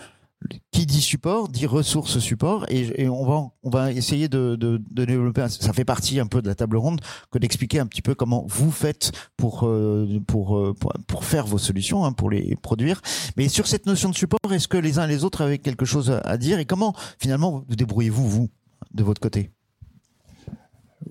qui 0.70 0.86
dit 0.86 1.00
support 1.00 1.48
dit 1.48 1.66
ressources 1.66 2.18
support. 2.18 2.66
Et, 2.68 3.08
on 3.08 3.50
va 3.64 3.92
essayer 3.92 4.28
de, 4.28 4.56
de, 4.56 4.80
développer 5.04 5.48
ça 5.48 5.72
fait 5.72 5.84
partie 5.84 6.20
un 6.20 6.26
peu 6.26 6.42
de 6.42 6.48
la 6.48 6.54
table 6.54 6.76
ronde 6.76 7.00
que 7.30 7.38
d'expliquer 7.38 7.80
un 7.80 7.86
petit 7.86 8.02
peu 8.02 8.14
comment 8.14 8.44
vous 8.48 8.70
faites 8.70 9.12
pour 9.36 9.66
euh, 9.66 10.20
euh, 10.34 10.74
faire 11.20 11.46
vos 11.46 11.58
solutions 11.58 12.04
hein, 12.04 12.12
pour 12.12 12.30
les 12.30 12.56
produire. 12.56 13.00
Mais 13.36 13.48
sur 13.48 13.66
cette 13.66 13.86
notion 13.86 14.08
de 14.08 14.14
support 14.14 14.38
est-ce 14.50 14.68
que 14.68 14.78
les 14.78 14.98
uns 14.98 15.04
et 15.04 15.08
les 15.08 15.24
autres 15.24 15.42
avaient 15.42 15.58
quelque 15.58 15.84
chose 15.84 16.10
à 16.10 16.36
dire? 16.36 16.58
Et 16.58 16.64
comment 16.64 16.94
finalement 17.18 17.64
vous 17.68 17.76
débrouillez-vous 17.76 18.28
vous 18.28 18.48
de 18.94 19.02
votre 19.02 19.20
côté? 19.20 19.55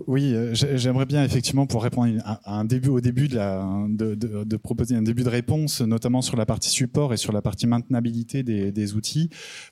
Oui, 0.07 0.33
euh, 0.33 0.53
j'aimerais 0.53 1.05
bien 1.05 1.23
effectivement 1.23 1.67
pour 1.67 1.81
répondre 1.83 2.19
à 2.25 2.63
au 2.89 3.01
début 3.01 3.27
de, 3.29 4.57
proposer 4.57 4.95
un 4.95 5.01
début 5.01 5.23
de 5.23 5.29
réponse, 5.29 5.81
notamment 5.81 6.21
sur 6.21 6.35
la 6.35 6.45
partie 6.45 6.69
support 6.69 7.13
et 7.13 7.17
sur 7.17 7.31
la 7.31 7.41
partie 7.41 7.65
maintenabilité 7.65 8.43
des, 8.43 8.93
outils, 8.95 9.29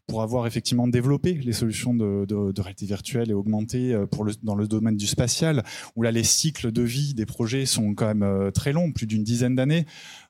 pour 0.07 0.21
avoir 0.21 0.47
effectivement 0.47 0.87
développé 0.87 1.33
les 1.33 1.51
solutions 1.51 1.93
de, 1.93 2.61
réalité 2.61 2.85
virtuelle 2.85 3.31
et 3.31 3.33
augmentée 3.33 3.93
euh, 3.93 4.05
dans 4.43 4.55
le 4.55 4.67
domaine 4.67 4.95
du 4.95 5.07
spatial, 5.07 5.63
où 5.95 6.03
là 6.03 6.11
les 6.11 6.23
cycles 6.23 6.71
de 6.71 6.81
vie 6.81 7.13
des 7.13 7.25
projets 7.25 7.65
sont 7.65 7.93
quand 7.93 8.07
même 8.07 8.23
euh, 8.23 8.51
très 8.51 8.71
longs, 8.71 8.91
plus 8.91 9.07
d'une 9.07 9.23
dizaine 9.23 9.55
d'années. 9.55 9.85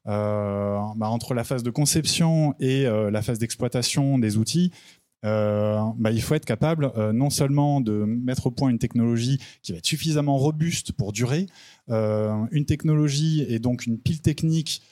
Bah 0.05 1.07
entre 1.07 1.33
la 1.33 1.45
phase 1.45 1.63
de 1.63 1.69
conception 1.69 2.55
et 2.59 2.83
la 2.83 3.21
phase 3.21 3.39
d'exploitation 3.39 4.19
des 4.19 4.35
outils, 4.35 4.71
euh, 5.25 5.79
bah, 5.97 6.11
il 6.11 6.21
faut 6.21 6.35
être 6.35 6.45
capable 6.45 6.91
euh, 6.97 7.13
non 7.13 7.29
seulement 7.29 7.81
de 7.81 7.93
mettre 8.03 8.47
au 8.47 8.51
point 8.51 8.69
une 8.69 8.79
technologie 8.79 9.39
qui 9.61 9.71
va 9.71 9.77
être 9.77 9.85
suffisamment 9.85 10.37
robuste 10.37 10.91
pour 10.91 11.13
durer, 11.13 11.47
euh, 11.89 12.33
une 12.51 12.65
technologie 12.65 13.45
et 13.47 13.59
donc 13.59 13.85
une 13.85 13.97
pile 13.97 14.21
technique 14.21 14.83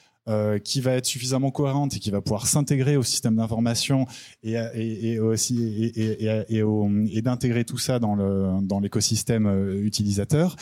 qui 0.62 0.80
va 0.80 0.92
être 0.92 1.06
suffisamment 1.06 1.50
cohérente 1.50 1.96
et 1.96 1.98
qui 1.98 2.12
va 2.12 2.20
pouvoir 2.20 2.46
s'intégrer 2.46 2.96
au 2.96 3.02
système 3.02 3.34
d'information 3.34 4.06
et, 4.44 5.18
aussi 5.18 5.90
et, 5.96 7.22
d'intégrer 7.22 7.64
tout 7.64 7.78
ça 7.78 7.98
dans 7.98 8.80
l'écosystème 8.80 9.74
utilisateur. 9.82 10.54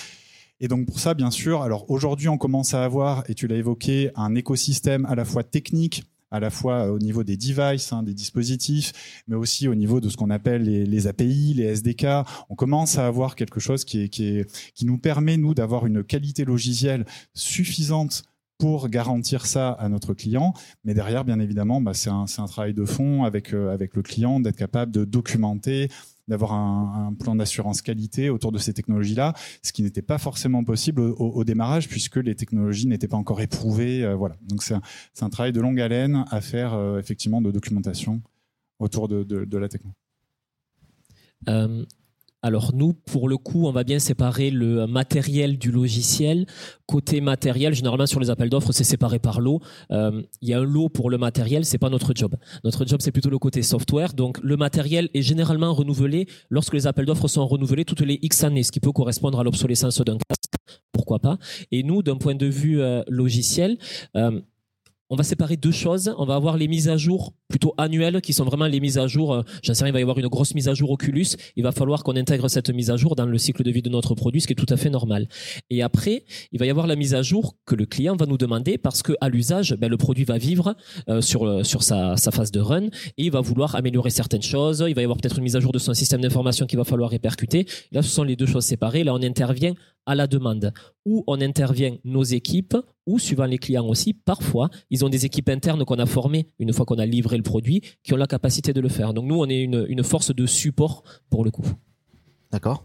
Et 0.61 0.69
donc 0.69 0.87
pour 0.87 0.99
ça, 0.99 1.13
bien 1.13 1.31
sûr, 1.31 1.61
alors 1.61 1.91
aujourd'hui 1.91 2.29
on 2.29 2.39
commence 2.39 2.73
à 2.73 2.83
avoir, 2.83 3.23
et 3.29 3.35
tu 3.35 3.49
l'as 3.49 3.57
évoqué, 3.57 4.11
un 4.15 4.35
écosystème 4.35 5.05
à 5.05 5.15
la 5.15 5.27
fois 5.27 5.45
technique 5.45 6.05
à 6.31 6.41
la 6.41 6.51
fois 6.51 6.91
au 6.91 6.99
niveau 6.99 7.25
des 7.25 7.37
devices, 7.37 7.93
hein, 7.93 8.03
des 8.03 8.15
dispositifs, 8.15 9.23
mais 9.29 9.37
aussi 9.37 9.69
au 9.69 9.75
niveau 9.75 10.01
de 10.01 10.09
ce 10.09 10.17
qu'on 10.17 10.31
appelle 10.31 10.63
les, 10.63 11.07
API, 11.07 11.55
les 11.55 11.65
SDK. 11.65 12.07
On 12.49 12.55
commence 12.55 12.99
à 12.99 13.07
avoir 13.07 13.35
quelque 13.35 13.61
chose 13.61 13.85
qui, 13.85 14.45
nous 14.83 14.99
permet, 14.99 15.37
nous, 15.37 15.55
d'avoir 15.55 15.87
une 15.87 16.05
qualité 16.05 16.45
logicielle 16.45 17.05
suffisante 17.35 18.23
pour 18.59 18.89
garantir 18.89 19.47
ça 19.47 19.71
à 19.71 19.89
notre 19.89 20.13
client. 20.13 20.53
Mais 20.85 20.93
derrière, 20.93 21.25
bien 21.25 21.41
évidemment, 21.41 21.81
bah, 21.81 21.95
c'est 21.95 22.11
un, 22.11 22.27
un, 22.37 22.47
travail 22.47 22.75
de 22.75 22.85
fond 22.85 23.25
avec, 23.25 23.55
euh, 23.55 23.73
avec 23.73 23.97
le 23.97 24.03
client, 24.03 24.39
d'être 24.39 24.57
capable 24.57 24.93
de 24.93 25.07
documenter, 25.07 25.89
d'avoir 26.31 26.53
un, 26.53 27.13
plan 27.19 27.35
d'assurance 27.35 27.83
qualité 27.83 28.31
autour 28.31 28.53
de 28.53 28.59
ces 28.59 28.73
technologies-là, 28.73 29.35
ce 29.63 29.73
qui 29.73 29.83
n'était 29.83 30.01
pas 30.01 30.17
forcément 30.17 30.65
possible 30.65 31.01
au, 31.01 31.45
démarrage 31.45 31.89
puisque 31.89 32.17
les 32.17 32.35
technologies 32.35 32.87
n'étaient 32.87 33.09
pas 33.09 33.17
encore 33.17 33.41
éprouvées. 33.41 34.05
Euh, 34.05 34.15
voilà. 34.15 34.37
Donc 34.49 34.63
c'est 34.63 34.75
un, 35.23 35.31
travail 35.31 35.53
de 35.53 35.61
longue 35.61 35.81
haleine 35.81 36.25
à 36.31 36.41
faire 36.41 36.75
euh, 36.75 36.99
effectivement 36.99 37.43
de 37.43 37.51
documentation 37.51 38.23
autour 38.79 39.09
de, 39.09 39.57
la 39.57 39.69
technologie. 39.69 39.99
Euh, 41.49 41.85
alors 42.43 42.73
nous, 42.75 42.95
pour 42.95 43.29
le 43.29 43.37
coup, 43.37 43.67
on 43.67 43.73
va 43.73 43.85
bien 43.85 43.99
séparer 43.99 44.51
le 44.51 44.87
matériel 44.87 45.59
du 45.59 45.71
logiciel. 45.71 46.47
Côté 46.87 47.21
matériel, 47.21 47.75
généralement 47.75 48.07
sur 48.07 48.21
les 48.21 48.31
appels 48.31 48.49
d'offres, 48.49 48.73
c'est 48.73 48.85
séparé 48.85 49.19
par 49.19 49.41
lot. 49.41 49.61
Euh, 49.91 50.23
Il 50.41 50.49
y 50.49 50.55
a 50.55 50.59
un 50.59 50.65
lot 50.65 50.89
pour 50.89 51.11
le 51.11 51.19
matériel, 51.19 51.65
c'est 51.65 51.79
pas 51.79 51.91
notre 51.91 52.13
job. 52.15 52.35
Notre 52.65 52.87
job, 52.87 53.01
c'est 53.03 53.13
plutôt 53.13 53.31
le 53.31 53.39
côté 53.39 53.63
software. 53.63 54.15
Donc 54.15 54.39
le 54.43 54.57
matériel 54.57 55.11
est 55.15 55.23
généralement 55.23 55.73
renouvelé 55.75 56.27
lorsque 56.49 56.75
les 56.75 56.87
appels 56.87 57.07
d'offres 57.07 57.29
sont 57.29 57.47
renouvelés 57.47 57.85
toutes 57.85 58.01
les 58.01 58.19
X 58.23 58.45
années, 58.45 58.63
ce 58.63 58.73
qui 58.73 58.81
peut 58.81 58.93
correspondre 58.93 59.39
à 59.39 59.45
l'obsolescence 59.45 60.01
d'un 60.01 60.17
casque. 60.17 60.55
Pourquoi 60.93 61.19
pas? 61.19 61.39
Et 61.73 61.83
nous, 61.83 62.03
d'un 62.03 62.17
point 62.17 62.35
de 62.35 62.47
vue 62.47 62.81
euh, 62.81 63.03
logiciel, 63.09 63.79
euh, 64.17 64.41
on 65.11 65.17
va 65.17 65.25
séparer 65.25 65.57
deux 65.57 65.73
choses. 65.73 66.15
On 66.19 66.25
va 66.25 66.37
avoir 66.37 66.57
les 66.57 66.69
mises 66.69 66.89
à 66.89 66.97
jour 66.97 67.35
plutôt 67.49 67.75
annuelles 67.77 68.21
qui 68.21 68.33
sont 68.33 68.45
vraiment 68.45 68.67
les 68.67 68.79
mises 68.79 68.97
à 68.97 69.09
jour. 69.09 69.35
Euh, 69.35 69.43
J'en 69.63 69.75
sais 69.75 69.85
rien, 69.85 69.91
il 69.91 69.93
va 69.93 69.99
y 69.99 70.03
avoir 70.03 70.19
une 70.19 70.29
grosse 70.29 70.55
mise 70.55 70.69
à 70.69 70.75
jour 70.75 70.91
Oculus. 70.91 71.27
Il 71.57 71.65
va 71.65 71.73
falloir 71.73 72.05
qu'on 72.05 72.17
intègre 72.17 72.49
cette 72.49 72.71
mise 72.71 72.91
à 72.91 72.97
jour 72.97 73.17
dans 73.17 73.27
le 73.27 73.37
cycle 73.37 73.65
de 73.65 73.71
vie 73.71 73.83
de 73.83 73.91
notre 73.91 74.15
produit, 74.15 74.41
ce 74.41 74.47
qui 74.47 74.53
est 74.53 74.57
tout 74.57 74.73
à 74.73 74.77
fait 74.77 74.89
normal. 74.89 75.29
Et 75.69 75.83
après, 75.83 76.25
il 76.53 76.61
va 76.61 76.67
y 76.67 76.71
avoir 76.71 76.87
la 76.87 76.95
mise 76.95 77.15
à 77.15 77.23
jour 77.23 77.57
que 77.67 77.75
le 77.75 77.87
client 77.87 78.15
va 78.17 78.27
nous 78.27 78.39
demander 78.39 78.79
parce 78.79 79.03
que 79.03 79.13
à 79.21 79.29
l'usage, 79.29 79.75
ben, 79.75 79.91
le 79.91 79.97
produit 79.97 80.25
va 80.25 80.39
vivre 80.39 80.77
euh, 81.09 81.21
sur 81.21 81.83
sa, 81.83 82.17
sa 82.17 82.31
phase 82.31 82.53
de 82.53 82.61
run 82.61 82.87
et 82.87 82.91
il 83.25 83.31
va 83.33 83.41
vouloir 83.41 83.75
améliorer 83.75 84.11
certaines 84.11 84.43
choses. 84.43 84.85
Il 84.87 84.95
va 84.95 85.01
y 85.01 85.05
avoir 85.05 85.19
peut-être 85.19 85.39
une 85.39 85.45
mise 85.45 85.57
à 85.57 85.61
jour 85.61 85.73
de 85.73 85.79
son 85.79 85.93
système 85.93 86.21
d'information 86.21 86.67
qu'il 86.67 86.79
va 86.79 86.85
falloir 86.85 87.11
répercuter. 87.11 87.67
Là, 87.91 88.03
ce 88.03 88.11
sont 88.11 88.23
les 88.23 88.37
deux 88.37 88.47
choses 88.47 88.65
séparées. 88.65 89.03
Là, 89.03 89.13
on 89.15 89.23
intervient 89.23 89.75
à 90.11 90.15
la 90.15 90.27
demande 90.27 90.73
ou 91.07 91.23
on 91.27 91.41
intervient 91.41 91.97
nos 92.05 92.23
équipes 92.25 92.77
ou 93.07 93.19
suivant 93.19 93.45
les 93.47 93.59
clients 93.59 93.87
aussi, 93.87 94.13
parfois, 94.13 94.69
ils 94.91 95.05
ont 95.05 95.09
des 95.09 95.25
équipes 95.25 95.49
internes 95.49 95.85
qu'on 95.85 95.99
a 95.99 96.07
formées 96.07 96.47
une 96.59 96.73
fois 96.73 96.85
qu'on 96.85 96.99
a 96.99 97.07
livré 97.07 97.37
le 97.37 97.43
produit, 97.43 97.81
qui 98.03 98.13
ont 98.13 98.17
la 98.17 98.27
capacité 98.27 98.73
de 98.73 98.81
le 98.81 98.89
faire. 98.89 99.15
Donc 99.15 99.25
nous, 99.27 99.37
on 99.37 99.49
est 99.49 99.63
une, 99.63 99.87
une 99.89 100.03
force 100.05 100.35
de 100.35 100.47
support 100.47 101.03
pour 101.31 101.45
le 101.45 101.51
coup. 101.51 101.67
D'accord. 102.53 102.85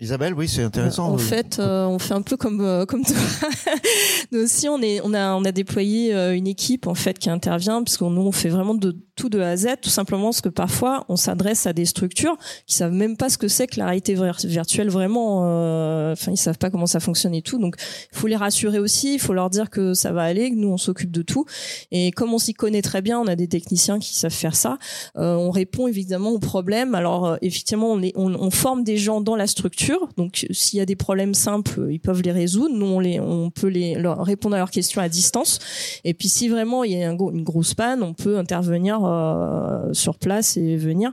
Isabelle, 0.00 0.34
oui, 0.34 0.48
c'est 0.48 0.62
intéressant. 0.62 1.06
En 1.12 1.14
Euh, 1.14 1.18
fait, 1.18 1.58
euh, 1.60 1.86
on 1.86 1.98
fait 2.00 2.14
un 2.14 2.22
peu 2.22 2.36
comme 2.36 2.60
euh, 2.60 2.84
comme 2.84 3.04
toi. 3.04 3.16
nous 4.32 4.40
aussi, 4.40 4.68
on 4.68 4.82
est, 4.82 5.00
on 5.04 5.14
a, 5.14 5.34
on 5.34 5.44
a 5.44 5.52
déployé 5.52 6.12
une 6.36 6.46
équipe 6.48 6.86
en 6.88 6.94
fait 6.94 7.18
qui 7.18 7.30
intervient 7.30 7.82
puisqu'on 7.82 8.10
nous 8.10 8.22
on 8.22 8.32
fait 8.32 8.48
vraiment 8.48 8.74
de 8.74 8.96
tout 9.16 9.28
de 9.28 9.40
A 9.40 9.50
à 9.50 9.56
Z, 9.56 9.66
tout 9.80 9.90
simplement 9.90 10.24
parce 10.24 10.40
que 10.40 10.48
parfois 10.48 11.04
on 11.08 11.16
s'adresse 11.16 11.66
à 11.66 11.72
des 11.72 11.84
structures 11.84 12.36
qui 12.66 12.74
savent 12.74 12.92
même 12.92 13.16
pas 13.16 13.28
ce 13.28 13.38
que 13.38 13.48
c'est 13.48 13.66
que 13.66 13.78
la 13.78 13.86
réalité 13.86 14.14
vir- 14.14 14.46
virtuelle 14.46 14.90
vraiment. 14.90 15.42
euh, 15.44 16.12
Enfin, 16.12 16.32
ils 16.32 16.36
savent 16.36 16.58
pas 16.58 16.70
comment 16.70 16.86
ça 16.86 17.00
fonctionne 17.00 17.34
et 17.34 17.42
tout. 17.42 17.58
Donc, 17.58 17.76
il 18.12 18.18
faut 18.18 18.26
les 18.26 18.36
rassurer 18.36 18.78
aussi. 18.78 19.14
Il 19.14 19.18
faut 19.18 19.32
leur 19.32 19.50
dire 19.50 19.68
que 19.70 19.94
ça 19.94 20.12
va 20.12 20.22
aller, 20.22 20.50
que 20.50 20.54
nous 20.56 20.68
on 20.68 20.76
s'occupe 20.76 21.10
de 21.10 21.22
tout. 21.22 21.44
Et 21.90 22.10
comme 22.12 22.32
on 22.32 22.38
s'y 22.38 22.54
connaît 22.54 22.82
très 22.82 23.02
bien, 23.02 23.18
on 23.18 23.26
a 23.26 23.34
des 23.36 23.48
techniciens 23.48 23.98
qui 23.98 24.14
savent 24.14 24.30
faire 24.32 24.54
ça. 24.54 24.78
Euh, 25.16 25.34
on 25.34 25.50
répond 25.50 25.88
évidemment 25.88 26.30
aux 26.30 26.38
problèmes. 26.38 26.94
Alors 26.94 27.26
euh, 27.26 27.36
effectivement, 27.42 27.92
on, 27.92 28.02
on, 28.14 28.34
on 28.34 28.50
forme 28.50 28.84
des 28.84 28.96
gens 28.96 29.20
dans 29.20 29.34
la 29.36 29.46
structure. 29.46 30.08
Donc 30.16 30.46
s'il 30.50 30.78
y 30.78 30.82
a 30.82 30.86
des 30.86 30.96
problèmes 30.96 31.34
simples, 31.34 31.88
ils 31.90 32.00
peuvent 32.00 32.22
les 32.22 32.32
résoudre. 32.32 32.74
Nous, 32.74 32.86
on, 32.86 33.00
les, 33.00 33.18
on 33.20 33.50
peut 33.50 33.68
les 33.68 33.94
leur 33.94 34.24
répondre 34.24 34.54
à 34.54 34.58
leurs 34.58 34.70
questions 34.70 35.00
à 35.00 35.08
distance. 35.08 35.58
Et 36.04 36.14
puis 36.14 36.28
si 36.28 36.48
vraiment 36.48 36.84
il 36.84 36.92
y 36.92 37.02
a 37.02 37.10
une 37.10 37.42
grosse 37.42 37.74
panne, 37.74 38.02
on 38.02 38.14
peut 38.14 38.38
intervenir 38.38 39.03
euh, 39.06 39.92
sur 39.92 40.18
place 40.18 40.56
et 40.56 40.76
venir. 40.76 41.12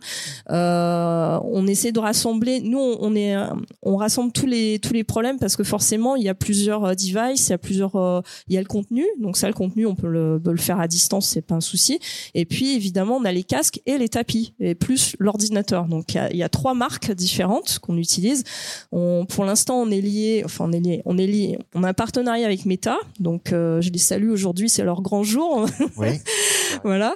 Euh, 0.50 1.40
on 1.44 1.68
essaie 1.68 1.92
de 1.92 2.00
rassembler. 2.00 2.62
Nous, 2.62 2.80
on, 2.80 2.98
on 3.02 3.16
est, 3.16 3.36
on 3.82 3.96
rassemble 3.96 4.32
tous 4.32 4.46
les 4.46 4.80
tous 4.80 4.94
les 4.94 5.04
problèmes 5.04 5.40
parce 5.40 5.56
que 5.56 5.64
forcément, 5.64 6.16
il 6.16 6.24
y 6.24 6.30
a 6.30 6.36
plusieurs 6.36 6.86
euh, 6.86 6.94
devices, 6.94 7.48
il 7.48 7.52
y 7.52 7.54
a 7.54 7.58
plusieurs, 7.58 7.96
euh, 7.96 8.22
il 8.48 8.56
y 8.56 8.58
a 8.58 8.62
le 8.62 8.68
contenu. 8.68 9.06
Donc 9.20 9.38
ça, 9.38 9.48
le 9.48 9.54
contenu, 9.54 9.86
on 9.86 9.96
peut 9.96 10.10
le, 10.10 10.40
peut 10.44 10.52
le 10.52 10.58
faire 10.58 10.80
à 10.80 10.88
distance, 10.88 11.28
c'est 11.28 11.42
pas 11.42 11.56
un 11.56 11.62
souci. 11.62 12.00
Et 12.34 12.46
puis 12.46 12.76
évidemment, 12.76 13.18
on 13.18 13.26
a 13.26 13.32
les 13.32 13.44
casques 13.44 13.82
et 13.86 13.98
les 13.98 14.10
tapis, 14.10 14.54
et 14.60 14.76
plus 14.76 15.16
l'ordinateur. 15.20 15.86
Donc 15.86 16.14
il 16.14 16.18
y 16.18 16.20
a, 16.20 16.32
il 16.32 16.38
y 16.38 16.44
a 16.44 16.50
trois 16.50 16.74
marques 16.74 17.12
différentes 17.12 17.80
qu'on 17.80 17.98
utilise. 17.98 18.44
On, 18.92 19.26
pour 19.26 19.46
l'instant, 19.46 19.82
on 19.82 19.90
est 19.92 20.02
lié, 20.02 20.42
enfin 20.46 20.66
on 20.68 20.72
est 20.72 20.80
lié, 20.80 21.02
on 21.06 21.18
est 21.18 21.28
lié, 21.28 21.58
on 21.76 21.84
a 21.84 21.90
un 21.90 21.94
partenariat 21.94 22.46
avec 22.46 22.66
Meta. 22.66 22.98
Donc 23.20 23.52
euh, 23.54 23.82
je 23.82 23.90
les 23.90 24.00
salue 24.00 24.30
aujourd'hui, 24.30 24.70
c'est 24.70 24.84
leur 24.84 25.02
grand 25.02 25.24
jour. 25.24 25.66
Oui. 25.98 26.20
voilà. 26.84 27.16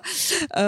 Euh, 0.58 0.65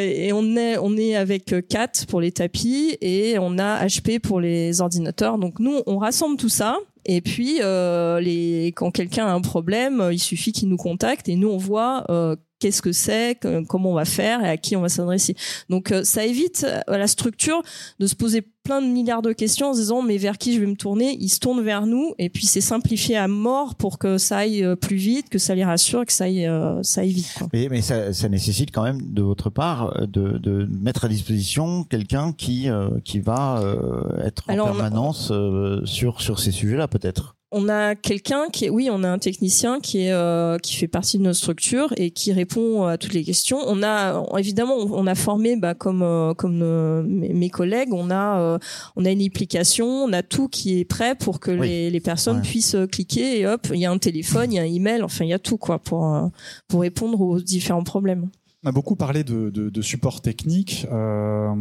et 0.00 0.32
on 0.32 0.56
est 0.56 0.78
on 0.78 0.96
est 0.96 1.16
avec 1.16 1.54
Cat 1.68 1.92
pour 2.08 2.20
les 2.20 2.32
tapis 2.32 2.96
et 3.00 3.38
on 3.38 3.58
a 3.58 3.86
HP 3.86 4.20
pour 4.20 4.40
les 4.40 4.80
ordinateurs. 4.80 5.38
Donc 5.38 5.58
nous, 5.58 5.80
on 5.86 5.98
rassemble 5.98 6.36
tout 6.36 6.48
ça. 6.48 6.78
Et 7.06 7.20
puis, 7.20 7.58
euh, 7.62 8.20
les, 8.20 8.72
quand 8.76 8.90
quelqu'un 8.90 9.26
a 9.26 9.32
un 9.32 9.40
problème, 9.40 10.00
euh, 10.00 10.12
il 10.12 10.18
suffit 10.18 10.52
qu'il 10.52 10.68
nous 10.68 10.76
contacte 10.76 11.28
et 11.28 11.36
nous 11.36 11.48
on 11.48 11.56
voit 11.56 12.04
euh, 12.10 12.36
qu'est-ce 12.60 12.82
que 12.82 12.92
c'est, 12.92 13.34
que- 13.40 13.64
comment 13.66 13.90
on 13.90 13.94
va 13.94 14.04
faire 14.04 14.44
et 14.44 14.48
à 14.48 14.56
qui 14.56 14.76
on 14.76 14.80
va 14.82 14.88
s'adresser. 14.88 15.34
Donc 15.68 15.90
euh, 15.90 16.04
ça 16.04 16.24
évite 16.24 16.64
à 16.86 16.96
la 16.98 17.06
structure 17.08 17.62
de 17.98 18.06
se 18.06 18.14
poser 18.14 18.42
plein 18.62 18.82
de 18.82 18.86
milliards 18.86 19.22
de 19.22 19.32
questions 19.32 19.70
en 19.70 19.74
se 19.74 19.80
disant 19.80 20.02
mais 20.02 20.18
vers 20.18 20.36
qui 20.38 20.54
je 20.54 20.60
vais 20.60 20.66
me 20.66 20.76
tourner? 20.76 21.16
Il 21.18 21.30
se 21.30 21.40
tourne 21.40 21.62
vers 21.62 21.86
nous 21.86 22.14
et 22.18 22.28
puis 22.28 22.46
c'est 22.46 22.60
simplifié 22.60 23.16
à 23.16 23.26
mort 23.26 23.74
pour 23.74 23.98
que 23.98 24.18
ça 24.18 24.38
aille 24.38 24.62
euh, 24.62 24.76
plus 24.76 24.96
vite, 24.96 25.28
que 25.30 25.38
ça 25.38 25.54
les 25.54 25.64
rassure, 25.64 26.04
que 26.06 26.12
ça 26.12 26.24
aille, 26.24 26.46
euh, 26.46 26.82
ça 26.82 27.00
aille 27.00 27.12
vite. 27.12 27.32
Quoi. 27.38 27.48
Mais, 27.52 27.68
mais 27.70 27.80
ça, 27.82 28.12
ça 28.12 28.28
nécessite 28.28 28.70
quand 28.70 28.82
même 28.84 29.00
de 29.12 29.22
votre 29.22 29.48
part 29.50 29.96
euh, 29.98 30.06
de, 30.06 30.38
de 30.38 30.68
mettre 30.70 31.06
à 31.06 31.08
disposition 31.08 31.84
quelqu'un 31.84 32.32
qui 32.32 32.68
euh, 32.68 32.90
qui 33.04 33.18
va 33.20 33.60
euh, 33.62 34.22
être 34.24 34.42
en 34.48 34.52
Alors, 34.52 34.66
permanence 34.66 35.30
euh, 35.32 35.80
sur 35.86 36.20
sur 36.20 36.38
ces 36.38 36.52
sujets-là 36.52 36.86
peut-être. 36.86 37.36
On 37.52 37.68
a 37.68 37.94
quelqu'un 37.96 38.46
qui 38.52 38.66
est, 38.66 38.70
oui, 38.70 38.88
on 38.92 39.02
a 39.02 39.08
un 39.08 39.18
technicien 39.18 39.80
qui 39.80 40.02
est 40.06 40.12
euh, 40.12 40.56
qui 40.58 40.76
fait 40.76 40.86
partie 40.88 41.18
de 41.18 41.24
notre 41.24 41.38
structure 41.38 41.92
et 41.96 42.10
qui 42.12 42.32
répond 42.32 42.84
à 42.84 42.96
toutes 42.96 43.12
les 43.14 43.24
questions. 43.24 43.58
On 43.66 43.82
a 43.82 44.22
évidemment, 44.38 44.76
on 44.76 45.06
a 45.06 45.14
formé, 45.14 45.56
bah, 45.56 45.74
comme 45.74 46.02
euh, 46.02 46.32
comme 46.34 46.60
euh, 46.62 47.02
mes 47.04 47.50
collègues, 47.50 47.92
on 47.92 48.10
a 48.10 48.38
euh, 48.40 48.58
on 48.96 49.04
a 49.04 49.10
une 49.10 49.22
application, 49.22 49.86
on 49.86 50.12
a 50.12 50.22
tout 50.22 50.48
qui 50.48 50.78
est 50.78 50.84
prêt 50.84 51.14
pour 51.16 51.40
que 51.40 51.50
Oui. 51.50 51.66
les, 51.68 51.90
les 51.90 52.00
personnes 52.00 52.36
Ouais. 52.36 52.42
puissent 52.42 52.76
euh, 52.76 52.86
cliquer 52.86 53.40
et 53.40 53.46
hop, 53.46 53.66
il 53.74 53.80
y 53.80 53.86
a 53.86 53.90
un 53.90 53.98
téléphone, 53.98 54.52
il 54.52 54.56
y 54.56 54.58
a 54.58 54.62
un 54.62 54.64
email, 54.66 55.02
enfin 55.02 55.24
il 55.24 55.30
y 55.30 55.34
a 55.34 55.38
tout 55.40 55.56
quoi 55.58 55.78
pour 55.80 56.14
euh, 56.14 56.26
pour 56.68 56.82
répondre 56.82 57.20
aux 57.20 57.40
différents 57.40 57.82
problèmes. 57.84 58.28
On 58.62 58.68
a 58.68 58.72
beaucoup 58.72 58.94
parlé 58.94 59.24
de, 59.24 59.50
de- 59.50 59.70
de 59.70 59.82
support 59.82 60.20
technique. 60.20 60.86
Euh, 60.92 61.52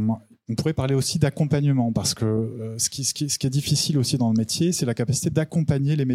on 0.49 0.55
pourrait 0.55 0.73
parler 0.73 0.95
aussi 0.95 1.19
d'accompagnement 1.19 1.91
parce 1.91 2.15
que 2.15 2.25
euh, 2.25 2.77
ce, 2.79 2.89
qui, 2.89 3.01
est 3.01 3.49
difficile 3.49 3.99
aussi 3.99 4.17
dans 4.17 4.31
le 4.31 4.37
métier, 4.37 4.71
c'est 4.71 4.85
la 4.85 4.95
capacité 4.95 5.29
d'accompagner 5.29 5.95
les, 5.95 6.05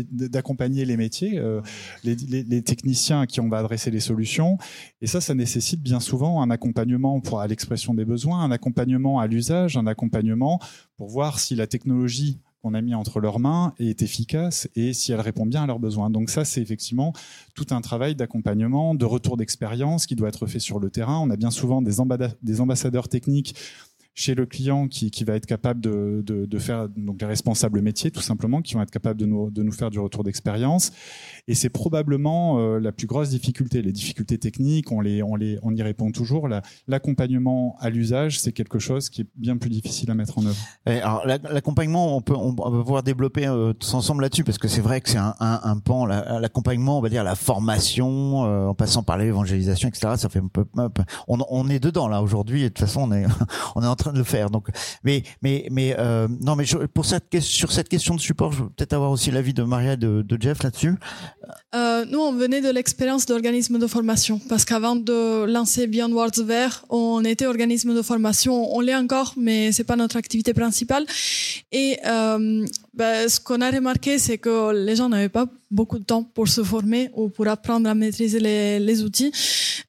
métiers, 0.96 1.38
euh, 1.38 1.60
les, 2.02 2.62
techniciens 2.62 3.20
à 3.20 3.26
qui 3.28 3.40
on 3.40 3.48
va 3.48 3.58
adresser 3.58 3.92
les 3.92 4.00
solutions. 4.00 4.58
Et 5.00 5.06
ça, 5.06 5.20
ça 5.20 5.34
nécessite 5.34 5.80
bien 5.80 6.00
souvent 6.00 6.42
un 6.42 6.50
accompagnement 6.50 7.20
pour 7.20 7.40
à 7.40 7.46
l'expression 7.46 7.94
des 7.94 8.04
besoins, 8.04 8.40
un 8.40 8.50
accompagnement 8.50 9.20
à 9.20 9.28
l'usage, 9.28 9.76
un 9.76 9.86
accompagnement 9.86 10.58
pour 10.96 11.08
voir 11.08 11.38
si 11.38 11.54
la 11.54 11.68
technologie 11.68 12.40
qu'on 12.60 12.74
a 12.74 12.80
mis 12.80 12.94
entre 12.94 13.20
leurs 13.20 13.38
mains 13.38 13.74
est 13.78 14.00
efficace 14.00 14.68
et 14.74 14.94
si 14.94 15.12
elle 15.12 15.20
répond 15.20 15.44
bien 15.44 15.64
à 15.64 15.66
leurs 15.66 15.78
besoins. 15.78 16.08
Donc 16.08 16.30
ça, 16.30 16.46
c'est 16.46 16.62
effectivement 16.62 17.12
tout 17.54 17.66
un 17.70 17.82
travail 17.82 18.16
d'accompagnement, 18.16 18.94
de 18.94 19.04
retour 19.04 19.36
d'expérience 19.36 20.06
qui 20.06 20.16
doit 20.16 20.28
être 20.28 20.46
fait 20.46 20.58
sur 20.58 20.80
le 20.80 20.90
terrain. 20.90 21.20
On 21.20 21.28
a 21.30 21.36
bien 21.36 21.50
souvent 21.50 21.82
des 21.82 22.00
ambassadeurs 22.60 23.08
techniques 23.08 23.54
chez 24.14 24.34
le 24.34 24.46
client 24.46 24.86
qui, 24.88 25.10
qui 25.10 25.24
va 25.24 25.34
être 25.34 25.46
capable 25.46 25.80
de, 25.80 26.22
de, 26.24 26.46
de 26.46 26.58
faire 26.58 26.88
donc 26.88 27.20
les 27.20 27.26
responsables 27.26 27.80
métiers 27.80 28.10
tout 28.12 28.20
simplement 28.22 28.62
qui 28.62 28.74
vont 28.74 28.82
être 28.82 28.90
capables 28.92 29.18
de 29.18 29.26
nous, 29.26 29.50
de 29.50 29.62
nous 29.62 29.72
faire 29.72 29.90
du 29.90 29.98
retour 29.98 30.22
d'expérience. 30.22 30.92
Et 31.48 31.54
c'est 31.54 31.68
probablement 31.68 32.58
euh, 32.60 32.78
la 32.78 32.92
plus 32.92 33.06
grosse 33.06 33.30
difficulté. 33.30 33.82
Les 33.82 33.92
difficultés 33.92 34.38
techniques 34.38 34.92
on 34.92 35.00
les 35.00 35.22
on 35.22 35.34
les 35.36 35.58
on 35.62 35.74
y 35.74 35.82
répond 35.82 36.12
toujours. 36.12 36.46
La- 36.48 36.62
l'accompagnement 36.86 37.76
à 37.80 37.90
l'usage 37.90 38.40
c'est 38.40 38.52
quelque 38.52 38.78
chose 38.78 39.08
qui 39.10 39.22
est 39.22 39.26
bien 39.36 39.56
plus 39.56 39.70
difficile 39.70 40.10
à 40.10 40.14
mettre 40.14 40.38
en 40.38 40.46
œuvre. 40.46 40.56
Alors 40.86 41.26
la- 41.26 41.38
l'accompagnement, 41.38 42.16
on 42.16 42.20
peut 42.20 42.34
on 42.36 42.52
va 42.54 42.82
pouvoir 42.82 43.02
développer 43.02 43.46
euh, 43.46 43.72
tous 43.72 43.92
ensemble 43.94 44.22
là-dessus 44.22 44.44
parce 44.44 44.58
que 44.58 44.68
c'est 44.68 44.80
vrai 44.80 45.00
que 45.00 45.10
c'est 45.10 45.18
un, 45.18 45.34
un, 45.40 45.60
un 45.64 45.78
pan 45.78 46.06
la- 46.06 46.38
l'accompagnement, 46.40 46.98
on 46.98 47.02
va 47.02 47.08
dire 47.08 47.24
la 47.24 47.34
formation, 47.34 48.44
euh, 48.46 48.66
en 48.68 48.74
passant 48.74 49.02
par 49.02 49.18
l'évangélisation, 49.18 49.88
etc. 49.88 50.14
Ça 50.16 50.28
fait 50.28 50.40
on, 51.28 51.38
on 51.48 51.68
est 51.68 51.80
dedans 51.80 52.08
là 52.08 52.22
aujourd'hui 52.22 52.60
et 52.60 52.64
de 52.64 52.68
toute 52.68 52.86
façon 52.86 53.02
on 53.10 53.12
est 53.12 53.24
on 53.74 53.82
est 53.82 53.86
en 53.86 53.96
train 53.96 54.03
de 54.12 54.18
le 54.18 54.24
faire. 54.24 54.50
Donc 54.50 54.68
mais 55.02 55.22
mais 55.42 55.66
mais 55.70 55.94
euh, 55.98 56.28
non 56.40 56.56
mais 56.56 56.64
pour 56.92 57.04
cette 57.04 57.40
sur 57.40 57.72
cette 57.72 57.88
question 57.88 58.14
de 58.14 58.20
support, 58.20 58.52
je 58.52 58.62
veux 58.62 58.68
peut-être 58.70 58.92
avoir 58.92 59.10
aussi 59.10 59.30
l'avis 59.30 59.54
de 59.54 59.62
Maria 59.62 59.94
et 59.94 59.96
de, 59.96 60.22
de 60.22 60.42
Jeff 60.42 60.62
là-dessus. 60.62 60.94
Euh, 61.74 62.04
nous, 62.08 62.20
on 62.20 62.32
venait 62.32 62.60
de 62.60 62.70
l'expérience 62.70 63.26
d'organisme 63.26 63.78
de 63.78 63.86
formation 63.86 64.40
parce 64.48 64.64
qu'avant 64.64 64.96
de 64.96 65.44
lancer 65.44 65.86
Beyond 65.86 66.12
Words 66.12 66.44
Vert, 66.44 66.84
on 66.88 67.24
était 67.24 67.46
organisme 67.46 67.94
de 67.94 68.02
formation. 68.02 68.74
On 68.74 68.80
l'est 68.80 68.94
encore, 68.94 69.34
mais 69.36 69.72
c'est 69.72 69.84
pas 69.84 69.96
notre 69.96 70.16
activité 70.16 70.54
principale. 70.54 71.04
Et 71.72 71.98
euh, 72.06 72.64
ben, 72.94 73.28
ce 73.28 73.40
qu'on 73.40 73.60
a 73.60 73.70
remarqué, 73.70 74.18
c'est 74.18 74.38
que 74.38 74.72
les 74.72 74.96
gens 74.96 75.08
n'avaient 75.08 75.28
pas 75.28 75.46
beaucoup 75.74 75.98
de 75.98 76.04
temps 76.04 76.22
pour 76.22 76.48
se 76.48 76.62
former 76.62 77.10
ou 77.14 77.28
pour 77.28 77.46
apprendre 77.48 77.88
à 77.88 77.94
maîtriser 77.94 78.40
les, 78.40 79.02
outils. 79.02 79.32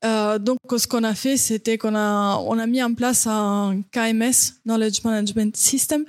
Euh, 0.03 0.39
donc, 0.39 0.57
ce 0.75 0.87
qu'on 0.87 1.03
a 1.03 1.13
fait, 1.13 1.37
c'était 1.37 1.77
qu'on 1.77 1.95
a, 1.95 2.37
on 2.37 2.57
a 2.57 2.65
mis 2.65 2.81
en 2.83 2.93
place 2.93 3.27
un 3.27 3.81
KMS, 3.91 4.59
Knowledge 4.65 5.03
Management 5.03 5.55
System, 5.55 6.03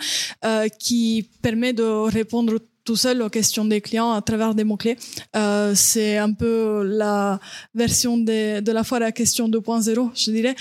euh, 0.45 0.69
qui 0.69 1.29
permet 1.43 1.73
de 1.73 1.85
répondre 1.85 2.59
tout 2.87 2.97
seul 2.97 3.21
aux 3.21 3.29
questions 3.29 3.65
des 3.65 3.81
clients 3.83 4.13
à 4.13 4.23
travers 4.23 4.55
des 4.55 4.65
mots-clés. 4.65 4.97
Euh, 5.35 5.73
c'est 5.75 6.17
un 6.17 6.33
peu 6.33 6.85
la 6.85 7.39
version 7.75 8.17
de, 8.17 8.61
de 8.61 8.73
la 8.73 8.85
fois 8.85 8.99
la 9.01 9.13
question 9.13 9.49
2.0, 9.49 10.11
je 10.15 10.31
dirais. 10.31 10.55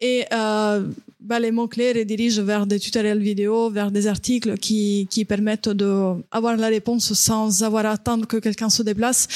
Et 0.00 0.24
euh, 0.32 0.82
bah, 1.20 1.38
les 1.38 1.50
mots-clés 1.50 1.92
redirigent 1.92 2.42
vers 2.42 2.66
des 2.66 2.80
tutoriels 2.80 3.20
vidéo, 3.20 3.68
vers 3.68 3.90
des 3.90 4.06
articles 4.06 4.56
qui, 4.58 5.06
qui 5.10 5.24
permettent 5.24 5.68
d'avoir 5.68 6.56
la 6.56 6.68
réponse 6.68 7.12
sans 7.12 7.62
avoir 7.62 7.84
à 7.84 7.90
attendre 7.90 8.26
que 8.26 8.38
quelqu'un 8.38 8.70
se 8.70 8.82
déplace. 8.82 9.28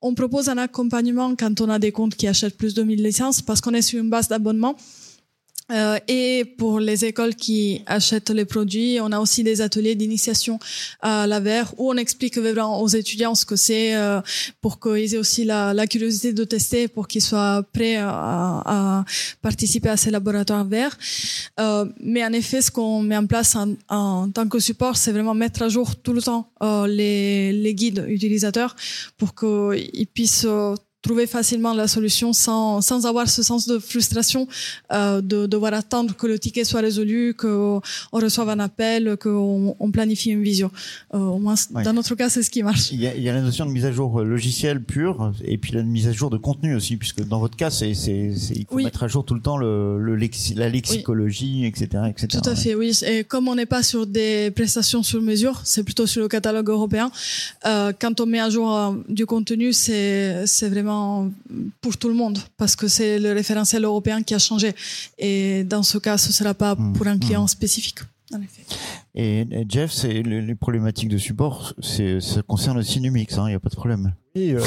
On 0.00 0.14
propose 0.14 0.48
un 0.48 0.58
accompagnement 0.58 1.34
quand 1.36 1.60
on 1.60 1.68
a 1.68 1.78
des 1.78 1.90
comptes 1.90 2.14
qui 2.14 2.28
achètent 2.28 2.56
plus 2.56 2.74
de 2.74 2.82
1000 2.82 3.02
licences 3.02 3.42
parce 3.42 3.60
qu'on 3.60 3.74
est 3.74 3.82
sur 3.82 4.00
une 4.00 4.10
base 4.10 4.28
d'abonnement. 4.28 4.76
Euh, 5.70 5.98
et 6.08 6.44
pour 6.56 6.80
les 6.80 7.04
écoles 7.04 7.34
qui 7.34 7.82
achètent 7.86 8.30
les 8.30 8.44
produits, 8.44 8.98
on 9.02 9.12
a 9.12 9.18
aussi 9.18 9.44
des 9.44 9.60
ateliers 9.60 9.94
d'initiation 9.94 10.58
à 11.00 11.26
la 11.26 11.40
verre 11.40 11.74
où 11.76 11.90
on 11.90 11.96
explique 11.96 12.38
vraiment 12.38 12.80
aux 12.80 12.88
étudiants 12.88 13.34
ce 13.34 13.44
que 13.44 13.56
c'est 13.56 13.94
euh, 13.94 14.20
pour 14.62 14.80
qu'ils 14.80 15.14
aient 15.14 15.18
aussi 15.18 15.44
la, 15.44 15.86
curiosité 15.86 16.32
de 16.32 16.44
tester, 16.44 16.88
pour 16.88 17.06
qu'ils 17.06 17.22
soient 17.22 17.62
prêts 17.72 17.96
à, 17.96 19.04
participer 19.42 19.90
à 19.90 19.96
ces 19.96 20.10
laboratoires 20.10 20.64
verts. 20.64 20.96
Euh, 21.60 21.84
mais 22.00 22.24
en 22.24 22.32
effet, 22.32 22.62
ce 22.62 22.70
qu'on 22.70 23.02
met 23.02 23.16
en 23.16 23.26
place 23.26 23.56
en, 23.88 24.30
tant 24.30 24.48
que 24.48 24.58
support, 24.58 24.96
c'est 24.96 25.12
vraiment 25.12 25.34
mettre 25.34 25.62
à 25.62 25.68
jour 25.68 25.96
tout 25.96 26.12
le 26.12 26.22
temps 26.22 26.50
les 26.86 27.74
guides 27.74 28.04
utilisateurs 28.08 28.74
pour 29.16 29.34
qu'ils 29.34 30.06
puissent 30.06 30.46
trouver 31.02 31.26
facilement 31.26 31.74
la 31.74 31.86
solution 31.86 32.32
sans, 32.32 32.80
sans 32.80 33.06
avoir 33.06 33.28
ce 33.28 33.42
sens 33.42 33.66
de 33.68 33.78
frustration 33.78 34.48
euh, 34.92 35.20
de 35.20 35.46
devoir 35.46 35.72
attendre 35.74 36.14
que 36.16 36.26
le 36.26 36.38
ticket 36.38 36.64
soit 36.64 36.80
résolu, 36.80 37.34
qu'on 37.34 37.80
reçoive 38.12 38.48
un 38.48 38.58
appel, 38.58 39.16
qu'on 39.16 39.76
on 39.78 39.90
planifie 39.92 40.30
une 40.30 40.42
visio. 40.42 40.70
Euh, 41.14 41.18
au 41.18 41.38
moins, 41.38 41.54
dans 41.84 41.92
notre 41.92 42.14
cas, 42.16 42.28
c'est 42.28 42.42
ce 42.42 42.50
qui 42.50 42.62
marche. 42.62 42.90
Il 42.90 43.00
y, 43.00 43.06
a, 43.06 43.14
il 43.14 43.22
y, 43.22 43.28
a, 43.28 43.32
la 43.32 43.42
notion 43.42 43.64
de 43.64 43.70
mise 43.70 43.84
à 43.84 43.92
jour 43.92 44.22
logicielle 44.22 44.82
pure 44.82 45.32
et 45.44 45.56
puis 45.56 45.72
la 45.72 45.82
mise 45.82 46.08
à 46.08 46.12
jour 46.12 46.30
de 46.30 46.36
contenu 46.36 46.74
aussi, 46.74 46.96
puisque 46.96 47.24
dans 47.24 47.38
votre 47.38 47.56
cas, 47.56 47.70
c'est, 47.70 47.94
c'est, 47.94 48.32
il 48.54 48.66
faut 48.68 48.76
oui. 48.76 48.84
mettre 48.84 49.04
à 49.04 49.08
jour 49.08 49.24
tout 49.24 49.34
le 49.34 49.40
temps 49.40 49.56
le, 49.56 49.98
le 50.00 50.16
lexi, 50.16 50.54
la 50.54 50.68
lexicologie, 50.68 51.60
oui. 51.62 51.66
etc., 51.66 52.02
etc. 52.08 52.26
Tout 52.42 52.50
à 52.50 52.56
fait, 52.56 52.74
oui. 52.74 52.98
Et 53.06 53.22
comme 53.22 53.46
on 53.46 53.54
n'est 53.54 53.66
pas 53.66 53.84
sur 53.84 54.06
des 54.06 54.50
prestations 54.50 55.04
sur 55.04 55.22
mesure, 55.22 55.60
c'est 55.64 55.84
plutôt 55.84 56.06
sur 56.06 56.22
le 56.22 56.28
catalogue 56.28 56.68
européen. 56.68 57.12
Euh, 57.66 57.92
quand 57.98 58.20
on 58.20 58.26
met 58.26 58.40
à 58.40 58.50
jour 58.50 58.74
euh, 58.74 58.92
du 59.08 59.26
contenu, 59.26 59.72
c'est, 59.72 60.46
c'est 60.46 60.68
vraiment 60.68 60.87
pour 61.80 61.96
tout 61.96 62.08
le 62.08 62.14
monde 62.14 62.38
parce 62.56 62.76
que 62.76 62.88
c'est 62.88 63.18
le 63.18 63.32
référentiel 63.32 63.84
européen 63.84 64.22
qui 64.22 64.34
a 64.34 64.38
changé. 64.38 64.74
Et 65.18 65.64
dans 65.64 65.82
ce 65.82 65.98
cas, 65.98 66.18
ce 66.18 66.28
ne 66.28 66.32
sera 66.32 66.54
pas 66.54 66.76
pour 66.76 67.06
un 67.06 67.18
client 67.18 67.46
spécifique. 67.46 67.98
En 68.34 68.42
effet. 68.42 68.62
Et, 69.14 69.40
et 69.40 69.66
Jeff, 69.66 69.90
c'est 69.90 70.22
les, 70.22 70.42
les, 70.42 70.54
problématiques 70.54 71.08
de 71.08 71.16
support, 71.16 71.72
c'est 71.80 72.20
ça 72.20 72.42
concerne 72.42 72.76
aussi 72.76 73.00
Numix, 73.00 73.32
il 73.32 73.38
hein, 73.38 73.48
n'y 73.48 73.54
a 73.54 73.60
pas 73.60 73.70
de 73.70 73.74
problème. 73.74 74.12
Oui, 74.36 74.52
euh, 74.52 74.60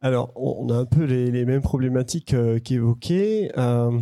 alors 0.00 0.30
on 0.36 0.70
a 0.70 0.76
un 0.76 0.84
peu 0.84 1.02
les, 1.02 1.32
les 1.32 1.44
mêmes 1.44 1.60
problématiques 1.60 2.34
euh, 2.34 2.60
qu'évoquées. 2.60 3.50
Euh, 3.58 3.98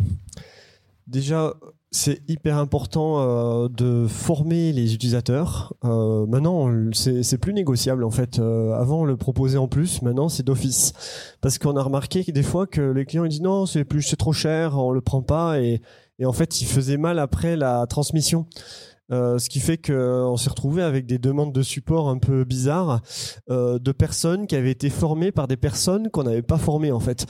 déjà, 1.07 1.55
c'est 1.93 2.21
hyper 2.29 2.59
important 2.59 3.21
euh, 3.21 3.69
de 3.69 4.07
former 4.07 4.73
les 4.73 4.95
utilisateurs. 4.95 5.75
Euh, 5.85 6.27
maintenant, 6.27 6.71
c'est 6.93 7.39
plus 7.39 7.55
négociable 7.55 8.05
en 8.05 8.11
fait. 8.11 8.39
Euh, 8.39 8.73
avant, 8.73 9.01
on 9.01 9.05
le 9.05 9.17
proposait 9.17 9.59
en 9.59 9.69
plus. 9.69 10.03
Maintenant, 10.03 10.29
c'est 10.29 10.43
d'office 10.43 10.93
parce 11.41 11.59
qu'on 11.59 11.77
a 11.77 11.83
remarqué 11.83 12.25
des 12.25 12.43
fois 12.43 12.67
que 12.67 12.81
les 12.81 13.05
clients 13.05 13.25
ils 13.25 13.31
disent 13.31 13.43
non, 13.43 13.67
c'est 13.67 13.85
plus, 13.85 14.03
c'est 14.03 14.17
trop 14.17 14.33
cher, 14.33 14.77
on 14.79 14.91
le 14.91 15.01
prend 15.01 15.23
pas 15.23 15.61
et, 15.61 15.81
et 16.19 16.27
en 16.27 16.33
fait, 16.33 16.61
ils 16.61 16.67
faisaient 16.67 16.97
mal 16.97 17.19
après 17.19 17.57
la 17.57 17.87
transmission. 17.87 18.47
Euh, 19.13 19.39
ce 19.39 19.49
qui 19.49 19.61
fait 19.61 19.79
qu'on 19.79 20.37
s'est 20.37 20.51
retrouvé 20.51 20.83
avec 20.83 21.07
des 21.07 21.19
demandes 21.19 21.53
de 21.53 21.63
support 21.63 22.09
un 22.09 22.19
peu 22.19 22.43
bizarres 22.43 23.03
euh, 23.51 23.79
de 23.79 23.93
personnes 23.93 24.49
qui 24.49 24.57
avaient 24.57 24.73
été 24.73 24.91
formées 24.91 25.31
par 25.31 25.47
des 25.47 25.57
personnes 25.57 26.11
qu'on 26.11 26.25
n'avait 26.25 26.43
pas 26.43 26.59
formées 26.59 26.91
en 26.91 26.99
fait. 26.99 27.25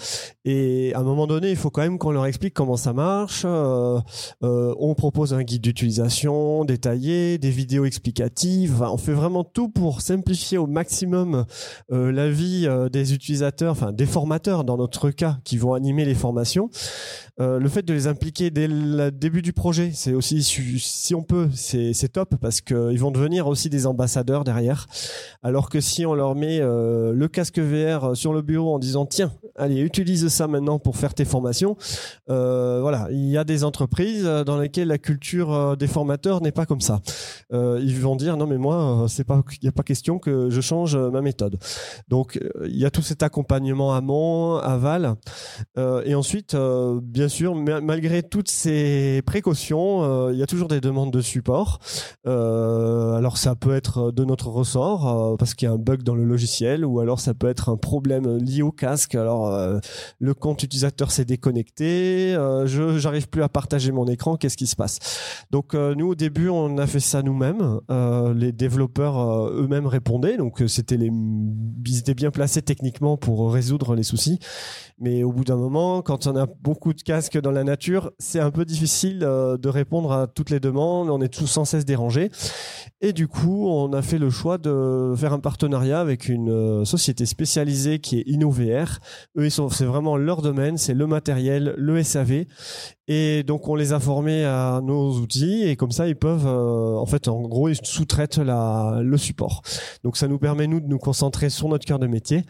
Et 0.46 0.94
à 0.94 1.00
un 1.00 1.02
moment 1.02 1.26
donné, 1.26 1.50
il 1.50 1.56
faut 1.56 1.70
quand 1.70 1.82
même 1.82 1.98
qu'on 1.98 2.12
leur 2.12 2.24
explique 2.24 2.54
comment 2.54 2.76
ça 2.76 2.92
marche. 2.92 3.42
Euh, 3.44 4.00
euh 4.42 4.74
on 4.78 4.94
propose 4.94 5.34
un 5.34 5.42
guide 5.42 5.62
d'utilisation 5.62 6.64
détaillé, 6.64 7.38
des 7.38 7.50
vidéos 7.50 7.84
explicatives. 7.84 8.74
Enfin, 8.76 8.90
on 8.90 8.96
fait 8.96 9.12
vraiment 9.12 9.44
tout 9.44 9.68
pour 9.68 10.00
simplifier 10.00 10.58
au 10.58 10.66
maximum 10.66 11.44
euh, 11.92 12.10
la 12.10 12.30
vie 12.30 12.68
des 12.92 13.14
utilisateurs, 13.14 13.72
enfin 13.72 13.92
des 13.92 14.06
formateurs 14.06 14.64
dans 14.64 14.76
notre 14.76 15.10
cas, 15.10 15.38
qui 15.44 15.58
vont 15.58 15.74
animer 15.74 16.04
les 16.04 16.14
formations. 16.14 16.70
le 17.38 17.68
fait 17.68 17.82
de 17.82 17.92
les 17.92 18.06
impliquer 18.06 18.50
dès 18.50 18.68
le 18.68 19.10
début 19.10 19.42
du 19.42 19.52
projet, 19.52 19.90
c'est 19.92 20.14
aussi 20.14 20.42
si 20.42 21.14
on 21.14 21.22
peut 21.22 21.48
c'est 21.66 22.08
top 22.12 22.36
parce 22.40 22.60
qu'ils 22.60 22.98
vont 22.98 23.10
devenir 23.10 23.46
aussi 23.48 23.68
des 23.68 23.86
ambassadeurs 23.86 24.44
derrière. 24.44 24.86
Alors 25.42 25.68
que 25.68 25.80
si 25.80 26.06
on 26.06 26.14
leur 26.14 26.34
met 26.34 26.60
euh, 26.60 27.12
le 27.12 27.28
casque 27.28 27.58
VR 27.58 28.16
sur 28.16 28.32
le 28.32 28.42
bureau 28.42 28.74
en 28.74 28.78
disant 28.78 29.06
tiens, 29.06 29.32
allez, 29.56 29.80
utilise 29.80 30.28
ça 30.28 30.46
maintenant 30.46 30.78
pour 30.78 30.96
faire 30.96 31.14
tes 31.14 31.24
formations, 31.24 31.76
euh, 32.30 32.78
voilà, 32.80 33.08
il 33.10 33.28
y 33.28 33.36
a 33.36 33.44
des 33.44 33.64
entreprises 33.64 34.24
dans 34.24 34.58
lesquelles 34.58 34.88
la 34.88 34.98
culture 34.98 35.52
euh, 35.52 35.76
des 35.76 35.86
formateurs 35.86 36.40
n'est 36.40 36.52
pas 36.52 36.66
comme 36.66 36.80
ça. 36.80 37.00
Ils 37.52 38.00
vont 38.00 38.16
dire 38.16 38.36
non 38.36 38.46
mais 38.46 38.58
moi, 38.58 39.06
c'est 39.08 39.24
pas, 39.24 39.42
il 39.52 39.64
n'y 39.64 39.68
a 39.68 39.72
pas 39.72 39.82
question 39.82 40.18
que 40.18 40.50
je 40.50 40.60
change 40.60 40.96
ma 40.96 41.20
méthode. 41.20 41.58
Donc 42.08 42.38
il 42.64 42.76
y 42.76 42.84
a 42.84 42.90
tout 42.90 43.02
cet 43.02 43.22
accompagnement 43.22 43.94
amont, 43.94 44.56
aval, 44.56 45.14
et 45.76 46.14
ensuite, 46.14 46.56
bien 47.02 47.28
sûr, 47.28 47.54
malgré 47.54 48.22
toutes 48.22 48.48
ces 48.48 49.22
précautions, 49.26 50.30
il 50.30 50.38
y 50.38 50.42
a 50.42 50.46
toujours 50.46 50.68
des 50.68 50.80
demandes 50.80 51.12
de 51.12 51.20
support 51.20 51.55
euh, 52.26 53.14
alors 53.14 53.38
ça 53.38 53.54
peut 53.54 53.74
être 53.74 54.10
de 54.10 54.24
notre 54.24 54.48
ressort 54.48 55.08
euh, 55.08 55.36
parce 55.36 55.54
qu'il 55.54 55.66
y 55.66 55.70
a 55.70 55.74
un 55.74 55.78
bug 55.78 56.02
dans 56.02 56.14
le 56.14 56.24
logiciel 56.24 56.84
ou 56.84 57.00
alors 57.00 57.20
ça 57.20 57.34
peut 57.34 57.48
être 57.48 57.68
un 57.68 57.76
problème 57.76 58.38
lié 58.38 58.62
au 58.62 58.72
casque. 58.72 59.14
Alors 59.14 59.48
euh, 59.48 59.78
le 60.18 60.34
compte 60.34 60.62
utilisateur 60.62 61.10
s'est 61.10 61.24
déconnecté, 61.24 62.34
je 62.64 62.98
j'arrive 62.98 63.28
plus 63.28 63.42
à 63.42 63.48
partager 63.48 63.92
mon 63.92 64.06
écran, 64.06 64.36
qu'est-ce 64.36 64.56
qui 64.56 64.66
se 64.66 64.76
passe? 64.76 64.98
Donc 65.50 65.74
nous 65.74 66.08
au 66.08 66.14
début 66.14 66.48
on 66.48 66.78
a 66.78 66.86
fait 66.86 67.00
ça 67.00 67.22
nous-mêmes, 67.22 67.80
les 68.34 68.52
développeurs 68.52 69.48
eux-mêmes 69.48 69.86
répondaient 69.86 70.36
donc 70.36 70.62
c'était 70.66 70.96
les 70.96 71.10
ils 71.86 71.98
étaient 71.98 72.14
bien 72.14 72.30
placés 72.30 72.62
techniquement 72.62 73.16
pour 73.16 73.52
résoudre 73.52 73.94
les 73.94 74.02
soucis. 74.02 74.38
Mais 74.98 75.22
au 75.22 75.32
bout 75.32 75.44
d'un 75.44 75.56
moment, 75.56 76.02
quand 76.02 76.26
on 76.26 76.36
a 76.36 76.46
beaucoup 76.46 76.92
de 76.92 77.02
casques 77.02 77.38
dans 77.38 77.50
la 77.50 77.64
nature, 77.64 78.10
c'est 78.18 78.40
un 78.40 78.50
peu 78.50 78.64
difficile 78.64 79.20
de 79.20 79.68
répondre 79.68 80.12
à 80.12 80.26
toutes 80.26 80.50
les 80.50 80.60
demandes. 80.60 81.10
On 81.10 81.20
est 81.20 81.32
tous 81.32 81.45
sans 81.46 81.64
cesse 81.64 81.84
dérangés. 81.84 82.30
Et 83.00 83.12
du 83.12 83.28
coup, 83.28 83.68
on 83.68 83.92
a 83.92 84.02
fait 84.02 84.18
le 84.18 84.30
choix 84.30 84.58
de 84.58 85.14
faire 85.16 85.32
un 85.32 85.38
partenariat 85.38 86.00
avec 86.00 86.28
une 86.28 86.50
euh, 86.50 86.84
société 86.84 87.26
spécialisée 87.26 87.98
qui 87.98 88.20
est 88.20 88.24
InnoVR. 88.28 89.00
Eux, 89.36 89.48
c'est 89.50 89.84
vraiment 89.84 90.16
leur 90.16 90.42
domaine, 90.42 90.78
c'est 90.78 90.94
le 90.94 91.06
matériel, 91.06 91.74
le 91.76 92.02
SAV. 92.02 92.44
Et 93.08 93.42
donc, 93.42 93.68
on 93.68 93.74
les 93.74 93.92
a 93.92 94.00
formés 94.00 94.44
à 94.44 94.80
nos 94.82 95.12
outils 95.12 95.62
et 95.64 95.76
comme 95.76 95.92
ça, 95.92 96.08
ils 96.08 96.16
peuvent, 96.16 96.46
euh, 96.46 96.96
en 96.96 97.06
fait, 97.06 97.28
en 97.28 97.42
gros, 97.42 97.68
ils 97.68 97.76
sous-traitent 97.82 98.38
le 98.38 99.16
support. 99.16 99.62
Donc, 100.02 100.16
ça 100.16 100.26
nous 100.26 100.38
permet, 100.38 100.66
nous, 100.66 100.80
de 100.80 100.88
nous 100.88 100.98
concentrer 100.98 101.50
sur 101.50 101.68
notre 101.68 101.84
cœur 101.84 101.98
de 101.98 102.06
métier 102.06 102.44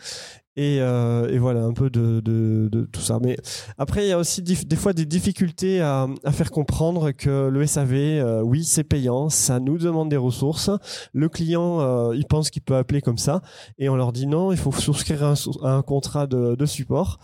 et, 0.56 0.78
euh, 0.80 1.28
et, 1.28 1.38
voilà 1.38 1.64
un 1.64 1.72
peu 1.72 1.90
de, 1.90 2.20
de, 2.20 2.68
de, 2.72 2.88
tout 2.90 3.00
ça. 3.00 3.18
Mais 3.22 3.36
après, 3.76 4.06
il 4.06 4.08
y 4.08 4.12
a 4.12 4.18
aussi 4.18 4.42
des 4.42 4.76
fois 4.76 4.94
des 4.94 5.04
difficultés 5.04 5.82
à, 5.82 6.08
à, 6.24 6.32
faire 6.32 6.50
comprendre 6.50 7.12
que 7.12 7.48
le 7.48 7.66
SAV, 7.66 7.92
euh, 7.92 8.40
oui, 8.42 8.64
c'est 8.64 8.84
payant, 8.84 9.28
ça 9.28 9.60
nous 9.60 9.76
demande 9.76 10.08
des 10.08 10.16
ressources. 10.16 10.70
Le 11.12 11.28
client, 11.28 11.80
euh, 11.80 12.16
il 12.16 12.24
pense 12.24 12.48
qu'il 12.48 12.62
peut 12.62 12.76
appeler 12.76 13.02
comme 13.02 13.18
ça, 13.18 13.42
et 13.78 13.90
on 13.90 13.96
leur 13.96 14.12
dit 14.12 14.26
non, 14.26 14.50
il 14.50 14.58
faut 14.58 14.72
souscrire 14.72 15.24
un, 15.24 15.34
un 15.62 15.82
contrat 15.82 16.26
de, 16.26 16.54
de, 16.54 16.66
support. 16.66 17.18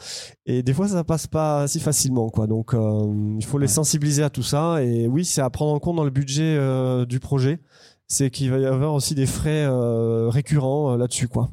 Et 0.44 0.62
des 0.62 0.74
fois, 0.74 0.88
ça 0.88 1.02
passe 1.02 1.26
pas 1.26 1.66
si 1.68 1.80
facilement, 1.80 2.28
quoi. 2.28 2.46
Donc, 2.46 2.74
euh, 2.74 3.34
il 3.38 3.44
faut 3.44 3.58
les 3.58 3.68
sensibiliser 3.68 4.22
à 4.22 4.30
tout 4.30 4.42
ça. 4.42 4.82
Et 4.82 5.06
oui, 5.06 5.24
c'est 5.24 5.40
à 5.40 5.48
prendre 5.48 5.72
en 5.72 5.78
compte 5.78 5.96
dans 5.96 6.04
le 6.04 6.10
budget 6.10 6.56
euh, 6.58 7.06
du 7.06 7.18
projet. 7.18 7.60
C'est 8.08 8.28
qu'il 8.30 8.50
va 8.50 8.58
y 8.58 8.66
avoir 8.66 8.92
aussi 8.92 9.14
des 9.14 9.24
frais 9.24 9.66
récurrents 10.28 10.96
là-dessus, 10.96 11.28
quoi 11.28 11.50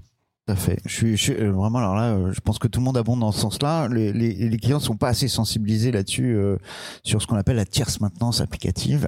à 0.49 0.55
fait. 0.55 0.79
Je 0.85 0.93
suis, 0.93 1.17
je 1.17 1.23
suis, 1.23 1.33
euh, 1.33 1.51
vraiment 1.51 1.79
alors 1.79 1.95
là, 1.95 2.13
euh, 2.13 2.31
je 2.33 2.39
pense 2.41 2.59
que 2.59 2.67
tout 2.67 2.79
le 2.79 2.85
monde 2.85 2.97
abonde 2.97 3.19
dans 3.19 3.31
ce 3.31 3.39
sens-là. 3.39 3.87
Les, 3.87 4.11
les, 4.11 4.33
les 4.33 4.57
clients 4.57 4.79
sont 4.79 4.97
pas 4.97 5.09
assez 5.09 5.27
sensibilisés 5.27 5.91
là-dessus 5.91 6.35
euh, 6.35 6.57
sur 7.03 7.21
ce 7.21 7.27
qu'on 7.27 7.35
appelle 7.35 7.55
la 7.55 7.65
tierce 7.65 8.01
maintenance 8.01 8.41
applicative. 8.41 9.07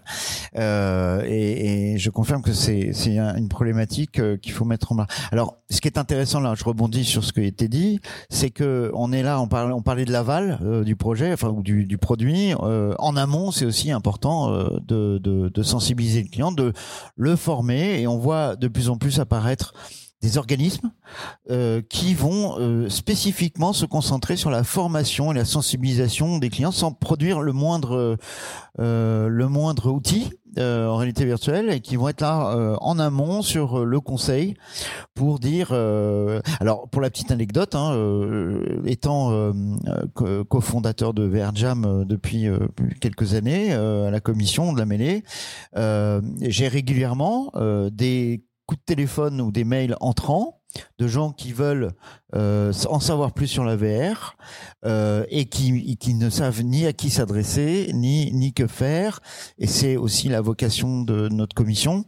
Euh, 0.57 1.23
et, 1.27 1.93
et, 1.93 1.97
je 1.97 2.09
confirme 2.09 2.41
que 2.41 2.53
c'est 2.53 2.91
c'est 2.93 3.17
une 3.17 3.49
problématique 3.49 4.21
qu'il 4.41 4.51
faut 4.51 4.65
mettre 4.65 4.91
en 4.91 4.95
place. 4.95 5.07
Alors, 5.31 5.57
ce 5.69 5.81
qui 5.81 5.87
est 5.87 5.97
intéressant 5.97 6.39
là, 6.39 6.53
je 6.55 6.63
rebondis 6.63 7.03
sur 7.03 7.23
ce 7.23 7.33
qui 7.33 7.41
a 7.41 7.43
été 7.43 7.67
dit, 7.67 7.99
c'est 8.29 8.49
que 8.49 8.91
on 8.93 9.11
est 9.11 9.23
là, 9.23 9.41
on 9.41 9.47
parlait 9.47 9.73
on 9.73 9.81
parlait 9.81 10.05
de 10.05 10.11
l'aval 10.11 10.59
du 10.85 10.95
projet, 10.95 11.33
enfin 11.33 11.49
ou 11.49 11.63
du, 11.63 11.85
du 11.85 11.97
produit. 11.97 12.53
en 12.53 13.15
amont, 13.15 13.51
c'est 13.51 13.65
aussi 13.65 13.91
important 13.91 14.51
de, 14.51 15.17
de, 15.17 15.49
de 15.49 15.63
sensibiliser 15.63 16.23
le 16.23 16.29
client, 16.29 16.51
de 16.51 16.73
le 17.15 17.35
former, 17.35 18.01
et 18.01 18.07
on 18.07 18.17
voit 18.17 18.55
de 18.55 18.67
plus 18.67 18.89
en 18.89 18.97
plus 18.97 19.19
apparaître 19.19 19.73
des 20.21 20.37
organismes 20.37 20.91
euh, 21.49 21.81
qui 21.89 22.13
vont 22.13 22.59
euh, 22.59 22.89
spécifiquement 22.89 23.73
se 23.73 23.85
concentrer 23.85 24.35
sur 24.35 24.51
la 24.51 24.63
formation 24.63 25.31
et 25.31 25.35
la 25.35 25.45
sensibilisation 25.45 26.37
des 26.37 26.49
clients 26.49 26.71
sans 26.71 26.91
produire 26.91 27.41
le 27.41 27.53
moindre 27.53 28.17
euh, 28.79 29.27
le 29.27 29.49
moindre 29.49 29.91
outil 29.91 30.31
euh, 30.57 30.87
en 30.87 30.95
réalité 30.95 31.25
virtuelle 31.25 31.69
et 31.69 31.81
qui 31.81 31.97
vont 31.97 32.07
être 32.07 32.21
là 32.21 32.55
euh, 32.55 32.77
en 32.79 32.99
amont 32.99 33.41
sur 33.41 33.85
le 33.85 33.99
conseil 33.99 34.53
pour 35.13 35.39
dire. 35.39 35.73
alors 36.61 36.87
pour 36.89 37.01
la 37.01 37.09
petite 37.09 37.31
anecdote, 37.31 37.75
hein, 37.75 37.93
étant 38.85 39.53
cofondateur 40.49 41.13
de 41.13 41.23
VRJam 41.23 42.05
depuis 42.05 42.47
quelques 43.01 43.33
années 43.33 43.73
à 43.73 44.09
la 44.09 44.19
commission 44.19 44.73
de 44.73 44.79
la 44.79 44.85
mêlée, 44.85 45.23
j'ai 46.41 46.67
régulièrement 46.67 47.51
des 47.91 48.41
de 48.75 48.81
téléphone 48.85 49.41
ou 49.41 49.51
des 49.51 49.63
mails 49.63 49.95
entrants 49.99 50.61
de 50.99 51.07
gens 51.07 51.31
qui 51.31 51.51
veulent 51.51 51.91
euh, 52.35 52.71
en 52.87 52.99
savoir 52.99 53.33
plus 53.33 53.47
sur 53.47 53.63
la 53.63 53.75
VR 53.75 54.37
euh, 54.85 55.25
et 55.29 55.45
qui, 55.45 55.97
qui 55.97 56.13
ne 56.13 56.29
savent 56.29 56.63
ni 56.63 56.85
à 56.85 56.93
qui 56.93 57.09
s'adresser 57.09 57.91
ni 57.93 58.31
ni 58.31 58.53
que 58.53 58.67
faire. 58.67 59.19
Et 59.57 59.67
c'est 59.67 59.97
aussi 59.97 60.29
la 60.29 60.41
vocation 60.41 61.01
de 61.01 61.27
notre 61.29 61.55
commission 61.55 62.05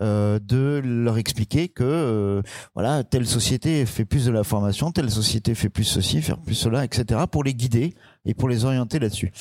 euh, 0.00 0.38
de 0.38 0.80
leur 0.82 1.18
expliquer 1.18 1.68
que 1.68 2.42
voilà 2.74 3.04
telle 3.04 3.26
société 3.26 3.84
fait 3.86 4.04
plus 4.04 4.24
de 4.26 4.30
la 4.30 4.44
formation 4.44 4.92
telle 4.92 5.10
société 5.10 5.54
fait 5.54 5.68
plus 5.68 5.84
ceci 5.84 6.22
faire 6.22 6.38
plus 6.38 6.54
cela 6.54 6.84
etc 6.84 7.20
pour 7.30 7.44
les 7.44 7.54
guider 7.54 7.94
et 8.26 8.34
pour 8.34 8.48
les 8.48 8.64
orienter 8.64 8.98
là-dessus. 8.98 9.32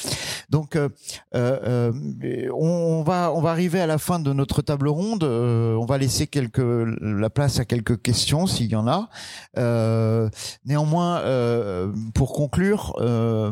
Donc, 0.49 0.75
euh, 0.75 0.89
euh, 1.33 1.91
on, 2.53 3.03
va 3.03 3.31
on 3.33 3.41
va 3.41 3.49
arriver 3.49 3.81
à 3.81 3.87
la 3.87 3.97
fin 3.97 4.19
de 4.19 4.31
notre 4.31 4.61
table 4.61 4.87
ronde. 4.87 5.23
Euh, 5.23 5.75
on 5.75 5.85
va 5.85 5.97
laisser 5.97 6.27
quelques 6.27 6.63
la 7.01 7.29
place 7.29 7.59
à 7.59 7.65
quelques 7.65 8.01
questions 8.01 8.47
s'il 8.47 8.67
y 8.67 8.75
en 8.75 8.87
a. 8.87 9.09
néanmoins, 10.65 11.21
pour 12.13 12.33
conclure, 12.33 12.93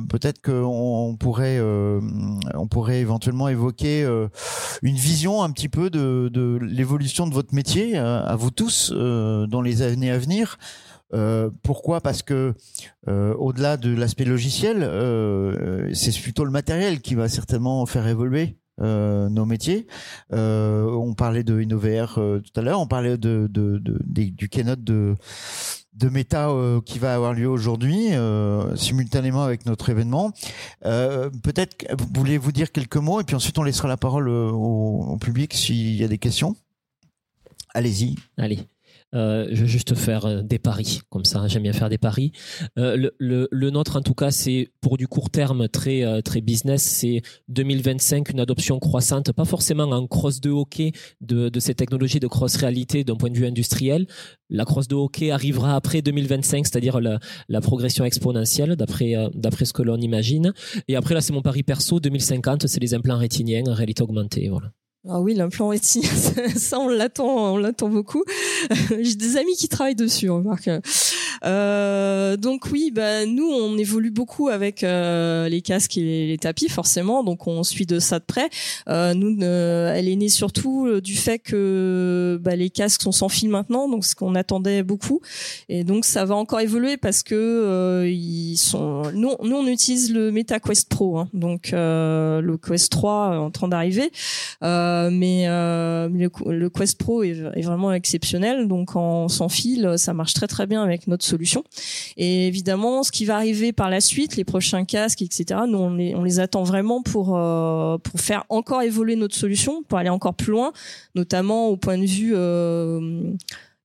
peut-être 0.09 0.41
qu'on 0.41 1.17
pourrait 1.19 1.59
on 1.61 2.67
pourrait 2.67 2.99
éventuellement 2.99 3.49
évoquer 3.49 4.03
une 4.81 4.95
vision 4.95 5.43
un 5.43 5.51
petit 5.51 5.69
peu 5.69 5.89
de, 5.89 6.29
de 6.31 6.59
l'évolution 6.61 7.27
de 7.27 7.33
votre 7.33 7.53
métier 7.53 7.97
à 7.97 8.35
vous 8.35 8.51
tous 8.51 8.91
dans 8.91 9.61
les 9.61 9.81
années 9.81 10.11
à 10.11 10.17
venir. 10.17 10.57
Euh, 11.13 11.49
pourquoi? 11.61 12.01
Parce 12.01 12.21
que 12.21 12.53
euh, 13.07 13.33
au-delà 13.35 13.77
de 13.77 13.95
l'aspect 13.95 14.25
logiciel, 14.25 14.83
euh, 14.83 15.89
c'est 15.93 16.17
plutôt 16.19 16.45
le 16.45 16.51
matériel 16.51 17.01
qui 17.01 17.15
va 17.15 17.29
certainement 17.29 17.85
faire 17.85 18.07
évoluer 18.07 18.57
nos 18.79 19.45
métiers. 19.45 19.85
on 20.31 21.13
parlait 21.15 21.43
de 21.43 21.61
InnoVR 21.61 22.15
tout 22.15 22.59
à 22.59 22.61
l'heure, 22.61 22.81
on 22.81 22.87
parlait 22.87 23.17
du 23.17 24.49
keynote 24.49 24.83
de 24.83 25.15
de 25.93 26.09
Meta 26.09 26.51
qui 26.83 26.97
va 26.97 27.13
avoir 27.13 27.33
lieu 27.33 27.47
aujourd'hui, 27.47 28.07
simultanément 28.75 29.43
avec 29.43 29.67
notre 29.67 29.89
événement. 29.89 30.33
Peut-être 30.81 31.85
voulez-vous 32.15 32.51
dire 32.51 32.71
quelques 32.71 32.97
mots 32.97 33.21
et 33.21 33.23
puis 33.23 33.35
ensuite 33.35 33.59
on 33.59 33.63
laissera 33.63 33.87
la 33.87 33.97
parole 33.97 34.27
au, 34.27 35.13
au 35.13 35.17
public 35.17 35.53
s'il 35.53 35.95
y 35.95 36.03
a 36.03 36.07
des 36.07 36.17
questions? 36.17 36.55
Allez-y. 37.75 38.15
Allez. 38.37 38.67
Euh, 39.13 39.47
je 39.51 39.61
vais 39.61 39.67
juste 39.67 39.95
faire 39.95 40.25
euh, 40.25 40.41
des 40.41 40.59
paris, 40.59 41.01
comme 41.09 41.25
ça, 41.25 41.47
j'aime 41.47 41.63
bien 41.63 41.73
faire 41.73 41.89
des 41.89 41.97
paris. 41.97 42.31
Euh, 42.77 42.95
le, 42.95 43.15
le, 43.19 43.47
le, 43.51 43.69
nôtre, 43.69 43.95
en 43.97 44.01
tout 44.01 44.13
cas, 44.13 44.31
c'est 44.31 44.71
pour 44.81 44.97
du 44.97 45.07
court 45.07 45.29
terme 45.29 45.67
très 45.67 46.03
euh, 46.03 46.21
très 46.21 46.41
business. 46.41 46.81
C'est 46.83 47.21
2025 47.49 48.29
une 48.29 48.39
adoption 48.39 48.79
croissante, 48.79 49.31
pas 49.31 49.45
forcément 49.45 49.83
en 49.83 50.07
cross 50.07 50.41
de 50.41 50.49
hockey 50.49 50.91
de, 51.21 51.49
de 51.49 51.59
ces 51.59 51.75
technologies 51.75 52.19
de 52.19 52.27
cross 52.27 52.55
réalité 52.55 53.03
d'un 53.03 53.15
point 53.15 53.29
de 53.29 53.37
vue 53.37 53.45
industriel. 53.45 54.07
La 54.49 54.65
cross 54.65 54.87
de 54.87 54.95
hockey 54.95 55.31
arrivera 55.31 55.75
après 55.75 56.01
2025, 56.01 56.65
c'est-à-dire 56.65 56.99
la, 56.99 57.19
la, 57.49 57.61
progression 57.61 58.05
exponentielle 58.05 58.75
d'après 58.75 59.13
d'après 59.33 59.65
ce 59.65 59.73
que 59.73 59.81
l'on 59.81 59.97
imagine. 59.97 60.53
Et 60.87 60.95
après 60.95 61.13
là, 61.13 61.21
c'est 61.21 61.33
mon 61.33 61.41
pari 61.41 61.63
perso. 61.63 61.99
2050, 61.99 62.67
c'est 62.67 62.79
les 62.79 62.93
implants 62.93 63.17
rétiniens 63.17 63.63
en 63.67 63.73
réalité 63.73 64.03
augmentée. 64.03 64.49
Voilà. 64.49 64.71
Ah 65.09 65.19
oui, 65.19 65.33
l'implant 65.33 65.67
rétinien, 65.67 66.09
ça 66.55 66.79
on 66.79 66.87
l'attend, 66.87 67.53
on 67.53 67.57
l'attend 67.57 67.89
beaucoup. 67.89 68.23
J'ai 69.01 69.15
des 69.15 69.35
amis 69.35 69.55
qui 69.57 69.67
travaillent 69.67 69.95
dessus, 69.95 70.29
remarque. 70.29 70.69
Euh, 71.43 72.37
donc 72.37 72.67
oui, 72.71 72.91
bah 72.93 73.25
nous 73.25 73.49
on 73.49 73.77
évolue 73.77 74.11
beaucoup 74.11 74.49
avec 74.49 74.83
euh, 74.83 75.49
les 75.49 75.61
casques 75.61 75.97
et 75.97 76.27
les, 76.27 76.37
tapis 76.37 76.69
forcément, 76.69 77.23
donc 77.23 77.47
on 77.47 77.63
suit 77.63 77.85
de 77.85 77.99
ça 77.99 78.19
de 78.19 78.23
près. 78.25 78.49
Euh, 78.89 79.13
nous, 79.13 79.37
elle 79.41 80.07
est 80.07 80.15
née 80.15 80.29
surtout 80.29 80.87
euh, 80.87 81.01
du 81.01 81.15
fait 81.15 81.39
que 81.39 82.39
bah, 82.41 82.55
les 82.55 82.69
casques 82.69 83.01
sont 83.01 83.11
sans 83.11 83.29
fil 83.29 83.49
maintenant, 83.49 83.89
donc 83.89 84.05
ce 84.05 84.15
qu'on 84.15 84.35
attendait 84.35 84.83
beaucoup, 84.83 85.21
et 85.69 85.83
donc 85.83 86.05
ça 86.05 86.25
va 86.25 86.35
encore 86.35 86.59
évoluer 86.59 86.97
parce 86.97 87.23
que 87.23 88.05
ils 88.07 88.57
sont. 88.57 89.03
Nous, 89.13 89.31
nous 89.43 89.55
on 89.55 89.67
utilise 89.67 90.11
le 90.11 90.31
MetaQuest 90.31 90.89
Pro, 90.89 91.17
hein, 91.17 91.29
donc 91.33 91.71
le 91.73 92.55
Quest 92.57 92.91
3 92.91 93.37
en 93.39 93.51
train 93.51 93.67
d'arriver. 93.67 94.11
Mais, 94.61 95.45
le, 95.47 96.67
Quest 96.69 96.97
Pro 96.97 97.23
est, 97.23 97.61
vraiment 97.61 97.93
exceptionnel, 97.93 98.67
donc 98.67 98.95
en 98.95 99.27
sans 99.27 99.49
fil, 99.49 99.93
ça 99.97 100.13
marche 100.13 100.33
très 100.33 100.47
très 100.47 100.67
bien 100.67 100.83
avec 100.83 101.07
notre 101.07 101.22
solution. 101.23 101.63
Et 102.17 102.47
évidemment, 102.47 103.03
ce 103.03 103.11
qui 103.11 103.25
va 103.25 103.35
arriver 103.35 103.73
par 103.73 103.89
la 103.89 104.01
suite, 104.01 104.35
les 104.35 104.43
prochains 104.43 104.85
casques, 104.85 105.21
etc. 105.21 105.61
Nous 105.67 105.77
on 105.77 105.93
les, 105.93 106.15
on 106.15 106.23
les 106.23 106.39
attend 106.39 106.63
vraiment 106.63 107.01
pour 107.01 107.37
euh, 107.37 107.97
pour 107.97 108.19
faire 108.19 108.43
encore 108.49 108.81
évoluer 108.81 109.15
notre 109.15 109.35
solution, 109.35 109.83
pour 109.83 109.97
aller 109.97 110.09
encore 110.09 110.35
plus 110.35 110.51
loin, 110.51 110.73
notamment 111.15 111.67
au 111.69 111.77
point 111.77 111.97
de 111.97 112.05
vue 112.05 112.33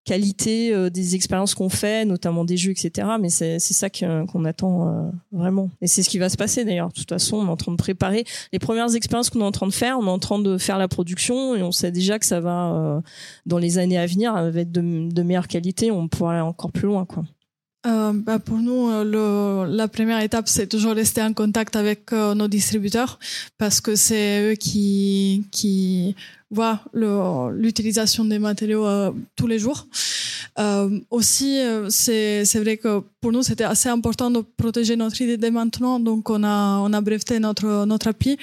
qualité 0.08 0.72
euh, 0.72 0.88
des 0.88 1.14
expériences 1.14 1.54
qu'on 1.54 1.68
fait, 1.68 2.06
notamment 2.06 2.46
des 2.46 2.56
jeux, 2.56 2.70
etc. 2.70 3.06
Mais 3.20 3.28
c'est 3.28 3.58
ça 3.58 3.90
qu'on 3.90 4.44
attend 4.46 4.88
euh, 4.88 5.10
vraiment. 5.32 5.68
Et 5.82 5.86
c'est 5.86 6.02
ce 6.02 6.08
qui 6.08 6.18
va 6.18 6.30
se 6.30 6.38
passer 6.38 6.64
d'ailleurs. 6.64 6.88
De 6.88 6.94
toute 6.94 7.10
façon, 7.10 7.36
on 7.36 7.46
est 7.46 7.50
en 7.50 7.56
train 7.56 7.72
de 7.72 7.76
préparer 7.76 8.24
les 8.52 8.58
premières 8.58 8.94
expériences 8.94 9.28
qu'on 9.28 9.40
est 9.40 9.44
en 9.44 9.52
train 9.52 9.66
de 9.66 9.72
faire. 9.72 9.98
On 9.98 10.06
est 10.06 10.10
en 10.10 10.18
train 10.18 10.38
de 10.38 10.56
faire 10.56 10.78
la 10.78 10.88
production 10.88 11.54
et 11.54 11.62
on 11.62 11.72
sait 11.72 11.92
déjà 11.92 12.18
que 12.18 12.24
ça 12.24 12.40
va, 12.40 12.72
euh, 12.72 13.00
dans 13.44 13.58
les 13.58 13.76
années 13.76 13.98
à 13.98 14.06
venir, 14.06 14.34
être 14.56 14.72
de, 14.72 15.22
meilleure 15.22 15.48
qualité. 15.48 15.90
On 15.90 16.08
pourra 16.08 16.32
aller 16.32 16.40
encore 16.40 16.72
plus 16.72 16.86
loin, 16.86 17.04
quoi. 17.04 17.24
Bah 17.84 18.38
pour 18.38 18.58
nous, 18.58 18.90
la 19.02 19.88
première 19.88 20.20
étape, 20.20 20.46
c'est 20.46 20.66
toujours 20.66 20.92
rester 20.92 21.22
en 21.22 21.32
contact 21.32 21.74
avec 21.74 22.12
nos 22.12 22.46
distributeurs 22.46 23.18
parce 23.56 23.80
que 23.80 23.96
c'est 23.96 24.42
eux 24.42 24.54
qui, 24.56 25.46
qui 25.50 26.14
voient 26.50 26.80
l'utilisation 26.92 28.24
des 28.24 28.38
matériaux 28.38 28.86
euh, 28.86 29.10
tous 29.36 29.46
les 29.46 29.58
jours. 29.58 29.86
Euh, 30.58 30.98
aussi, 31.10 31.60
euh, 31.60 31.88
c'est 31.88 32.58
vrai 32.58 32.76
que 32.78 33.00
pour 33.20 33.32
nous, 33.32 33.42
c'était 33.42 33.64
assez 33.64 33.88
important 33.88 34.30
de 34.30 34.40
protéger 34.56 34.96
notre 34.96 35.20
idée 35.20 35.36
dès 35.36 35.50
maintenant. 35.50 36.00
Donc, 36.00 36.30
on 36.30 36.42
a, 36.42 36.78
on 36.78 36.92
a 36.92 37.00
breveté 37.00 37.38
notre, 37.38 37.84
notre 37.84 38.08
appli 38.08 38.36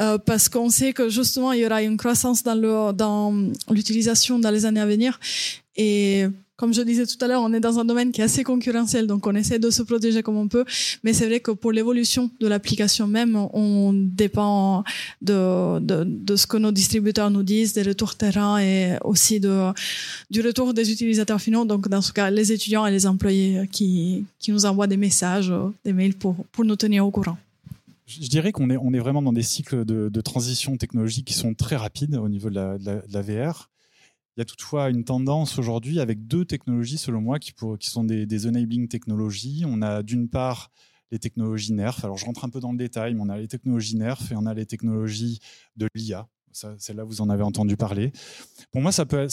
euh, 0.00 0.16
parce 0.18 0.48
qu'on 0.48 0.70
sait 0.70 0.92
que 0.92 1.08
justement, 1.10 1.52
il 1.52 1.60
y 1.60 1.66
aura 1.66 1.82
une 1.82 1.98
croissance 1.98 2.42
dans 2.42 3.34
l'utilisation 3.70 4.36
dans, 4.38 4.48
dans 4.48 4.54
les 4.54 4.64
années 4.64 4.80
à 4.80 4.86
venir. 4.86 5.20
Et 5.76 6.24
comme 6.58 6.74
je 6.74 6.82
disais 6.82 7.06
tout 7.06 7.24
à 7.24 7.28
l'heure, 7.28 7.40
on 7.40 7.52
est 7.52 7.60
dans 7.60 7.78
un 7.78 7.84
domaine 7.84 8.10
qui 8.10 8.20
est 8.20 8.24
assez 8.24 8.42
concurrentiel, 8.42 9.06
donc 9.06 9.24
on 9.28 9.34
essaie 9.36 9.60
de 9.60 9.70
se 9.70 9.80
protéger 9.80 10.24
comme 10.24 10.36
on 10.36 10.48
peut. 10.48 10.64
Mais 11.04 11.12
c'est 11.12 11.26
vrai 11.26 11.38
que 11.38 11.52
pour 11.52 11.70
l'évolution 11.70 12.32
de 12.40 12.48
l'application 12.48 13.06
même, 13.06 13.36
on 13.36 13.92
dépend 13.94 14.82
de, 15.22 15.78
de, 15.78 16.36
ce 16.36 16.48
que 16.48 16.56
nos 16.56 16.72
distributeurs 16.72 17.30
nous 17.30 17.44
disent, 17.44 17.74
des 17.74 17.84
retours 17.84 18.16
terrain 18.16 18.58
et 18.58 18.96
aussi 19.04 19.38
de, 19.38 19.70
du 20.32 20.40
retour 20.40 20.74
des 20.74 20.90
utilisateurs 20.90 21.40
finaux. 21.40 21.64
Donc 21.64 21.88
dans 21.88 22.02
ce 22.02 22.12
cas, 22.12 22.28
les 22.28 22.50
étudiants 22.50 22.84
et 22.86 22.90
les 22.90 23.06
employés 23.06 23.68
qui, 23.70 24.24
qui 24.40 24.50
nous 24.50 24.66
envoient 24.66 24.88
des 24.88 24.96
messages, 24.96 25.52
des 25.84 25.92
mails 25.92 26.14
pour, 26.14 26.34
pour 26.50 26.64
nous 26.64 26.74
tenir 26.74 27.06
au 27.06 27.12
courant. 27.12 27.38
Je 28.08 28.26
dirais 28.26 28.50
qu'on 28.50 28.68
est, 28.70 28.76
on 28.76 28.92
est 28.92 28.98
vraiment 28.98 29.22
dans 29.22 29.32
des 29.32 29.44
cycles 29.44 29.84
de, 29.84 30.08
de, 30.08 30.20
transition 30.20 30.76
technologique 30.76 31.26
qui 31.26 31.34
sont 31.34 31.54
très 31.54 31.76
rapides 31.76 32.16
au 32.16 32.28
niveau 32.28 32.50
de 32.50 32.56
la, 32.56 32.78
de 32.78 33.00
la 33.12 33.22
VR. 33.22 33.68
Il 34.38 34.42
y 34.42 34.42
a 34.42 34.44
toutefois 34.44 34.88
une 34.88 35.02
tendance 35.02 35.58
aujourd'hui 35.58 35.98
avec 35.98 36.28
deux 36.28 36.44
technologies, 36.44 36.96
selon 36.96 37.20
moi, 37.20 37.40
qui, 37.40 37.52
sont 37.80 38.04
des, 38.04 38.46
enabling 38.46 38.86
technologies. 38.86 39.64
On 39.66 39.82
a 39.82 40.04
d'une 40.04 40.28
part 40.28 40.70
les 41.10 41.18
technologies 41.18 41.72
NERF. 41.72 42.04
Alors, 42.04 42.18
je 42.18 42.24
rentre 42.24 42.44
un 42.44 42.48
peu 42.48 42.60
dans 42.60 42.70
le 42.70 42.78
détail, 42.78 43.14
mais 43.14 43.20
on 43.20 43.30
a 43.30 43.36
les 43.36 43.48
technologies 43.48 43.96
NERF 43.96 44.30
et 44.30 44.36
on 44.36 44.46
a 44.46 44.54
les 44.54 44.64
technologies 44.64 45.40
de 45.74 45.88
l'IA. 45.92 46.28
Celle-là, 46.52 47.02
vous 47.02 47.20
en 47.20 47.30
avez 47.30 47.42
entendu 47.42 47.76
parler. 47.76 48.12
Pour 48.70 48.80
moi, 48.80 48.92
ça 48.92 49.06
peut, 49.06 49.26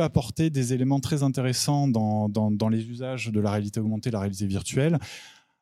apporter 0.00 0.48
des 0.48 0.72
éléments 0.72 1.00
très 1.00 1.22
intéressants 1.22 1.86
dans, 1.86 2.68
les 2.70 2.86
usages 2.86 3.26
de 3.26 3.38
la 3.38 3.50
réalité 3.50 3.80
augmentée, 3.80 4.10
la 4.10 4.20
réalité 4.20 4.46
virtuelle, 4.46 4.98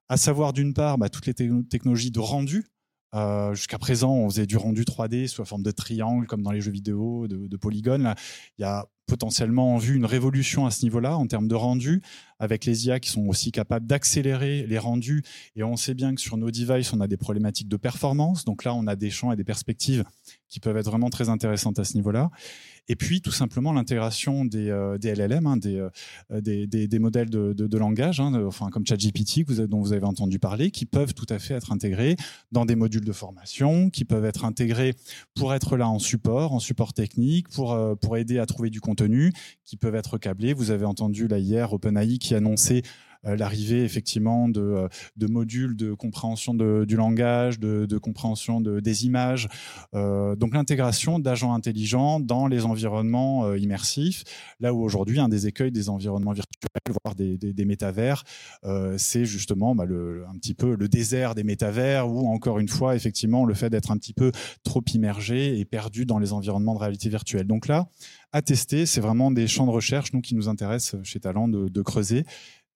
à 0.08 0.16
savoir 0.16 0.52
d'une 0.52 0.74
part 0.74 0.96
bah, 0.96 1.08
toutes 1.08 1.26
les 1.26 1.34
technologies 1.34 2.12
de 2.12 2.20
rendu. 2.20 2.66
Euh, 3.14 3.54
Jusqu'à 3.54 3.78
présent, 3.78 4.12
on 4.12 4.28
faisait 4.30 4.46
du 4.46 4.56
rendu 4.56 4.84
3D 4.84 5.26
sous 5.26 5.42
la 5.42 5.46
forme 5.46 5.62
de 5.62 5.70
triangle, 5.70 6.26
comme 6.26 6.42
dans 6.42 6.52
les 6.52 6.60
jeux 6.60 6.70
vidéo, 6.70 7.26
de, 7.28 7.48
de 7.48 7.56
polygones. 7.56 8.14
Il 8.58 8.62
y 8.62 8.64
a 8.64 8.86
potentiellement 9.06 9.76
vu 9.76 9.96
une 9.96 10.04
révolution 10.04 10.66
à 10.66 10.70
ce 10.70 10.84
niveau-là 10.84 11.16
en 11.16 11.26
termes 11.26 11.48
de 11.48 11.56
rendu, 11.56 12.00
avec 12.38 12.64
les 12.64 12.86
IA 12.86 13.00
qui 13.00 13.10
sont 13.10 13.26
aussi 13.26 13.50
capables 13.50 13.86
d'accélérer 13.86 14.64
les 14.68 14.78
rendus. 14.78 15.24
Et 15.56 15.64
on 15.64 15.76
sait 15.76 15.94
bien 15.94 16.14
que 16.14 16.20
sur 16.20 16.36
nos 16.36 16.52
devices, 16.52 16.92
on 16.92 17.00
a 17.00 17.08
des 17.08 17.16
problématiques 17.16 17.68
de 17.68 17.76
performance. 17.76 18.44
Donc 18.44 18.62
là, 18.62 18.72
on 18.72 18.86
a 18.86 18.94
des 18.94 19.10
champs 19.10 19.32
et 19.32 19.36
des 19.36 19.44
perspectives 19.44 20.04
qui 20.48 20.60
peuvent 20.60 20.76
être 20.76 20.86
vraiment 20.86 21.10
très 21.10 21.28
intéressantes 21.28 21.80
à 21.80 21.84
ce 21.84 21.94
niveau-là. 21.94 22.30
Et 22.90 22.96
puis, 22.96 23.20
tout 23.20 23.30
simplement, 23.30 23.72
l'intégration 23.72 24.44
des, 24.44 24.68
euh, 24.68 24.98
LLM, 25.00 25.46
hein, 25.46 25.56
des, 25.56 25.76
euh, 26.32 26.40
des, 26.40 26.98
modèles 26.98 27.30
de, 27.30 27.78
langage, 27.78 28.18
hein, 28.18 28.32
enfin, 28.44 28.68
comme 28.68 28.84
ChatGPT, 28.84 29.44
dont 29.68 29.80
vous 29.80 29.92
avez 29.92 30.06
entendu 30.06 30.40
parler, 30.40 30.72
qui 30.72 30.86
peuvent 30.86 31.14
tout 31.14 31.26
à 31.28 31.38
fait 31.38 31.54
être 31.54 31.70
intégrés 31.70 32.16
dans 32.50 32.66
des 32.66 32.74
modules 32.74 33.04
de 33.04 33.12
formation, 33.12 33.90
qui 33.90 34.04
peuvent 34.04 34.24
être 34.24 34.44
intégrés 34.44 34.94
pour 35.36 35.54
être 35.54 35.76
là 35.76 35.88
en 35.88 36.00
support, 36.00 36.52
en 36.52 36.58
support 36.58 36.92
technique, 36.92 37.48
pour, 37.50 37.74
euh, 37.74 37.94
aider 38.16 38.40
à 38.40 38.46
trouver 38.46 38.70
du 38.70 38.80
contenu, 38.80 39.32
qui 39.64 39.76
peuvent 39.76 39.94
être 39.94 40.18
câblés. 40.18 40.52
Vous 40.52 40.72
avez 40.72 40.84
entendu 40.84 41.28
là 41.28 41.38
hier 41.38 41.72
OpenAI 41.72 42.18
qui 42.18 42.34
annonçait 42.34 42.82
l'arrivée 43.24 43.84
effectivement 43.84 44.48
de, 44.48 44.60
euh, 44.60 44.88
de, 45.16 45.26
modules 45.26 45.76
de 45.76 45.94
compréhension 45.94 46.54
du 46.54 46.96
langage, 46.96 47.58
de, 47.58 47.98
compréhension 47.98 48.60
de, 48.60 48.80
des 48.80 49.06
images, 49.06 49.48
euh, 49.94 50.36
donc 50.36 50.54
l'intégration 50.54 51.18
d'agents 51.18 51.52
intelligents 51.54 52.20
dans 52.20 52.46
les 52.46 52.64
environnements 52.64 53.44
euh, 53.44 53.58
immersifs, 53.58 54.24
là 54.60 54.72
où 54.72 54.82
aujourd'hui 54.82 55.20
un 55.20 55.28
des 55.28 55.46
écueils 55.46 55.72
des 55.72 55.88
environnements 55.88 56.32
virtuels, 56.32 56.50
voire 57.04 57.14
des, 57.14 57.64
métavers, 57.64 58.24
euh, 58.64 58.96
c'est 58.98 59.24
justement 59.24 59.74
bah, 59.74 59.84
un 59.84 60.38
petit 60.38 60.54
peu 60.54 60.76
le 60.76 60.88
désert 60.88 61.34
des 61.34 61.44
métavers, 61.44 62.08
ou 62.10 62.28
encore 62.28 62.58
une 62.58 62.68
fois 62.68 62.96
effectivement 62.96 63.44
le 63.44 63.54
fait 63.54 63.70
d'être 63.70 63.90
un 63.90 63.96
petit 63.96 64.14
peu 64.14 64.32
trop 64.64 64.82
immergé 64.94 65.58
et 65.58 65.64
perdu 65.64 66.06
dans 66.06 66.18
les 66.18 66.32
environnements 66.32 66.74
de 66.74 66.80
réalité 66.80 67.08
virtuelle. 67.08 67.46
Donc 67.46 67.68
là, 67.68 67.88
à 68.32 68.42
tester, 68.42 68.86
c'est 68.86 69.00
vraiment 69.00 69.30
des 69.30 69.48
champs 69.48 69.66
de 69.66 69.72
recherche 69.72 70.12
nous 70.12 70.20
qui 70.20 70.34
nous 70.34 70.48
intéressent 70.48 71.02
chez 71.02 71.18
Talent 71.20 71.48
de, 71.48 71.68
de 71.68 71.82
creuser 71.82 72.24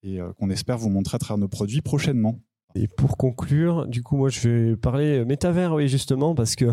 et 0.05 0.21
euh, 0.21 0.33
qu'on 0.39 0.51
espère 0.51 0.79
vous 0.79 0.91
montrer 0.91 1.17
à 1.17 1.19
travers 1.19 1.39
nos 1.39 1.49
produits 1.49 1.81
prochainement. 1.81 2.39
Et 2.77 2.89
pour 2.89 3.17
conclure, 3.17 3.87
du 3.87 4.03
coup, 4.03 4.17
moi, 4.17 4.29
je 4.29 4.49
vais 4.49 4.77
parler 4.77 5.25
métavers, 5.25 5.75
oui, 5.75 5.89
justement, 5.89 6.35
parce 6.35 6.57
que 6.57 6.67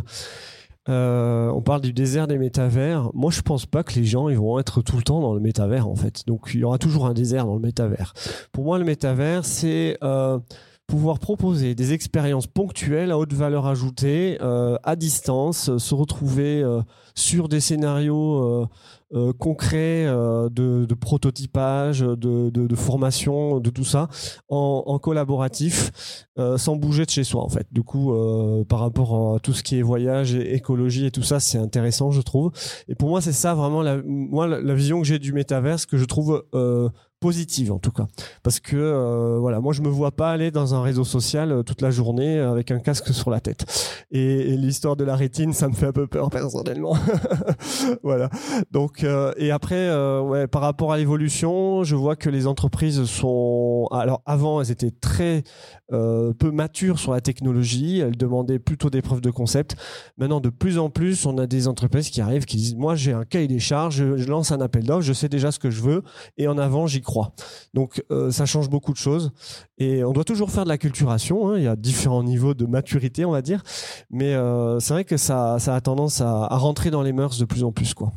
euh, 0.90 1.50
on 1.50 1.62
parle 1.62 1.82
du 1.82 1.94
désert 1.94 2.28
des 2.28 2.40
métavers. 2.40 3.12
Moi, 3.14 3.32
je 3.32 3.42
pense 3.42 3.68
pas 3.68 3.84
que 3.84 3.94
les 3.94 4.06
gens 4.06 4.30
ils 4.30 4.38
vont 4.38 4.58
être 4.58 4.82
tout 4.82 4.98
le 4.98 5.04
temps 5.04 5.22
dans 5.22 5.34
le 5.34 5.40
métavers, 5.40 5.88
en 5.88 5.96
fait. 5.96 6.26
Donc, 6.26 6.52
il 6.54 6.62
y 6.62 6.64
aura 6.64 6.80
toujours 6.80 7.06
un 7.06 7.14
désert 7.14 7.46
dans 7.46 7.54
le 7.54 7.62
métavers. 7.62 8.14
Pour 8.52 8.64
moi, 8.64 8.80
le 8.80 8.86
métavers, 8.86 9.46
c'est 9.46 9.98
euh, 10.04 10.40
pouvoir 10.92 11.20
proposer 11.20 11.74
des 11.74 11.94
expériences 11.94 12.48
ponctuelles 12.48 13.12
à 13.12 13.18
haute 13.18 13.32
valeur 13.32 13.66
ajoutée, 13.66 14.38
euh, 14.42 14.76
à 14.84 14.98
distance, 14.98 15.78
se 15.78 15.96
retrouver 15.96 16.62
euh, 16.62 16.82
sur 17.16 17.48
des 17.48 17.62
scénarios 17.62 18.44
euh, 18.44 18.68
euh, 19.14 19.34
concrets 19.34 20.06
euh, 20.06 20.50
de, 20.50 20.94
prototypage, 20.94 22.00
de, 22.00 22.50
de, 22.50 22.76
formation, 22.76 23.60
de 23.60 23.70
tout 23.70 23.84
ça, 23.84 24.08
en, 24.50 25.00
collaboratif, 25.00 26.28
euh, 26.38 26.58
sans 26.58 26.76
bouger 26.76 27.06
de 27.06 27.10
chez 27.10 27.24
soi 27.24 27.42
en 27.42 27.50
fait. 27.50 27.68
Du 27.72 27.84
coup, 27.84 28.14
euh, 28.14 28.64
par 28.64 28.80
rapport 28.80 29.36
à 29.36 29.40
tout 29.40 29.54
ce 29.54 29.64
qui 29.64 29.78
est 29.78 29.82
voyage, 29.82 30.36
et 30.36 30.56
écologie 30.56 31.06
et 31.06 31.12
tout 31.12 31.24
ça, 31.24 31.40
c'est 31.40 31.58
intéressant, 31.58 32.12
je 32.12 32.22
trouve. 32.22 32.52
Et 32.88 32.96
pour 32.96 33.10
moi, 33.10 33.22
c'est 33.22 33.34
ça 33.34 33.54
vraiment 33.54 33.82
la, 33.82 34.02
moi 34.04 34.48
la, 34.48 34.74
vision 34.74 35.02
que 35.02 35.08
j'ai 35.08 35.20
du 35.20 35.34
métaverse 35.34 35.86
que 35.86 35.98
je 35.98 36.06
trouve 36.06 36.46
euh, 36.54 36.90
positive 37.22 37.72
en 37.72 37.78
tout 37.78 37.92
cas. 37.92 38.08
Parce 38.44 38.60
que 38.60 38.76
euh, 38.76 39.38
voilà 39.40 39.62
moi 39.62 39.74
je 39.74 39.82
me 39.82 39.88
vois 39.88 40.12
pas 40.12 40.32
aller 40.32 40.50
dans 40.52 40.74
un 40.74 40.82
réseau 40.82 41.06
social 41.06 41.52
euh, 41.52 41.64
toute 41.64 41.82
la 41.82 41.92
journée 41.92 42.40
avec 42.40 42.72
un 42.72 42.80
casque 42.80 43.14
sur 43.14 43.30
la 43.30 43.40
tête. 43.40 43.66
Et, 44.12 44.58
l'histoire 44.58 44.96
de 44.96 45.04
la 45.04 45.16
rétine 45.16 45.54
ça 45.54 45.70
me 45.70 45.74
fait 45.74 45.86
un 45.86 45.92
peu 45.94 46.08
peur 46.08 46.30
personnellement. 46.32 46.98
Voilà. 48.04 48.30
Donc 48.72 49.04
euh, 49.04 49.34
et 49.38 49.52
après 49.52 49.76
euh, 49.76 50.22
ouais 50.22 50.48
par 50.48 50.62
rapport 50.62 50.92
à 50.92 50.98
l'évolution 50.98 51.84
je 51.84 51.96
vois 51.96 52.16
que 52.16 52.30
les 52.30 52.48
entreprises 52.48 53.04
sont 53.06 53.88
alors 53.92 54.22
avant 54.26 54.62
elles 54.62 54.72
étaient 54.72 54.92
très 54.92 55.44
euh, 55.94 56.34
peu 56.34 56.50
matures 56.52 56.98
sur 56.98 57.12
la 57.12 57.22
technologie. 57.22 58.00
Elles 58.00 58.18
demandaient 58.18 58.60
plutôt 58.60 58.90
des 58.90 59.02
preuves 59.04 59.22
de 59.22 59.30
concept. 59.30 59.76
Maintenant 60.18 60.40
de 60.40 60.50
plus 60.50 60.80
en 60.80 60.90
plus 60.90 61.28
on 61.28 61.38
a 61.38 61.46
des 61.46 61.68
entreprises 61.68 62.10
qui 62.10 62.20
arrivent 62.20 62.46
qui 62.46 62.58
disent 62.58 62.76
moi 62.76 62.96
j'ai 62.96 63.14
un 63.14 63.26
cahier 63.26 63.48
des 63.48 63.60
charges 63.60 63.98
je, 63.98 64.18
je 64.18 64.28
lance 64.28 64.52
un 64.52 64.60
appel 64.60 64.84
d'offres 64.86 65.02
je 65.02 65.14
sais 65.14 65.30
déjà 65.30 65.52
ce 65.52 65.60
que 65.60 65.70
je 65.70 65.82
veux 65.82 66.04
et 66.38 66.48
en 66.48 66.58
avant 66.58 66.88
j'y 66.88 67.02
Donc 67.74 68.04
euh, 68.12 68.32
ça 68.32 68.46
change 68.46 68.70
beaucoup 68.70 68.92
de 68.92 68.98
choses 68.98 69.32
et 69.78 70.04
on 70.04 70.12
doit 70.12 70.24
toujours 70.24 70.52
faire 70.52 70.64
de 70.64 70.70
la 70.70 70.78
culturation. 70.78 71.50
Hein. 71.50 71.58
Il 71.58 71.64
y 71.64 71.68
a 71.68 71.76
différents 71.76 72.24
niveaux 72.24 72.54
de 72.54 72.66
maturité, 72.66 73.26
on 73.26 73.32
va 73.32 73.42
dire, 73.42 73.64
mais 74.10 74.34
euh, 74.34 74.80
c'est 74.80 74.94
vrai 74.94 75.06
que 75.06 75.18
ça, 75.18 75.58
ça 75.60 75.76
a 75.76 75.82
tendance 75.82 76.22
à, 76.22 76.46
à, 76.46 76.58
rentrer 76.58 76.92
dans 76.92 77.02
les 77.02 77.14
mœurs 77.14 77.38
de 77.38 77.46
plus 77.46 77.64
en 77.64 77.72
plus, 77.72 77.94
quoi 77.94 78.12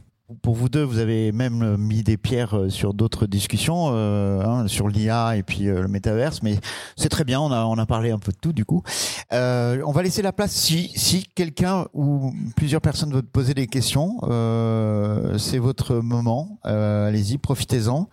pour 0.45 0.55
vous 0.55 0.69
deux, 0.69 0.83
vous 0.83 0.99
avez 0.99 1.33
même 1.33 1.79
mis 1.79 2.03
des 2.03 2.19
pierres 2.19 2.55
euh, 2.55 2.69
sur 2.69 2.93
d'autres 2.93 3.25
discussions, 3.25 3.93
euh, 3.95 4.45
hein, 4.45 4.69
sur 4.69 4.89
l'IA 4.89 5.39
et 5.39 5.43
puis 5.43 5.69
euh, 5.69 5.81
le 5.81 5.89
métaverse, 5.89 6.43
mais 6.43 6.59
c'est 6.97 7.09
très 7.09 7.25
bien, 7.25 7.41
on 7.41 7.51
a, 7.51 7.65
on 7.65 7.79
a 7.79 7.87
parlé 7.87 8.11
un 8.11 8.19
peu 8.19 8.31
de 8.31 8.37
tout 8.37 8.53
du 8.53 8.67
coup. 8.67 8.83
Euh, 9.33 9.83
on 9.87 9.93
va 9.93 10.03
laisser 10.03 10.21
la 10.21 10.35
place 10.35 10.53
si, 10.53 10.93
si 10.97 11.25
quelqu'un 11.35 11.87
ou 11.95 12.31
plusieurs 12.57 12.83
personnes 12.83 13.11
veulent 13.11 13.23
poser 13.23 13.55
des 13.55 13.67
questions, 13.67 14.19
euh, 14.25 15.39
c'est 15.39 15.57
votre 15.57 15.95
moment, 15.95 16.59
euh, 16.67 17.09
allez-y, 17.09 17.39
profitez-en. 17.39 18.11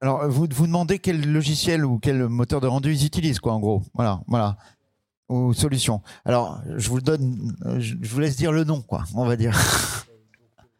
Alors, 0.00 0.28
vous 0.28 0.46
vous 0.54 0.66
demandez 0.68 1.00
quel 1.00 1.32
logiciel 1.32 1.84
ou 1.84 1.98
quel 1.98 2.28
moteur 2.28 2.60
de 2.60 2.68
rendu 2.68 2.94
ils 2.94 3.04
utilisent, 3.06 3.40
quoi, 3.40 3.54
en 3.54 3.60
gros. 3.60 3.82
Voilà, 3.94 4.20
voilà 4.28 4.56
ou 5.28 5.52
solution. 5.52 6.02
Alors, 6.24 6.60
je 6.76 6.90
vous 6.90 7.00
donne, 7.00 7.56
je 7.78 7.96
vous 8.06 8.20
laisse 8.20 8.36
dire 8.36 8.52
le 8.52 8.62
nom, 8.62 8.82
quoi, 8.82 9.02
on 9.14 9.24
va 9.24 9.34
dire. 9.34 9.58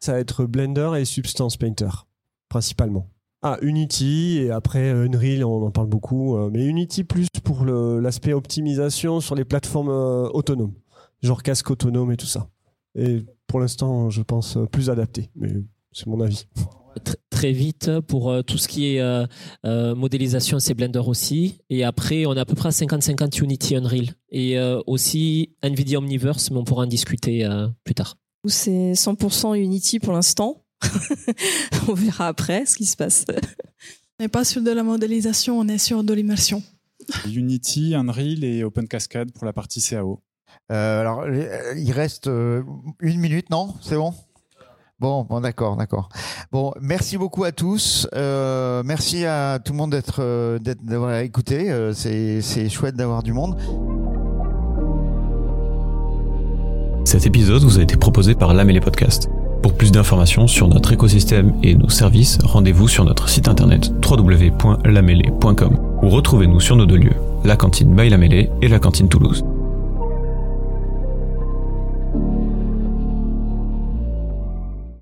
ça 0.03 0.13
va 0.13 0.19
être 0.19 0.45
Blender 0.45 0.91
et 0.97 1.05
Substance 1.05 1.55
Painter, 1.55 1.89
principalement. 2.49 3.09
Ah, 3.41 3.57
Unity, 3.61 4.39
et 4.41 4.51
après 4.51 4.89
Unreal, 4.91 5.45
on 5.45 5.65
en 5.65 5.71
parle 5.71 5.87
beaucoup, 5.87 6.35
euh, 6.35 6.49
mais 6.51 6.65
Unity 6.65 7.05
plus 7.05 7.27
pour 7.43 7.65
l'aspect 7.65 8.33
optimisation 8.33 9.21
sur 9.21 9.35
les 9.35 9.45
plateformes 9.45 9.89
euh, 9.89 10.29
autonomes, 10.33 10.73
genre 11.21 11.41
casque 11.41 11.71
autonome 11.71 12.11
et 12.11 12.17
tout 12.17 12.25
ça. 12.25 12.49
Et 12.95 13.25
pour 13.47 13.61
l'instant, 13.61 14.09
je 14.09 14.21
pense 14.21 14.57
plus 14.71 14.89
adapté, 14.89 15.29
mais 15.35 15.53
c'est 15.93 16.07
mon 16.07 16.19
avis. 16.19 16.47
Très 17.29 17.51
vite 17.51 17.99
pour 18.01 18.29
euh, 18.29 18.41
tout 18.41 18.57
ce 18.57 18.67
qui 18.67 18.95
est 18.95 19.01
euh, 19.01 19.25
euh, 19.65 19.95
modélisation, 19.95 20.59
c'est 20.59 20.73
Blender 20.73 21.01
aussi. 21.05 21.59
Et 21.69 21.83
après, 21.83 22.25
on 22.25 22.35
est 22.35 22.39
à 22.39 22.45
peu 22.45 22.55
près 22.55 22.67
à 22.67 22.71
50-50 22.71 23.41
Unity 23.43 23.75
Unreal. 23.75 24.09
Et 24.29 24.59
euh, 24.59 24.79
aussi 24.85 25.55
NVIDIA 25.63 25.97
Omniverse, 25.97 26.51
mais 26.51 26.57
on 26.57 26.63
pourra 26.63 26.83
en 26.83 26.87
discuter 26.87 27.47
plus 27.83 27.95
tard 27.95 28.17
c'est 28.49 28.93
100% 28.93 29.57
Unity 29.57 29.99
pour 29.99 30.13
l'instant. 30.13 30.63
on 31.87 31.93
verra 31.93 32.27
après 32.27 32.65
ce 32.65 32.75
qui 32.75 32.85
se 32.85 32.97
passe. 32.97 33.25
On 34.19 34.23
n'est 34.23 34.29
pas 34.29 34.43
sur 34.43 34.61
de 34.61 34.71
la 34.71 34.83
modélisation, 34.83 35.59
on 35.59 35.67
est 35.67 35.77
sur 35.77 36.03
de 36.03 36.13
l'immersion. 36.13 36.61
Unity, 37.25 37.95
Unreal 37.95 38.43
et 38.43 38.63
Open 38.63 38.87
Cascade 38.87 39.31
pour 39.31 39.45
la 39.45 39.53
partie 39.53 39.81
CAO. 39.81 40.21
Euh, 40.71 41.01
alors, 41.01 41.27
il 41.75 41.91
reste 41.91 42.27
euh, 42.27 42.63
une 42.99 43.19
minute, 43.19 43.49
non? 43.49 43.73
C'est 43.81 43.95
bon? 43.95 44.13
Bon, 44.99 45.23
bon 45.23 45.41
d'accord, 45.41 45.75
d'accord. 45.75 46.07
Bon, 46.51 46.71
merci 46.79 47.17
beaucoup 47.17 47.43
à 47.43 47.51
tous. 47.51 48.07
Euh, 48.15 48.83
merci 48.85 49.25
à 49.25 49.59
tout 49.59 49.73
le 49.73 49.77
monde 49.77 49.91
d'être, 49.91 50.21
euh, 50.21 50.59
d'avoir 50.59 51.19
écouté. 51.19 51.71
Euh, 51.71 51.93
c'est, 51.93 52.41
c'est 52.41 52.69
chouette 52.69 52.95
d'avoir 52.95 53.21
du 53.21 53.33
monde. 53.33 53.57
Cet 57.03 57.25
épisode 57.25 57.63
vous 57.63 57.79
a 57.79 57.83
été 57.83 57.97
proposé 57.97 58.33
par 58.33 58.53
Lamélé 58.53 58.79
Podcast. 58.79 59.29
Pour 59.61 59.73
plus 59.73 59.91
d'informations 59.91 60.47
sur 60.47 60.67
notre 60.67 60.93
écosystème 60.93 61.53
et 61.61 61.75
nos 61.75 61.89
services, 61.89 62.37
rendez-vous 62.43 62.87
sur 62.87 63.05
notre 63.05 63.29
site 63.29 63.47
internet 63.47 63.91
www.lamélé.com 64.09 65.77
ou 66.01 66.09
retrouvez-nous 66.09 66.59
sur 66.59 66.75
nos 66.75 66.85
deux 66.85 66.97
lieux, 66.97 67.15
la 67.43 67.55
cantine 67.55 67.95
by 67.95 68.11
et 68.61 68.67
la 68.67 68.79
cantine 68.79 69.09
Toulouse. 69.09 69.43